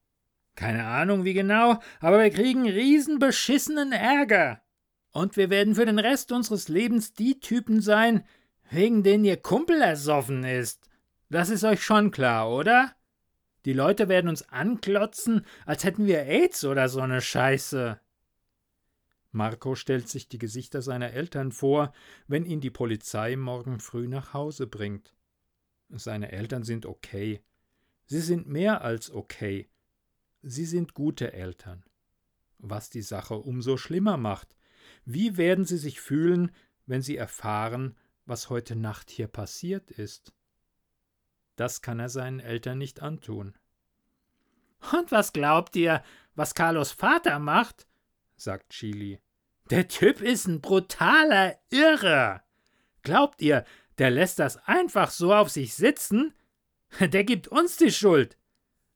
Keine 0.56 0.86
Ahnung 0.86 1.24
wie 1.24 1.34
genau, 1.34 1.80
aber 2.00 2.22
wir 2.22 2.30
kriegen 2.30 2.68
riesenbeschissenen 2.68 3.92
Ärger. 3.92 4.62
Und 5.12 5.36
wir 5.36 5.50
werden 5.50 5.76
für 5.76 5.86
den 5.86 6.00
Rest 6.00 6.32
unseres 6.32 6.68
Lebens 6.70 7.14
die 7.14 7.40
Typen 7.40 7.82
sein, 7.82 8.26
wegen 8.70 9.04
denen 9.04 9.26
ihr 9.26 9.38
Kumpel 9.38 9.82
ersoffen 9.82 10.44
ist. 10.44 10.90
Das 11.30 11.50
ist 11.50 11.64
euch 11.64 11.84
schon 11.84 12.12
klar, 12.12 12.52
oder? 12.52 12.96
Die 13.66 13.74
Leute 13.74 14.10
werden 14.10 14.28
uns 14.28 14.48
anklotzen, 14.50 15.46
als 15.66 15.84
hätten 15.84 16.06
wir 16.06 16.24
AIDS 16.24 16.66
oder 16.66 16.90
so 16.90 17.00
eine 17.02 17.22
Scheiße. 17.22 18.00
Marco 19.34 19.76
stellt 19.76 20.08
sich 20.08 20.30
die 20.30 20.38
Gesichter 20.38 20.82
seiner 20.82 21.12
Eltern 21.12 21.52
vor, 21.52 21.92
wenn 22.28 22.46
ihn 22.46 22.62
die 22.62 22.70
Polizei 22.70 23.36
morgen 23.36 23.80
früh 23.80 24.08
nach 24.08 24.34
Hause 24.34 24.68
bringt. 24.68 25.14
Seine 25.90 26.32
Eltern 26.32 26.64
sind 26.64 26.86
okay. 26.86 27.44
Sie 28.06 28.22
sind 28.22 28.48
mehr 28.48 28.84
als 28.84 29.12
okay. 29.12 29.70
Sie 30.44 30.66
sind 30.66 30.94
gute 30.94 31.34
Eltern. 31.34 31.84
Was 32.60 32.90
die 32.90 33.02
Sache 33.02 33.36
umso 33.36 33.76
schlimmer 33.76 34.18
macht. 34.18 34.56
Wie 35.04 35.36
werden 35.36 35.66
sie 35.66 35.78
sich 35.78 36.00
fühlen, 36.00 36.52
wenn 36.86 37.02
sie 37.02 37.18
erfahren, 37.18 37.96
was 38.26 38.50
heute 38.50 38.76
Nacht 38.76 39.10
hier 39.10 39.28
passiert 39.28 39.92
ist. 39.92 40.34
Das 41.56 41.82
kann 41.82 42.00
er 42.00 42.10
seinen 42.10 42.40
Eltern 42.40 42.78
nicht 42.78 43.02
antun. 43.02 43.56
Und 44.92 45.12
was 45.12 45.34
glaubt 45.34 45.76
ihr, 45.76 46.04
was 46.36 46.56
Carlos 46.56 46.92
Vater 46.92 47.40
macht? 47.40 47.88
Sagt 48.36 48.70
Chili. 48.70 49.20
Der 49.70 49.88
Typ 49.88 50.22
ist 50.22 50.48
ein 50.48 50.62
brutaler 50.62 51.58
Irre. 51.70 52.42
Glaubt 53.02 53.42
ihr, 53.42 53.66
der 53.98 54.12
lässt 54.12 54.40
das 54.40 54.58
einfach 54.68 55.12
so 55.12 55.34
auf 55.34 55.50
sich 55.50 55.74
sitzen? 55.76 56.34
Der 57.00 57.24
gibt 57.24 57.48
uns 57.48 57.78
die 57.78 57.92
Schuld. 57.92 58.38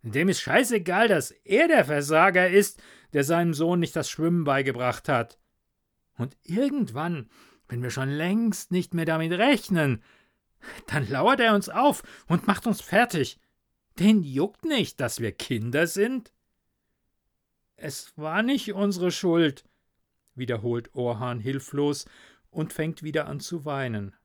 Dem 0.03 0.29
ist 0.29 0.41
scheißegal, 0.41 1.07
dass 1.07 1.31
er 1.31 1.67
der 1.67 1.83
Versager 1.83 2.47
ist, 2.47 2.79
der 3.13 3.23
seinem 3.23 3.55
Sohn 3.55 3.79
nicht 3.79 3.95
das 3.95 4.09
Schwimmen 4.09 4.43
beigebracht 4.43 5.09
hat. 5.09 5.39
Und 6.15 6.38
irgendwann 6.43 7.29
wenn 7.67 7.83
wir 7.83 7.89
schon 7.89 8.09
längst 8.09 8.71
nicht 8.71 8.93
mehr 8.93 9.05
damit 9.05 9.33
rechnen, 9.33 10.03
dann 10.88 11.07
lauert 11.09 11.39
er 11.39 11.53
uns 11.53 11.69
auf 11.69 12.03
und 12.27 12.47
macht 12.47 12.65
uns 12.65 12.81
fertig. 12.81 13.39
Den 13.99 14.23
juckt 14.23 14.65
nicht, 14.65 14.99
dass 14.99 15.19
wir 15.19 15.31
Kinder 15.31 15.88
sind. 15.88 16.31
Es 17.78 18.17
war 18.17 18.41
nicht 18.41 18.73
unsere 18.73 19.11
Schuld, 19.11 19.63
wiederholt 20.34 20.93
Orhan 20.95 21.39
hilflos 21.39 22.05
und 22.49 22.73
fängt 22.73 23.03
wieder 23.03 23.28
an 23.28 23.39
zu 23.39 23.65
weinen. 23.65 24.15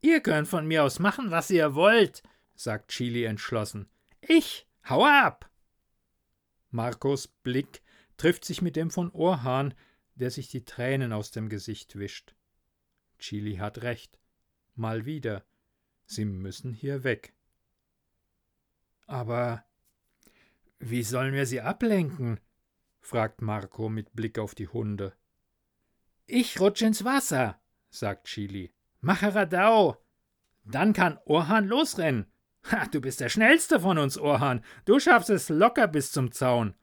Ihr 0.00 0.20
könnt 0.20 0.48
von 0.48 0.66
mir 0.66 0.82
aus 0.82 0.98
machen, 0.98 1.30
was 1.30 1.50
ihr 1.50 1.74
wollt, 1.74 2.22
sagt 2.54 2.90
Chili 2.90 3.24
entschlossen. 3.24 3.90
Ich 4.22 4.66
hau 4.88 5.04
ab. 5.04 5.50
Marcos 6.70 7.28
Blick 7.28 7.82
trifft 8.16 8.44
sich 8.44 8.62
mit 8.62 8.74
dem 8.74 8.90
von 8.90 9.10
Orhan, 9.12 9.74
der 10.14 10.30
sich 10.30 10.48
die 10.48 10.64
Tränen 10.64 11.12
aus 11.12 11.30
dem 11.30 11.50
Gesicht 11.50 11.98
wischt. 11.98 12.34
Chili 13.18 13.56
hat 13.56 13.82
recht. 13.82 14.18
Mal 14.74 15.04
wieder. 15.04 15.44
Sie 16.06 16.24
müssen 16.24 16.72
hier 16.72 17.04
weg. 17.04 17.34
Aber 19.06 19.64
wie 20.78 21.02
sollen 21.02 21.34
wir 21.34 21.46
sie 21.46 21.60
ablenken? 21.60 22.40
Fragt 23.06 23.40
Marco 23.40 23.88
mit 23.88 24.14
Blick 24.14 24.38
auf 24.38 24.54
die 24.54 24.66
Hunde. 24.66 25.12
Ich 26.26 26.58
rutsch 26.60 26.82
ins 26.82 27.04
Wasser, 27.04 27.60
sagt 27.88 28.26
Chili. 28.26 28.72
Mache 29.00 29.32
Radau. 29.32 29.96
Dann 30.64 30.92
kann 30.92 31.18
Orhan 31.24 31.68
losrennen. 31.68 32.26
Ha, 32.70 32.86
du 32.86 33.00
bist 33.00 33.20
der 33.20 33.28
schnellste 33.28 33.78
von 33.78 33.98
uns, 33.98 34.18
Orhan. 34.18 34.64
Du 34.86 34.98
schaffst 34.98 35.30
es 35.30 35.48
locker 35.48 35.86
bis 35.86 36.10
zum 36.10 36.32
Zaun. 36.32 36.74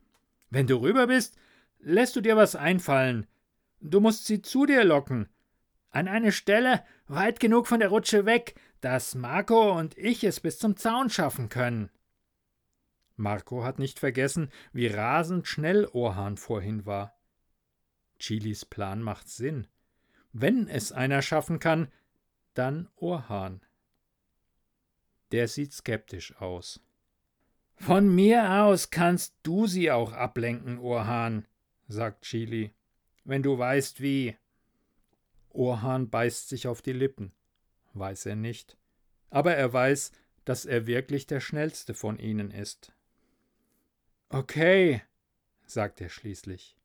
Wenn 0.48 0.66
du 0.66 0.76
rüber 0.76 1.08
bist, 1.08 1.36
lässt 1.78 2.16
du 2.16 2.22
dir 2.22 2.36
was 2.36 2.56
einfallen. 2.56 3.26
Du 3.82 4.00
musst 4.00 4.24
sie 4.24 4.40
zu 4.40 4.64
dir 4.64 4.82
locken. 4.82 5.28
An 5.90 6.08
eine 6.08 6.32
Stelle 6.32 6.82
weit 7.06 7.38
genug 7.38 7.66
von 7.66 7.80
der 7.80 7.90
Rutsche 7.90 8.24
weg, 8.24 8.54
dass 8.80 9.14
Marco 9.14 9.78
und 9.78 9.96
ich 9.98 10.24
es 10.24 10.40
bis 10.40 10.58
zum 10.58 10.78
Zaun 10.78 11.10
schaffen 11.10 11.50
können. 11.50 11.90
Marco 13.16 13.62
hat 13.64 13.78
nicht 13.78 13.98
vergessen, 13.98 14.50
wie 14.72 14.86
rasend 14.86 15.46
schnell 15.46 15.86
Orhan 15.92 16.36
vorhin 16.36 16.84
war. 16.84 17.16
Chilis 18.18 18.64
Plan 18.64 19.02
macht 19.02 19.28
Sinn. 19.28 19.66
Wenn 20.32 20.68
es 20.68 20.90
einer 20.92 21.22
schaffen 21.22 21.58
kann, 21.58 21.92
dann 22.54 22.88
Orhan. 22.96 23.60
Der 25.32 25.48
sieht 25.48 25.72
skeptisch 25.72 26.36
aus. 26.36 26.80
Von 27.76 28.14
mir 28.14 28.62
aus 28.62 28.90
kannst 28.90 29.36
du 29.42 29.66
sie 29.66 29.90
auch 29.90 30.12
ablenken, 30.12 30.78
Orhan, 30.78 31.46
sagt 31.88 32.22
Chili, 32.24 32.72
wenn 33.24 33.42
du 33.42 33.58
weißt 33.58 34.00
wie. 34.00 34.36
Orhan 35.50 36.10
beißt 36.10 36.48
sich 36.48 36.66
auf 36.66 36.82
die 36.82 36.92
Lippen. 36.92 37.32
Weiß 37.92 38.26
er 38.26 38.36
nicht. 38.36 38.76
Aber 39.30 39.54
er 39.54 39.72
weiß, 39.72 40.12
dass 40.44 40.66
er 40.66 40.86
wirklich 40.86 41.26
der 41.26 41.40
schnellste 41.40 41.94
von 41.94 42.18
ihnen 42.18 42.50
ist. 42.50 42.92
Okay, 44.34 45.00
sagt 45.64 46.00
er 46.00 46.08
schließlich. 46.08 46.76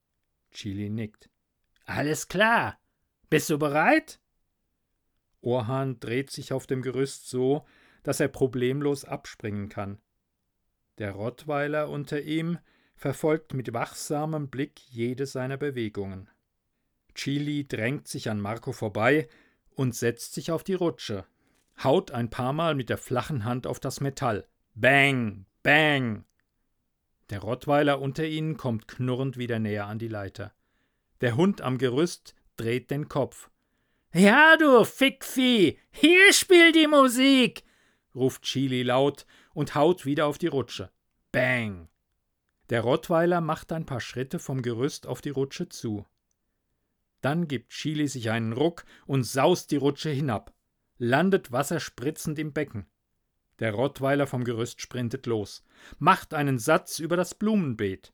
Chili 0.51 0.91
nickt. 0.91 1.31
Alles 1.83 2.27
klar. 2.27 2.79
Bist 3.31 3.49
du 3.49 3.57
bereit? 3.57 4.19
Orhan 5.41 5.99
dreht 5.99 6.29
sich 6.29 6.53
auf 6.53 6.67
dem 6.67 6.83
Gerüst 6.83 7.27
so, 7.27 7.65
dass 8.03 8.19
er 8.19 8.27
problemlos 8.27 9.03
abspringen 9.03 9.67
kann. 9.67 9.97
Der 10.99 11.13
Rottweiler 11.13 11.89
unter 11.89 12.21
ihm 12.21 12.59
verfolgt 12.95 13.55
mit 13.55 13.73
wachsamem 13.73 14.51
Blick 14.51 14.79
jede 14.87 15.25
seiner 15.25 15.57
Bewegungen. 15.57 16.29
Chili 17.15 17.67
drängt 17.67 18.07
sich 18.07 18.29
an 18.29 18.39
Marco 18.39 18.73
vorbei 18.73 19.27
und 19.71 19.95
setzt 19.95 20.35
sich 20.35 20.51
auf 20.51 20.63
die 20.63 20.75
Rutsche, 20.75 21.25
haut 21.83 22.11
ein 22.11 22.29
paar 22.29 22.53
Mal 22.53 22.75
mit 22.75 22.89
der 22.89 22.99
flachen 22.99 23.43
Hand 23.43 23.65
auf 23.65 23.79
das 23.79 24.01
Metall. 24.01 24.47
Bang, 24.75 25.47
bang. 25.63 26.25
Der 27.30 27.39
Rottweiler 27.39 28.01
unter 28.01 28.25
ihnen 28.25 28.57
kommt 28.57 28.88
knurrend 28.88 29.38
wieder 29.38 29.59
näher 29.59 29.88
an 29.88 29.99
die 29.99 30.07
Leiter. 30.07 30.53
Der 31.21 31.36
Hund 31.36 31.61
am 31.61 31.77
Gerüst 31.77 32.36
dreht 32.57 32.89
den 32.89 33.07
Kopf. 33.07 33.49
Ja, 34.13 34.57
du 34.57 34.84
Fickvieh, 34.86 35.77
hier 35.91 36.34
spielt 36.34 36.75
die 36.75 36.88
Musik, 36.88 37.63
ruft 38.15 38.41
Chili 38.41 38.82
laut 38.82 39.27
und 39.53 39.75
haut 39.75 40.05
wieder 40.05 40.25
auf 40.25 40.39
die 40.39 40.47
Rutsche. 40.47 40.89
Bang! 41.32 41.89
Der 42.69 42.82
Rottweiler 42.82 43.41
macht 43.41 43.71
ein 43.71 43.86
paar 43.86 44.01
Schritte 44.01 44.39
vom 44.39 44.63
Gerüst 44.63 45.05
auf 45.05 45.21
die 45.21 45.30
Rutsche 45.30 45.69
zu. 45.69 46.07
Dann 47.21 47.47
gibt 47.47 47.71
Chili 47.71 48.07
sich 48.07 48.32
einen 48.32 48.53
Ruck 48.53 48.86
und 49.05 49.23
saust 49.23 49.69
die 49.71 49.77
Rutsche 49.77 50.09
hinab, 50.09 50.53
landet 50.97 51.51
wasserspritzend 51.51 52.39
im 52.39 52.53
Becken. 52.53 52.88
Der 53.60 53.74
Rottweiler 53.74 54.26
vom 54.26 54.43
Gerüst 54.43 54.82
sprintet 54.82 55.26
los, 55.26 55.64
macht 55.97 56.34
einen 56.34 56.60
Satz 56.60 56.99
über 56.99 57.18
das 57.18 57.36
Blumenbeet. 57.36 58.14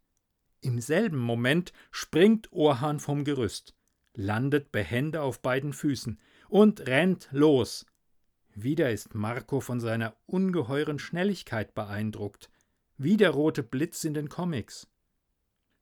Im 0.62 0.80
selben 0.80 1.20
Moment 1.20 1.72
springt 1.92 2.52
Orhan 2.52 3.00
vom 3.00 3.24
Gerüst, 3.24 3.76
landet 4.16 4.72
behende 4.72 5.22
auf 5.22 5.42
beiden 5.42 5.74
Füßen 5.74 6.20
und 6.50 6.88
rennt 6.88 7.30
los. 7.32 7.86
Wieder 8.56 8.92
ist 8.92 9.14
Marco 9.14 9.60
von 9.60 9.80
seiner 9.80 10.16
ungeheuren 10.26 10.98
Schnelligkeit 10.98 11.76
beeindruckt, 11.76 12.50
wie 12.98 13.18
der 13.18 13.32
rote 13.32 13.62
Blitz 13.62 14.04
in 14.04 14.14
den 14.14 14.30
Comics. 14.30 14.88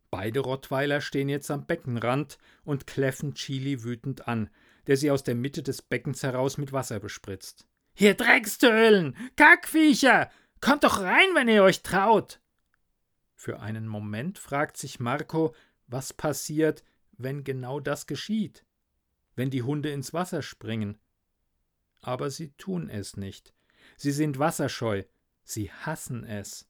Beide 0.09 0.41
Rottweiler 0.41 0.99
stehen 0.99 1.29
jetzt 1.29 1.49
am 1.49 1.65
Beckenrand 1.65 2.37
und 2.63 2.85
kläffen 2.85 3.35
Chili 3.35 3.83
wütend 3.83 4.27
an, 4.27 4.49
der 4.87 4.97
sie 4.97 5.09
aus 5.09 5.23
der 5.23 5.35
Mitte 5.35 5.63
des 5.63 5.81
Beckens 5.81 6.23
heraus 6.23 6.57
mit 6.57 6.73
Wasser 6.73 6.99
bespritzt. 6.99 7.67
Hier 7.93 8.15
Dreckstöhlen! 8.15 9.15
Kackviecher! 9.35 10.31
Kommt 10.61 10.83
doch 10.83 11.01
rein, 11.01 11.27
wenn 11.35 11.47
ihr 11.47 11.63
euch 11.63 11.83
traut! 11.83 12.39
Für 13.35 13.59
einen 13.59 13.87
Moment 13.87 14.39
fragt 14.39 14.77
sich 14.77 14.99
Marco, 14.99 15.53
was 15.87 16.13
passiert, 16.13 16.83
wenn 17.17 17.43
genau 17.43 17.79
das 17.79 18.07
geschieht, 18.07 18.65
wenn 19.35 19.49
die 19.49 19.63
Hunde 19.63 19.91
ins 19.91 20.13
Wasser 20.13 20.41
springen. 20.41 20.97
Aber 22.01 22.29
sie 22.29 22.51
tun 22.53 22.89
es 22.89 23.17
nicht. 23.17 23.53
Sie 23.97 24.11
sind 24.11 24.39
wasserscheu, 24.39 25.03
sie 25.43 25.71
hassen 25.71 26.23
es. 26.23 26.67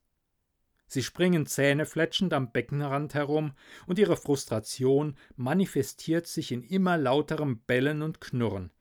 Sie 0.87 1.03
springen 1.03 1.45
zähnefletschend 1.45 2.33
am 2.33 2.51
Beckenrand 2.51 3.13
herum, 3.13 3.53
und 3.87 3.97
ihre 3.97 4.17
Frustration 4.17 5.17
manifestiert 5.35 6.27
sich 6.27 6.51
in 6.51 6.63
immer 6.63 6.97
lauterem 6.97 7.61
Bellen 7.61 8.01
und 8.01 8.19
Knurren. 8.21 8.71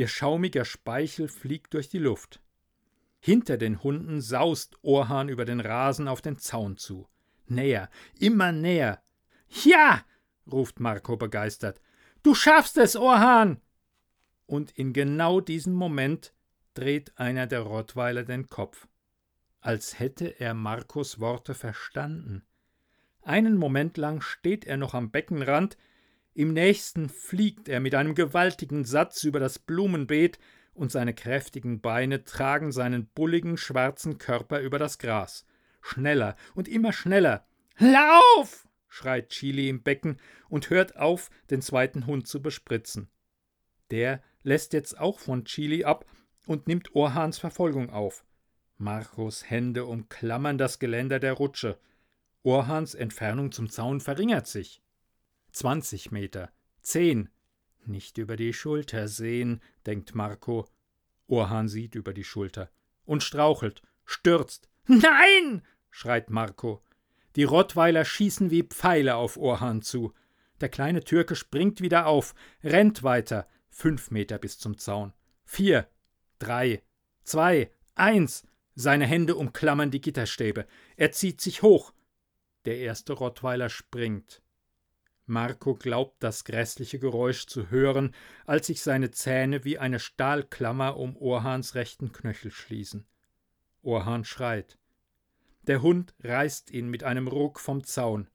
Ihr 0.00 0.08
schaumiger 0.08 0.64
Speichel 0.64 1.28
fliegt 1.28 1.74
durch 1.74 1.90
die 1.90 1.98
Luft. 1.98 2.40
Hinter 3.18 3.58
den 3.58 3.82
Hunden 3.82 4.22
saust 4.22 4.78
Orhan 4.80 5.28
über 5.28 5.44
den 5.44 5.60
Rasen 5.60 6.08
auf 6.08 6.22
den 6.22 6.38
Zaun 6.38 6.78
zu. 6.78 7.06
Näher, 7.48 7.90
immer 8.18 8.50
näher. 8.50 9.02
Ja! 9.62 10.02
ruft 10.50 10.80
Marco 10.80 11.18
begeistert. 11.18 11.82
Du 12.22 12.34
schaffst 12.34 12.78
es, 12.78 12.96
Orhan! 12.96 13.60
Und 14.46 14.70
in 14.70 14.94
genau 14.94 15.42
diesem 15.42 15.74
Moment 15.74 16.32
dreht 16.72 17.12
einer 17.18 17.46
der 17.46 17.60
Rottweiler 17.60 18.22
den 18.22 18.46
Kopf, 18.46 18.88
als 19.60 19.98
hätte 19.98 20.40
er 20.40 20.54
Marcos 20.54 21.20
Worte 21.20 21.52
verstanden. 21.52 22.42
Einen 23.20 23.58
Moment 23.58 23.98
lang 23.98 24.22
steht 24.22 24.64
er 24.64 24.78
noch 24.78 24.94
am 24.94 25.10
Beckenrand, 25.10 25.76
im 26.40 26.54
nächsten 26.54 27.10
fliegt 27.10 27.68
er 27.68 27.80
mit 27.80 27.94
einem 27.94 28.14
gewaltigen 28.14 28.86
Satz 28.86 29.24
über 29.24 29.40
das 29.40 29.58
Blumenbeet, 29.58 30.38
und 30.72 30.90
seine 30.90 31.12
kräftigen 31.12 31.82
Beine 31.82 32.24
tragen 32.24 32.72
seinen 32.72 33.06
bulligen 33.08 33.58
schwarzen 33.58 34.16
Körper 34.16 34.60
über 34.60 34.78
das 34.78 34.98
Gras. 34.98 35.44
Schneller 35.82 36.36
und 36.54 36.66
immer 36.66 36.94
schneller. 36.94 37.46
Lauf! 37.76 38.66
schreit 38.88 39.28
Chili 39.28 39.68
im 39.68 39.82
Becken 39.82 40.16
und 40.48 40.70
hört 40.70 40.96
auf, 40.96 41.28
den 41.50 41.60
zweiten 41.60 42.06
Hund 42.06 42.26
zu 42.26 42.40
bespritzen. 42.40 43.10
Der 43.90 44.22
lässt 44.42 44.72
jetzt 44.72 44.98
auch 44.98 45.18
von 45.18 45.44
Chili 45.44 45.84
ab 45.84 46.06
und 46.46 46.66
nimmt 46.66 46.94
Orhans 46.94 47.38
Verfolgung 47.38 47.90
auf. 47.90 48.24
Marcos 48.78 49.50
Hände 49.50 49.84
umklammern 49.84 50.56
das 50.56 50.78
Geländer 50.78 51.20
der 51.20 51.34
Rutsche. 51.34 51.78
Orhans 52.42 52.94
Entfernung 52.94 53.52
zum 53.52 53.68
Zaun 53.68 54.00
verringert 54.00 54.46
sich. 54.46 54.80
20 55.52 56.10
Meter, 56.10 56.50
10. 56.82 57.28
Nicht 57.86 58.18
über 58.18 58.36
die 58.36 58.52
Schulter 58.52 59.08
sehen, 59.08 59.62
denkt 59.86 60.14
Marco. 60.14 60.66
Orhan 61.26 61.68
sieht 61.68 61.94
über 61.94 62.12
die 62.12 62.24
Schulter 62.24 62.70
und 63.04 63.22
strauchelt, 63.22 63.82
stürzt. 64.04 64.68
Nein! 64.86 65.62
schreit 65.90 66.30
Marco. 66.30 66.82
Die 67.36 67.44
Rottweiler 67.44 68.04
schießen 68.04 68.50
wie 68.50 68.64
Pfeile 68.64 69.16
auf 69.16 69.36
Orhan 69.36 69.82
zu. 69.82 70.12
Der 70.60 70.68
kleine 70.68 71.02
Türke 71.04 71.36
springt 71.36 71.80
wieder 71.80 72.06
auf, 72.06 72.34
rennt 72.62 73.02
weiter, 73.02 73.48
fünf 73.68 74.10
Meter 74.10 74.38
bis 74.38 74.58
zum 74.58 74.78
Zaun. 74.78 75.12
Vier, 75.44 75.88
drei, 76.38 76.82
zwei, 77.22 77.70
eins. 77.94 78.44
Seine 78.74 79.06
Hände 79.06 79.36
umklammern 79.36 79.90
die 79.90 80.00
Gitterstäbe. 80.00 80.66
Er 80.96 81.12
zieht 81.12 81.40
sich 81.40 81.62
hoch. 81.62 81.92
Der 82.64 82.78
erste 82.78 83.12
Rottweiler 83.12 83.68
springt. 83.68 84.42
Marco 85.30 85.74
glaubt 85.74 86.22
das 86.22 86.44
grässliche 86.44 86.98
Geräusch 86.98 87.46
zu 87.46 87.70
hören, 87.70 88.14
als 88.46 88.66
sich 88.66 88.82
seine 88.82 89.12
Zähne 89.12 89.64
wie 89.64 89.78
eine 89.78 90.00
Stahlklammer 90.00 90.96
um 90.96 91.16
Orhans 91.16 91.74
rechten 91.74 92.12
Knöchel 92.12 92.50
schließen. 92.50 93.06
Orhan 93.82 94.24
schreit. 94.24 94.76
Der 95.62 95.82
Hund 95.82 96.14
reißt 96.22 96.70
ihn 96.72 96.88
mit 96.88 97.04
einem 97.04 97.28
Ruck 97.28 97.60
vom 97.60 97.84
Zaun. 97.84 98.28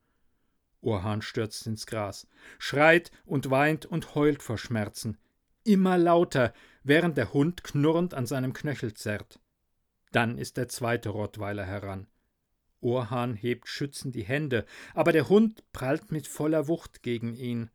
Orhan 0.82 1.22
stürzt 1.22 1.68
ins 1.68 1.86
Gras, 1.86 2.28
schreit 2.60 3.12
und 3.26 3.50
weint 3.50 3.86
und 3.86 4.16
heult 4.16 4.41
vor 4.41 4.58
Schmerzen. 4.58 5.18
Immer 5.64 5.98
lauter, 5.98 6.54
während 6.84 7.18
der 7.18 7.34
Hund 7.34 7.64
knurrend 7.64 8.14
an 8.14 8.26
seinem 8.26 8.54
Knöchel 8.54 8.93
zerrt. 8.93 9.39
Dann 10.12 10.38
ist 10.38 10.58
der 10.58 10.70
zweite 10.70 11.10
Rottweiler 11.10 11.66
heran. 11.66 12.08
Orhan 12.86 13.34
hebt 13.34 13.68
schützend 13.68 14.14
die 14.14 14.24
Hände, 14.24 14.64
aber 14.94 15.12
der 15.12 15.28
Hund 15.28 15.64
prallt 15.74 16.12
mit 16.12 16.28
voller 16.28 16.68
Wucht 16.68 17.02
gegen 17.02 17.34
ihn. 17.34 17.72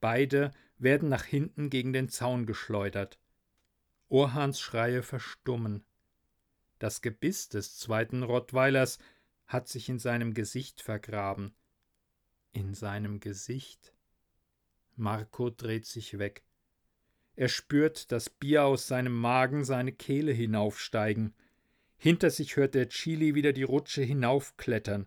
Beide 0.00 0.52
werden 0.78 1.08
nach 1.08 1.24
hinten 1.24 1.68
gegen 1.68 1.92
den 1.92 2.08
Zaun 2.08 2.46
geschleudert. 2.46 3.18
Orhans 4.08 4.60
Schreie 4.60 5.02
verstummen. 5.02 5.84
Das 6.78 7.02
Gebiss 7.02 7.48
des 7.48 7.76
zweiten 7.76 8.22
Rottweilers 8.22 8.98
hat 9.46 9.66
sich 9.68 9.88
in 9.88 9.98
seinem 9.98 10.32
Gesicht 10.32 10.80
vergraben. 10.80 11.52
In 12.52 12.72
seinem 12.72 13.18
Gesicht. 13.18 13.94
Marco 14.94 15.50
dreht 15.50 15.86
sich 15.86 16.18
weg. 16.18 16.44
Er 17.34 17.48
spürt 17.48 18.12
das 18.12 18.30
Bier 18.30 18.64
aus 18.64 18.86
seinem 18.86 19.18
Magen 19.18 19.64
seine 19.64 19.92
Kehle 19.92 20.32
hinaufsteigen. 20.32 21.34
Hinter 21.96 22.30
sich 22.30 22.56
hört 22.56 22.74
der 22.74 22.88
Chili 22.88 23.34
wieder 23.34 23.52
die 23.52 23.62
Rutsche 23.62 24.02
hinaufklettern. 24.02 25.06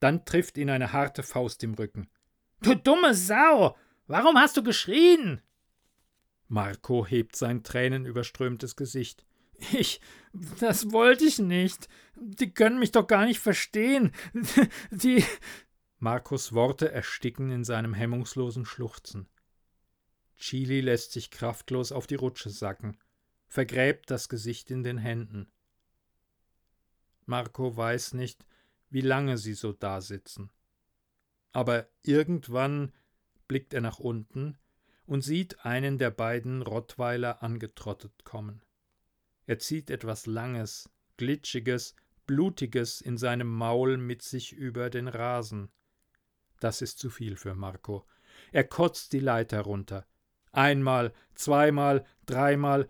Dann 0.00 0.24
trifft 0.24 0.58
ihn 0.58 0.70
eine 0.70 0.92
harte 0.92 1.22
Faust 1.22 1.62
im 1.64 1.74
Rücken. 1.74 2.08
Du 2.60 2.74
dumme 2.74 3.14
Sau! 3.14 3.76
Warum 4.06 4.38
hast 4.38 4.56
du 4.56 4.62
geschrien? 4.62 5.42
Marco 6.48 7.04
hebt 7.04 7.34
sein 7.34 7.64
tränenüberströmtes 7.64 8.76
Gesicht. 8.76 9.26
Ich. 9.72 10.00
Das 10.60 10.92
wollte 10.92 11.24
ich 11.24 11.38
nicht. 11.38 11.88
Die 12.14 12.52
können 12.52 12.78
mich 12.78 12.92
doch 12.92 13.06
gar 13.06 13.24
nicht 13.24 13.40
verstehen. 13.40 14.12
Die. 14.90 15.24
Marcos 15.98 16.52
Worte 16.52 16.92
ersticken 16.92 17.50
in 17.50 17.64
seinem 17.64 17.94
hemmungslosen 17.94 18.64
Schluchzen. 18.64 19.28
Chili 20.36 20.82
lässt 20.82 21.12
sich 21.12 21.30
kraftlos 21.30 21.90
auf 21.90 22.06
die 22.06 22.14
Rutsche 22.14 22.50
sacken, 22.50 22.98
vergräbt 23.48 24.10
das 24.10 24.28
Gesicht 24.28 24.70
in 24.70 24.82
den 24.82 24.98
Händen. 24.98 25.50
Marco 27.26 27.76
weiß 27.76 28.14
nicht, 28.14 28.46
wie 28.88 29.00
lange 29.00 29.36
sie 29.36 29.54
so 29.54 29.72
dasitzen. 29.72 30.50
Aber 31.52 31.88
irgendwann 32.02 32.92
blickt 33.48 33.74
er 33.74 33.80
nach 33.80 33.98
unten 33.98 34.58
und 35.06 35.22
sieht 35.22 35.64
einen 35.64 35.98
der 35.98 36.10
beiden 36.10 36.62
Rottweiler 36.62 37.42
angetrottet 37.42 38.24
kommen. 38.24 38.62
Er 39.46 39.58
zieht 39.58 39.90
etwas 39.90 40.26
Langes, 40.26 40.90
Glitschiges, 41.16 41.94
Blutiges 42.26 43.00
in 43.00 43.16
seinem 43.16 43.48
Maul 43.48 43.96
mit 43.96 44.22
sich 44.22 44.52
über 44.52 44.90
den 44.90 45.08
Rasen. 45.08 45.70
Das 46.58 46.82
ist 46.82 46.98
zu 46.98 47.10
viel 47.10 47.36
für 47.36 47.54
Marco. 47.54 48.04
Er 48.52 48.64
kotzt 48.64 49.12
die 49.12 49.20
Leiter 49.20 49.60
runter. 49.60 50.06
Einmal, 50.52 51.12
zweimal, 51.34 52.04
dreimal, 52.24 52.88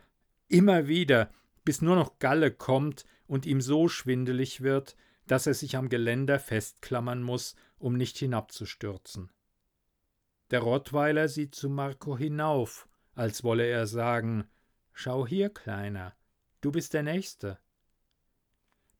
immer 0.48 0.88
wieder, 0.88 1.30
bis 1.64 1.82
nur 1.82 1.96
noch 1.96 2.18
Galle 2.18 2.50
kommt 2.50 3.04
und 3.26 3.46
ihm 3.46 3.60
so 3.60 3.88
schwindelig 3.88 4.60
wird, 4.60 4.96
dass 5.26 5.46
er 5.46 5.54
sich 5.54 5.76
am 5.76 5.88
Geländer 5.88 6.38
festklammern 6.38 7.22
muss, 7.22 7.56
um 7.78 7.96
nicht 7.96 8.16
hinabzustürzen. 8.18 9.30
Der 10.50 10.60
Rottweiler 10.60 11.28
sieht 11.28 11.54
zu 11.54 11.68
Marco 11.68 12.16
hinauf, 12.16 12.88
als 13.14 13.42
wolle 13.42 13.66
er 13.66 13.86
sagen 13.86 14.48
Schau 14.92 15.26
hier, 15.26 15.50
Kleiner, 15.50 16.14
du 16.60 16.72
bist 16.72 16.94
der 16.94 17.02
Nächste. 17.02 17.58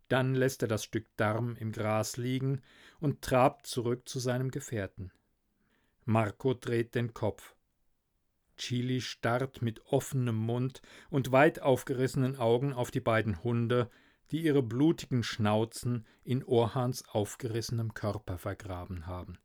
Dann 0.09 0.35
lässt 0.35 0.63
er 0.63 0.69
das 0.69 0.85
Stück 0.85 1.07
Darm 1.17 1.57
im 1.57 1.73
Gras 1.73 2.17
liegen 2.17 2.63
und 3.01 3.23
trabt 3.23 3.67
zurück 3.67 4.09
zu 4.09 4.19
seinem 4.19 4.51
Gefährten. 4.51 5.11
Marco 6.05 6.55
dreht 6.55 6.95
den 6.95 7.15
Kopf. 7.15 7.57
Chili 8.57 9.01
starrt 9.01 9.63
mit 9.63 9.81
offenem 9.87 10.37
Mund 10.37 10.81
und 11.11 11.33
weit 11.33 11.61
aufgerissenen 11.61 12.37
Augen 12.37 12.73
auf 12.73 12.91
die 12.91 13.01
beiden 13.01 13.43
Hunde, 13.43 13.91
die 14.31 14.43
ihre 14.43 14.63
blutigen 14.63 15.23
Schnauzen 15.23 16.07
in 16.25 16.45
Orhans 16.45 17.07
aufgerissenem 17.09 17.95
Körper 17.95 18.39
vergraben 18.39 19.07
haben. 19.07 19.39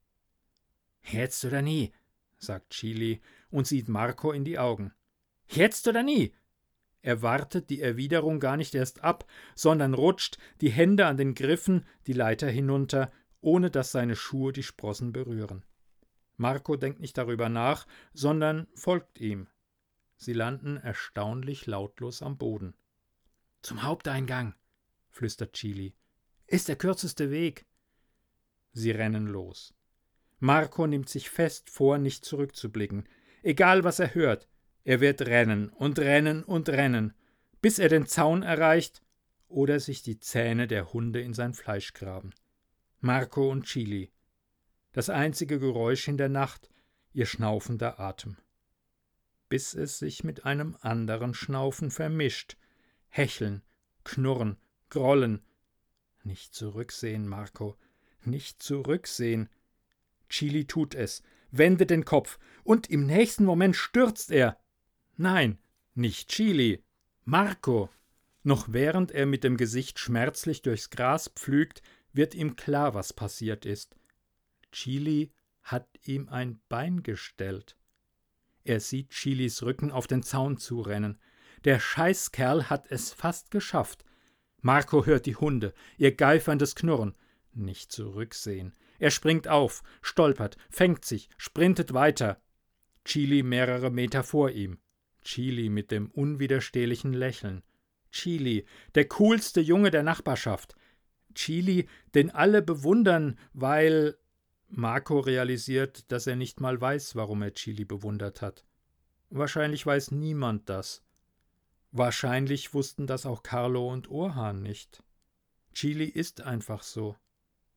Jetzt 1.04 1.44
oder 1.46 1.62
nie, 1.62 1.94
sagt 2.38 2.72
Chili 2.72 3.22
und 3.50 3.68
sieht 3.68 3.90
Marco 3.90 4.32
in 4.32 4.44
die 4.44 4.60
Augen. 4.60 4.94
Jetzt 5.48 5.88
oder 5.88 6.04
nie! 6.04 6.34
Er 7.04 7.24
wartet 7.24 7.70
die 7.72 7.82
Erwiderung 7.82 8.40
gar 8.40 8.58
nicht 8.58 8.76
erst 8.76 9.04
ab, 9.04 9.26
sondern 9.56 9.96
rutscht, 9.96 10.38
die 10.62 10.70
Hände 10.70 11.08
an 11.08 11.18
den 11.18 11.34
Griffen, 11.34 11.86
die 12.06 12.14
Leiter 12.14 12.48
hinunter, 12.48 13.12
ohne 13.42 13.72
dass 13.72 13.92
seine 13.92 14.16
Schuhe 14.16 14.54
die 14.54 14.64
Sprossen 14.64 15.12
berühren. 15.12 15.66
Marco 16.38 16.76
denkt 16.76 17.00
nicht 17.00 17.18
darüber 17.18 17.50
nach, 17.50 17.88
sondern 18.14 18.68
folgt 18.76 19.20
ihm. 19.20 19.48
Sie 20.16 20.34
landen 20.34 20.78
erstaunlich 20.78 21.66
lautlos 21.66 22.22
am 22.22 22.38
Boden. 22.38 22.76
Zum 23.64 23.84
Haupteingang, 23.84 24.54
flüstert 25.12 25.54
Chili. 25.54 25.94
Ist 26.48 26.68
der 26.68 26.76
kürzeste 26.76 27.30
Weg. 27.30 27.66
Sie 28.74 28.92
rennen 28.92 29.28
los. 29.28 29.74
Marco 30.40 30.88
nimmt 30.88 31.08
sich 31.08 31.30
fest 31.30 31.70
vor, 31.70 31.98
nicht 31.98 32.26
zurückzublicken. 32.26 33.08
Egal 33.44 33.84
was 33.84 34.00
er 34.00 34.16
hört, 34.16 34.48
er 34.84 35.00
wird 35.00 35.22
rennen 35.22 35.70
und 35.70 36.00
rennen 36.00 36.44
und 36.44 36.70
rennen, 36.70 37.14
bis 37.62 37.78
er 37.78 37.90
den 37.90 38.08
Zaun 38.08 38.42
erreicht 38.42 39.04
oder 39.48 39.80
sich 39.80 40.02
die 40.02 40.20
Zähne 40.20 40.68
der 40.68 40.94
Hunde 40.94 41.22
in 41.22 41.34
sein 41.34 41.54
Fleisch 41.54 41.94
graben. 41.94 42.34
Marco 43.00 43.50
und 43.52 43.66
Chili. 43.66 44.12
Das 44.94 45.10
einzige 45.10 45.60
Geräusch 45.60 46.08
in 46.08 46.18
der 46.18 46.30
Nacht, 46.30 46.70
ihr 47.14 47.26
schnaufender 47.26 48.00
Atem. 48.00 48.38
Bis 49.50 49.74
es 49.74 50.00
sich 50.00 50.24
mit 50.24 50.46
einem 50.46 50.78
anderen 50.82 51.34
Schnaufen 51.34 51.92
vermischt. 51.92 52.58
Hecheln, 53.10 53.62
knurren, 54.04 54.58
grollen. 54.92 55.42
Nicht 56.24 56.54
zurücksehen, 56.54 57.28
Marco, 57.28 57.76
nicht 58.24 58.62
zurücksehen. 58.62 59.50
Chili 60.30 60.66
tut 60.66 60.94
es, 60.94 61.24
wendet 61.50 61.90
den 61.90 62.06
Kopf, 62.06 62.38
und 62.64 62.90
im 62.90 63.08
nächsten 63.08 63.44
Moment 63.44 63.76
stürzt 63.76 64.30
er. 64.30 64.60
Nein, 65.18 65.58
nicht 65.96 66.30
Chili, 66.30 66.84
Marco. 67.26 67.90
Noch 68.44 68.68
während 68.70 69.12
er 69.12 69.26
mit 69.26 69.44
dem 69.44 69.58
Gesicht 69.58 70.00
schmerzlich 70.00 70.62
durchs 70.62 70.90
Gras 70.90 71.30
pflügt, 71.36 71.82
wird 72.14 72.36
ihm 72.36 72.56
klar, 72.56 72.94
was 72.94 73.14
passiert 73.14 73.66
ist. 73.66 73.96
Chili 74.72 75.32
hat 75.64 75.88
ihm 76.06 76.30
ein 76.30 76.62
Bein 76.70 77.04
gestellt. 77.04 77.78
Er 78.64 78.80
sieht 78.80 79.12
Chilis 79.12 79.64
Rücken 79.64 79.92
auf 79.92 80.08
den 80.08 80.24
Zaun 80.24 80.58
zurennen. 80.58 81.20
Der 81.66 81.80
Scheißkerl 81.80 82.70
hat 82.70 82.90
es 82.90 83.12
fast 83.12 83.52
geschafft. 83.52 84.04
Marco 84.62 85.06
hört 85.06 85.26
die 85.26 85.36
Hunde, 85.36 85.74
ihr 85.98 86.16
geiferndes 86.16 86.76
Knurren. 86.76 87.16
Nicht 87.54 87.92
zurücksehen. 87.92 88.74
Er 89.00 89.12
springt 89.12 89.48
auf, 89.48 89.84
stolpert, 90.02 90.58
fängt 90.70 91.04
sich, 91.04 91.30
sprintet 91.38 91.94
weiter. 91.94 92.40
Chili 93.04 93.44
mehrere 93.44 93.90
Meter 93.90 94.24
vor 94.24 94.52
ihm. 94.52 94.78
Chili 95.24 95.70
mit 95.70 95.92
dem 95.92 96.10
unwiderstehlichen 96.12 97.14
Lächeln. 97.14 97.64
Chili, 98.12 98.66
der 98.96 99.08
coolste 99.08 99.62
Junge 99.62 99.92
der 99.92 100.04
Nachbarschaft. 100.04 100.76
Chili, 101.34 101.88
den 102.14 102.30
alle 102.30 102.62
bewundern, 102.62 103.40
weil 103.54 104.18
Marco 104.68 105.20
realisiert, 105.20 106.12
dass 106.12 106.28
er 106.28 106.36
nicht 106.36 106.62
mal 106.62 106.80
weiß, 106.80 107.16
warum 107.16 107.42
er 107.42 107.54
Chili 107.54 107.86
bewundert 107.86 108.42
hat. 108.42 108.66
Wahrscheinlich 109.30 109.86
weiß 109.86 110.12
niemand 110.12 110.70
das. 110.70 111.04
Wahrscheinlich 111.92 112.74
wussten 112.74 113.06
das 113.06 113.26
auch 113.26 113.44
Carlo 113.44 113.92
und 113.92 114.10
Orhan 114.10 114.62
nicht. 114.62 115.04
Chili 115.74 116.06
ist 116.06 116.42
einfach 116.42 116.84
so, 116.84 117.18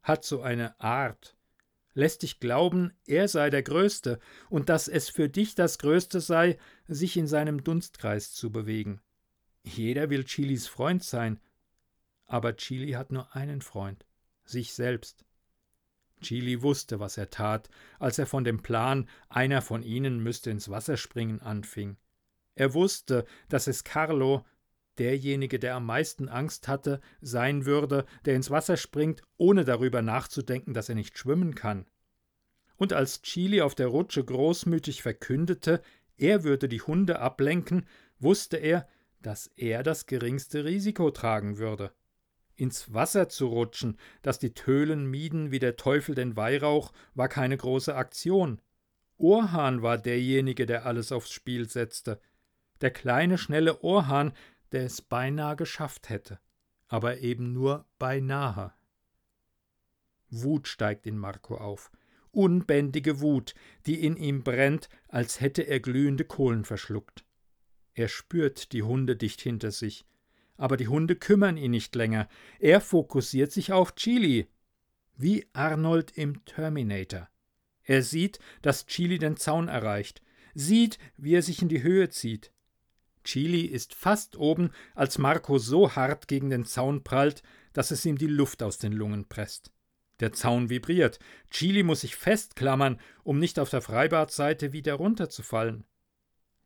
hat 0.02 0.24
so 0.24 0.40
eine 0.40 0.78
Art, 0.80 1.36
lässt 1.94 2.22
dich 2.22 2.38
glauben, 2.38 2.92
er 3.06 3.26
sei 3.28 3.50
der 3.50 3.62
Größte 3.62 4.20
und 4.50 4.68
dass 4.68 4.86
es 4.86 5.08
für 5.08 5.28
dich 5.28 5.54
das 5.54 5.78
Größte 5.78 6.20
sei, 6.20 6.58
sich 6.86 7.16
in 7.16 7.26
seinem 7.26 7.64
Dunstkreis 7.64 8.32
zu 8.32 8.52
bewegen. 8.52 9.00
Jeder 9.64 10.10
will 10.10 10.24
Chilis 10.24 10.66
Freund 10.68 11.02
sein, 11.02 11.40
aber 12.26 12.56
Chili 12.56 12.92
hat 12.92 13.10
nur 13.10 13.34
einen 13.34 13.62
Freund, 13.62 14.06
sich 14.44 14.74
selbst. 14.74 15.24
Chili 16.20 16.62
wusste, 16.62 17.00
was 17.00 17.16
er 17.18 17.30
tat, 17.30 17.68
als 17.98 18.18
er 18.18 18.26
von 18.26 18.44
dem 18.44 18.62
Plan, 18.62 19.08
einer 19.28 19.62
von 19.62 19.82
ihnen 19.82 20.22
müsste 20.22 20.50
ins 20.50 20.68
Wasser 20.68 20.96
springen, 20.96 21.40
anfing. 21.40 21.96
Er 22.54 22.74
wusste, 22.74 23.24
dass 23.48 23.66
es 23.66 23.84
Carlo, 23.84 24.44
derjenige, 24.98 25.58
der 25.58 25.74
am 25.74 25.86
meisten 25.86 26.28
Angst 26.28 26.68
hatte, 26.68 27.00
sein 27.20 27.66
würde, 27.66 28.04
der 28.24 28.36
ins 28.36 28.50
Wasser 28.50 28.76
springt, 28.76 29.22
ohne 29.36 29.64
darüber 29.64 30.02
nachzudenken, 30.02 30.72
dass 30.72 30.88
er 30.88 30.94
nicht 30.94 31.18
schwimmen 31.18 31.54
kann. 31.54 31.86
Und 32.76 32.92
als 32.92 33.22
Chili 33.22 33.60
auf 33.60 33.74
der 33.74 33.88
Rutsche 33.88 34.24
großmütig 34.24 35.02
verkündete, 35.02 35.82
er 36.16 36.44
würde 36.44 36.68
die 36.68 36.80
Hunde 36.80 37.18
ablenken, 37.18 37.86
wusste 38.18 38.56
er, 38.56 38.88
dass 39.20 39.48
er 39.56 39.82
das 39.82 40.06
geringste 40.06 40.64
Risiko 40.64 41.10
tragen 41.10 41.58
würde 41.58 41.92
ins 42.56 42.92
Wasser 42.92 43.28
zu 43.28 43.46
rutschen, 43.48 43.98
das 44.22 44.38
die 44.38 44.54
Tölen 44.54 45.10
mieden 45.10 45.50
wie 45.50 45.58
der 45.58 45.76
Teufel 45.76 46.14
den 46.14 46.36
Weihrauch, 46.36 46.92
war 47.14 47.28
keine 47.28 47.56
große 47.56 47.94
Aktion. 47.94 48.60
Orhan 49.16 49.82
war 49.82 49.98
derjenige, 49.98 50.66
der 50.66 50.86
alles 50.86 51.12
aufs 51.12 51.30
Spiel 51.30 51.68
setzte. 51.68 52.20
Der 52.84 52.90
kleine, 52.90 53.38
schnelle 53.38 53.82
Orhan, 53.82 54.34
der 54.72 54.84
es 54.84 55.00
beinahe 55.00 55.56
geschafft 55.56 56.10
hätte. 56.10 56.38
Aber 56.86 57.20
eben 57.20 57.54
nur 57.54 57.86
beinahe. 57.98 58.74
Wut 60.28 60.68
steigt 60.68 61.06
in 61.06 61.16
Marco 61.16 61.56
auf. 61.56 61.90
Unbändige 62.30 63.22
Wut, 63.22 63.54
die 63.86 64.04
in 64.04 64.18
ihm 64.18 64.42
brennt, 64.42 64.90
als 65.08 65.40
hätte 65.40 65.62
er 65.62 65.80
glühende 65.80 66.26
Kohlen 66.26 66.66
verschluckt. 66.66 67.24
Er 67.94 68.08
spürt 68.08 68.74
die 68.74 68.82
Hunde 68.82 69.16
dicht 69.16 69.40
hinter 69.40 69.70
sich. 69.70 70.04
Aber 70.58 70.76
die 70.76 70.88
Hunde 70.88 71.16
kümmern 71.16 71.56
ihn 71.56 71.70
nicht 71.70 71.94
länger. 71.94 72.28
Er 72.58 72.82
fokussiert 72.82 73.50
sich 73.50 73.72
auf 73.72 73.94
Chili. 73.94 74.46
Wie 75.16 75.48
Arnold 75.54 76.18
im 76.18 76.44
Terminator. 76.44 77.30
Er 77.82 78.02
sieht, 78.02 78.40
dass 78.60 78.84
Chili 78.84 79.18
den 79.18 79.38
Zaun 79.38 79.68
erreicht, 79.68 80.20
sieht, 80.52 80.98
wie 81.16 81.32
er 81.32 81.42
sich 81.42 81.62
in 81.62 81.70
die 81.70 81.82
Höhe 81.82 82.10
zieht. 82.10 82.50
Chili 83.24 83.62
ist 83.62 83.94
fast 83.94 84.36
oben, 84.36 84.70
als 84.94 85.18
Marco 85.18 85.58
so 85.58 85.96
hart 85.96 86.28
gegen 86.28 86.50
den 86.50 86.64
Zaun 86.64 87.02
prallt, 87.02 87.42
dass 87.72 87.90
es 87.90 88.04
ihm 88.04 88.16
die 88.16 88.26
Luft 88.26 88.62
aus 88.62 88.78
den 88.78 88.92
Lungen 88.92 89.28
presst. 89.28 89.72
Der 90.20 90.32
Zaun 90.32 90.70
vibriert. 90.70 91.18
Chili 91.50 91.82
muss 91.82 92.02
sich 92.02 92.14
festklammern, 92.14 93.00
um 93.24 93.38
nicht 93.38 93.58
auf 93.58 93.70
der 93.70 93.82
Freibadseite 93.82 94.72
wieder 94.72 94.94
runterzufallen. 94.94 95.84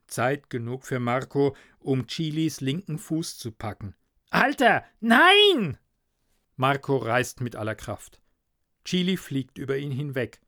Zeit 0.06 0.50
genug 0.50 0.84
für 0.84 1.00
Marco, 1.00 1.56
um 1.78 2.06
Chilis 2.06 2.60
linken 2.60 2.98
Fuß 2.98 3.38
zu 3.38 3.52
packen. 3.52 3.94
Alter, 4.30 4.84
nein! 5.00 5.78
Marco 6.56 6.96
reißt 6.96 7.40
mit 7.40 7.56
aller 7.56 7.74
Kraft. 7.74 8.20
Chili 8.84 9.16
fliegt 9.16 9.58
über 9.58 9.76
ihn 9.76 9.92
hinweg. 9.92 10.40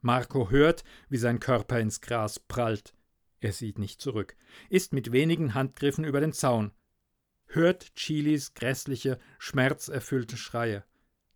Marco 0.00 0.50
hört, 0.50 0.84
wie 1.08 1.16
sein 1.16 1.40
Körper 1.40 1.80
ins 1.80 2.00
Gras 2.00 2.38
prallt. 2.38 2.93
Er 3.44 3.52
sieht 3.52 3.78
nicht 3.78 4.00
zurück, 4.00 4.38
ist 4.70 4.94
mit 4.94 5.12
wenigen 5.12 5.52
Handgriffen 5.52 6.02
über 6.04 6.18
den 6.18 6.32
Zaun. 6.32 6.72
hört 7.44 7.94
Chilis 7.94 8.54
grässliche, 8.54 9.18
schmerzerfüllte 9.38 10.38
Schreie, 10.38 10.82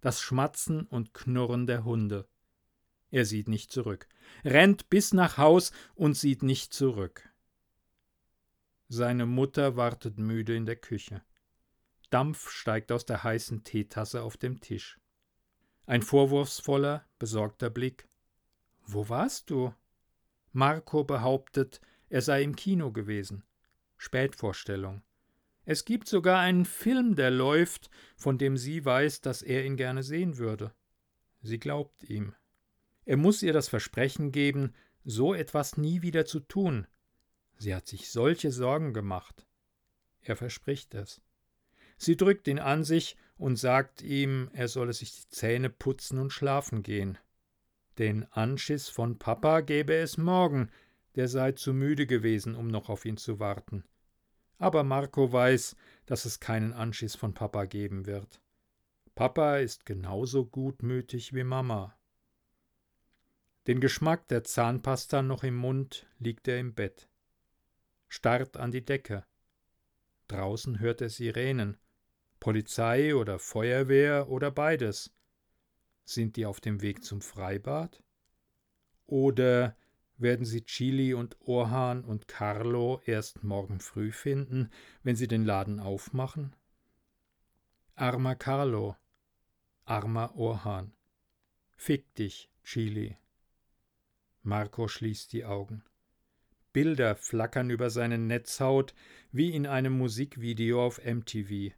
das 0.01 0.23
Schmatzen 0.23 0.87
und 0.87 1.13
Knurren 1.13 1.67
der 1.67 1.85
Hunde. 1.85 2.27
Er 3.11 3.27
sieht 3.27 3.47
nicht 3.47 3.71
zurück, 3.71 4.09
rennt 4.43 4.89
bis 4.89 5.13
nach 5.13 5.37
Haus 5.37 5.71
und 5.97 6.15
sieht 6.15 6.43
nicht 6.43 6.73
zurück. 6.73 7.29
Seine 8.89 9.27
Mutter 9.27 9.77
wartet 9.77 10.19
müde 10.19 10.57
in 10.57 10.65
der 10.65 10.77
Küche. 10.77 11.21
Dampf 12.09 12.49
steigt 12.49 12.91
aus 12.91 13.05
der 13.05 13.23
heißen 13.23 13.65
Teetasse 13.65 14.23
auf 14.23 14.39
dem 14.39 14.63
Tisch. 14.63 14.99
Ein 15.85 16.01
vorwurfsvoller, 16.01 17.05
besorgter 17.19 17.69
Blick. 17.69 18.09
Wo 18.87 19.11
warst 19.11 19.51
du? 19.51 19.75
Marco 20.53 21.05
behauptet, 21.05 21.83
er 22.09 22.23
sei 22.23 22.43
im 22.43 22.57
Kino 22.57 22.93
gewesen. 22.93 23.45
Spätvorstellung. 23.97 25.03
Es 25.65 25.85
gibt 25.85 26.09
sogar 26.09 26.41
einen 26.41 26.65
Film, 26.65 27.15
der 27.15 27.31
läuft, 27.31 27.91
von 28.17 28.39
dem 28.39 28.57
sie 28.57 28.85
weiß, 28.85 29.21
dass 29.21 29.43
er 29.43 29.65
ihn 29.65 29.77
gerne 29.77 30.03
sehen 30.03 30.39
würde. 30.39 30.73
Sie 31.43 31.59
glaubt 31.59 32.05
ihm. 32.05 32.35
Er 33.05 33.17
muss 33.17 33.43
ihr 33.43 33.53
das 33.53 33.69
Versprechen 33.69 34.33
geben, 34.33 34.75
so 35.05 35.35
etwas 35.35 35.77
nie 35.77 36.03
wieder 36.03 36.25
zu 36.25 36.41
tun. 36.41 36.87
Sie 37.57 37.75
hat 37.75 37.87
sich 37.87 38.11
solche 38.11 38.51
Sorgen 38.51 38.95
gemacht. 38.95 39.47
Er 40.21 40.37
verspricht 40.37 40.95
es. 40.95 41.21
Sie 41.97 42.17
drückt 42.17 42.47
ihn 42.49 42.59
an 42.59 42.85
sich 42.85 43.17
und 43.37 43.57
sagt 43.57 44.03
ihm, 44.03 44.51
er 44.53 44.69
solle 44.69 44.93
sich 44.93 45.13
die 45.15 45.29
Zähne 45.29 45.69
putzen 45.69 46.19
und 46.19 46.33
schlafen 46.33 46.83
gehen. 46.83 47.19
Den 47.99 48.25
Anschiss 48.33 48.89
von 48.89 49.19
Papa 49.19 49.61
gäbe 49.61 49.95
es 49.95 50.17
morgen, 50.17 50.71
der 51.19 51.27
sei 51.27 51.51
zu 51.51 51.75
müde 51.75 52.07
gewesen, 52.07 52.55
um 52.55 52.69
noch 52.69 52.89
auf 52.89 53.05
ihn 53.05 53.17
zu 53.17 53.41
warten. 53.41 53.83
Aber 54.59 54.85
Marco 54.85 55.33
weiß, 55.33 55.75
dass 56.07 56.25
es 56.25 56.39
keinen 56.39 56.73
Anschiss 56.73 57.17
von 57.17 57.35
Papa 57.35 57.65
geben 57.65 58.07
wird. 58.07 58.41
Papa 59.17 59.57
ist 59.57 59.85
genauso 59.85 60.47
gutmütig 60.47 61.35
wie 61.35 61.43
Mama. 61.43 61.99
Den 63.67 63.81
Geschmack 63.81 64.29
der 64.29 64.45
Zahnpasta 64.45 65.23
noch 65.23 65.43
im 65.43 65.57
Mund 65.57 66.07
liegt 66.21 66.47
er 66.47 66.61
im 66.61 66.73
Bett. 66.73 67.09
Starrt 68.07 68.57
an 68.57 68.71
die 68.71 68.85
Decke. 68.85 69.27
Draußen 70.29 70.79
hört 70.79 71.01
er 71.01 71.09
Sirenen. 71.09 71.79
Polizei 72.39 73.17
oder 73.17 73.41
Feuerwehr 73.41 74.29
oder 74.29 74.53
beides. 74.53 75.13
Sind 76.05 76.37
die 76.37 76.47
auf 76.47 76.61
dem 76.61 76.81
Weg 76.81 77.03
zum 77.03 77.21
Freibad? 77.21 78.05
Oder 79.07 79.77
werden 80.19 80.45
Sie 80.45 80.65
Chili 80.65 81.15
und 81.15 81.37
Orhan 81.41 82.05
und 82.05 82.29
Carlo 82.29 83.01
erst 83.07 83.45
morgen 83.45 83.81
früh 83.81 84.13
finden, 84.13 84.71
wenn 85.03 85.17
Sie 85.17 85.29
den 85.29 85.45
Laden 85.45 85.81
aufmachen? 85.81 86.55
Armer 87.95 88.35
Carlo, 88.37 88.97
armer 89.85 90.37
Orhan. 90.37 90.93
Fick 91.77 92.15
dich, 92.17 92.51
Chili. 92.65 93.17
Marco 94.43 94.89
schließt 94.89 95.33
die 95.33 95.45
Augen. 95.45 95.85
Bilder 96.73 97.17
flackern 97.17 97.71
über 97.71 97.91
seine 97.91 98.19
Netzhaut 98.19 98.95
wie 99.33 99.53
in 99.53 99.67
einem 99.67 99.97
Musikvideo 99.97 100.85
auf 100.85 101.01
MTV. 101.05 101.75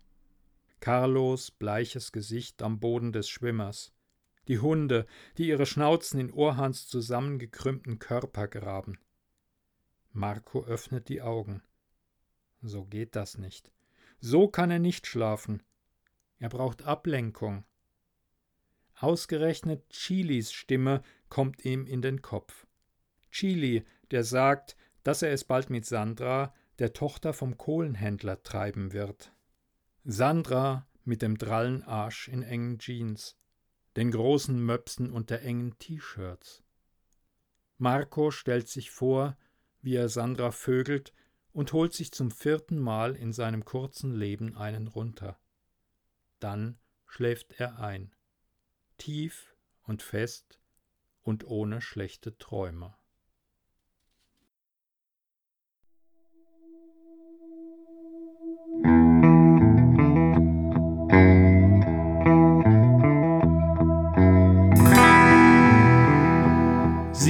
Carlos 0.80 1.50
bleiches 1.50 2.12
Gesicht 2.12 2.62
am 2.62 2.80
Boden 2.80 3.12
des 3.12 3.28
Schwimmers 3.28 3.92
die 4.48 4.58
Hunde, 4.58 5.06
die 5.38 5.48
ihre 5.48 5.66
Schnauzen 5.66 6.20
in 6.20 6.32
Orhans 6.32 6.88
zusammengekrümmten 6.88 7.98
Körper 7.98 8.48
graben. 8.48 8.98
Marco 10.12 10.64
öffnet 10.64 11.08
die 11.08 11.22
Augen. 11.22 11.62
So 12.62 12.84
geht 12.84 13.16
das 13.16 13.38
nicht. 13.38 13.72
So 14.20 14.48
kann 14.48 14.70
er 14.70 14.78
nicht 14.78 15.06
schlafen. 15.06 15.62
Er 16.38 16.48
braucht 16.48 16.82
Ablenkung. 16.82 17.64
Ausgerechnet 18.96 19.88
Chilis 19.90 20.52
Stimme 20.52 21.02
kommt 21.28 21.64
ihm 21.64 21.86
in 21.86 22.02
den 22.02 22.20
Kopf. 22.20 22.66
Chili, 23.30 23.84
der 24.10 24.24
sagt, 24.24 24.76
dass 25.04 25.22
er 25.22 25.32
es 25.32 25.44
bald 25.44 25.70
mit 25.70 25.86
Sandra, 25.86 26.54
der 26.78 26.92
Tochter 26.92 27.32
vom 27.32 27.56
Kohlenhändler, 27.56 28.42
treiben 28.42 28.92
wird. 28.92 29.32
Sandra 30.04 30.86
mit 31.04 31.22
dem 31.22 31.38
drallen 31.38 31.82
Arsch 31.82 32.28
in 32.28 32.42
engen 32.42 32.78
Jeans 32.78 33.39
den 33.96 34.10
großen 34.10 34.58
Möpsen 34.64 35.10
unter 35.10 35.40
engen 35.40 35.78
T-Shirts. 35.78 36.62
Marco 37.78 38.30
stellt 38.30 38.68
sich 38.68 38.90
vor, 38.90 39.36
wie 39.80 39.94
er 39.94 40.08
Sandra 40.08 40.52
vögelt 40.52 41.12
und 41.52 41.72
holt 41.72 41.94
sich 41.94 42.12
zum 42.12 42.30
vierten 42.30 42.78
Mal 42.78 43.16
in 43.16 43.32
seinem 43.32 43.64
kurzen 43.64 44.14
Leben 44.14 44.56
einen 44.56 44.86
runter. 44.86 45.38
Dann 46.38 46.78
schläft 47.06 47.58
er 47.58 47.80
ein, 47.80 48.14
tief 48.98 49.56
und 49.82 50.02
fest 50.02 50.60
und 51.22 51.44
ohne 51.44 51.80
schlechte 51.80 52.38
Träume. 52.38 52.94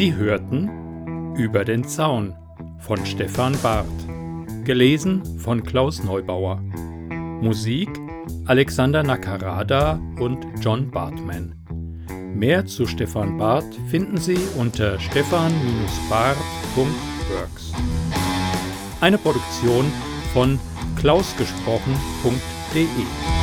Sie 0.01 0.15
hörten 0.15 1.37
Über 1.37 1.63
den 1.63 1.85
Zaun 1.85 2.35
von 2.79 3.05
Stefan 3.05 3.55
Barth, 3.63 3.87
gelesen 4.65 5.23
von 5.39 5.63
Klaus 5.63 6.03
Neubauer. 6.03 6.57
Musik 7.43 7.91
Alexander 8.47 9.03
Nakarada 9.03 10.01
und 10.19 10.39
John 10.63 10.91
Bartman. 10.91 11.55
Mehr 12.35 12.65
zu 12.65 12.87
Stefan 12.87 13.37
Barth 13.37 13.75
finden 13.91 14.17
Sie 14.17 14.39
unter 14.57 14.99
stefan-barth.works. 14.99 17.73
Eine 19.03 19.19
Produktion 19.19 19.85
von 20.33 20.59
klausgesprochen.de 20.97 23.40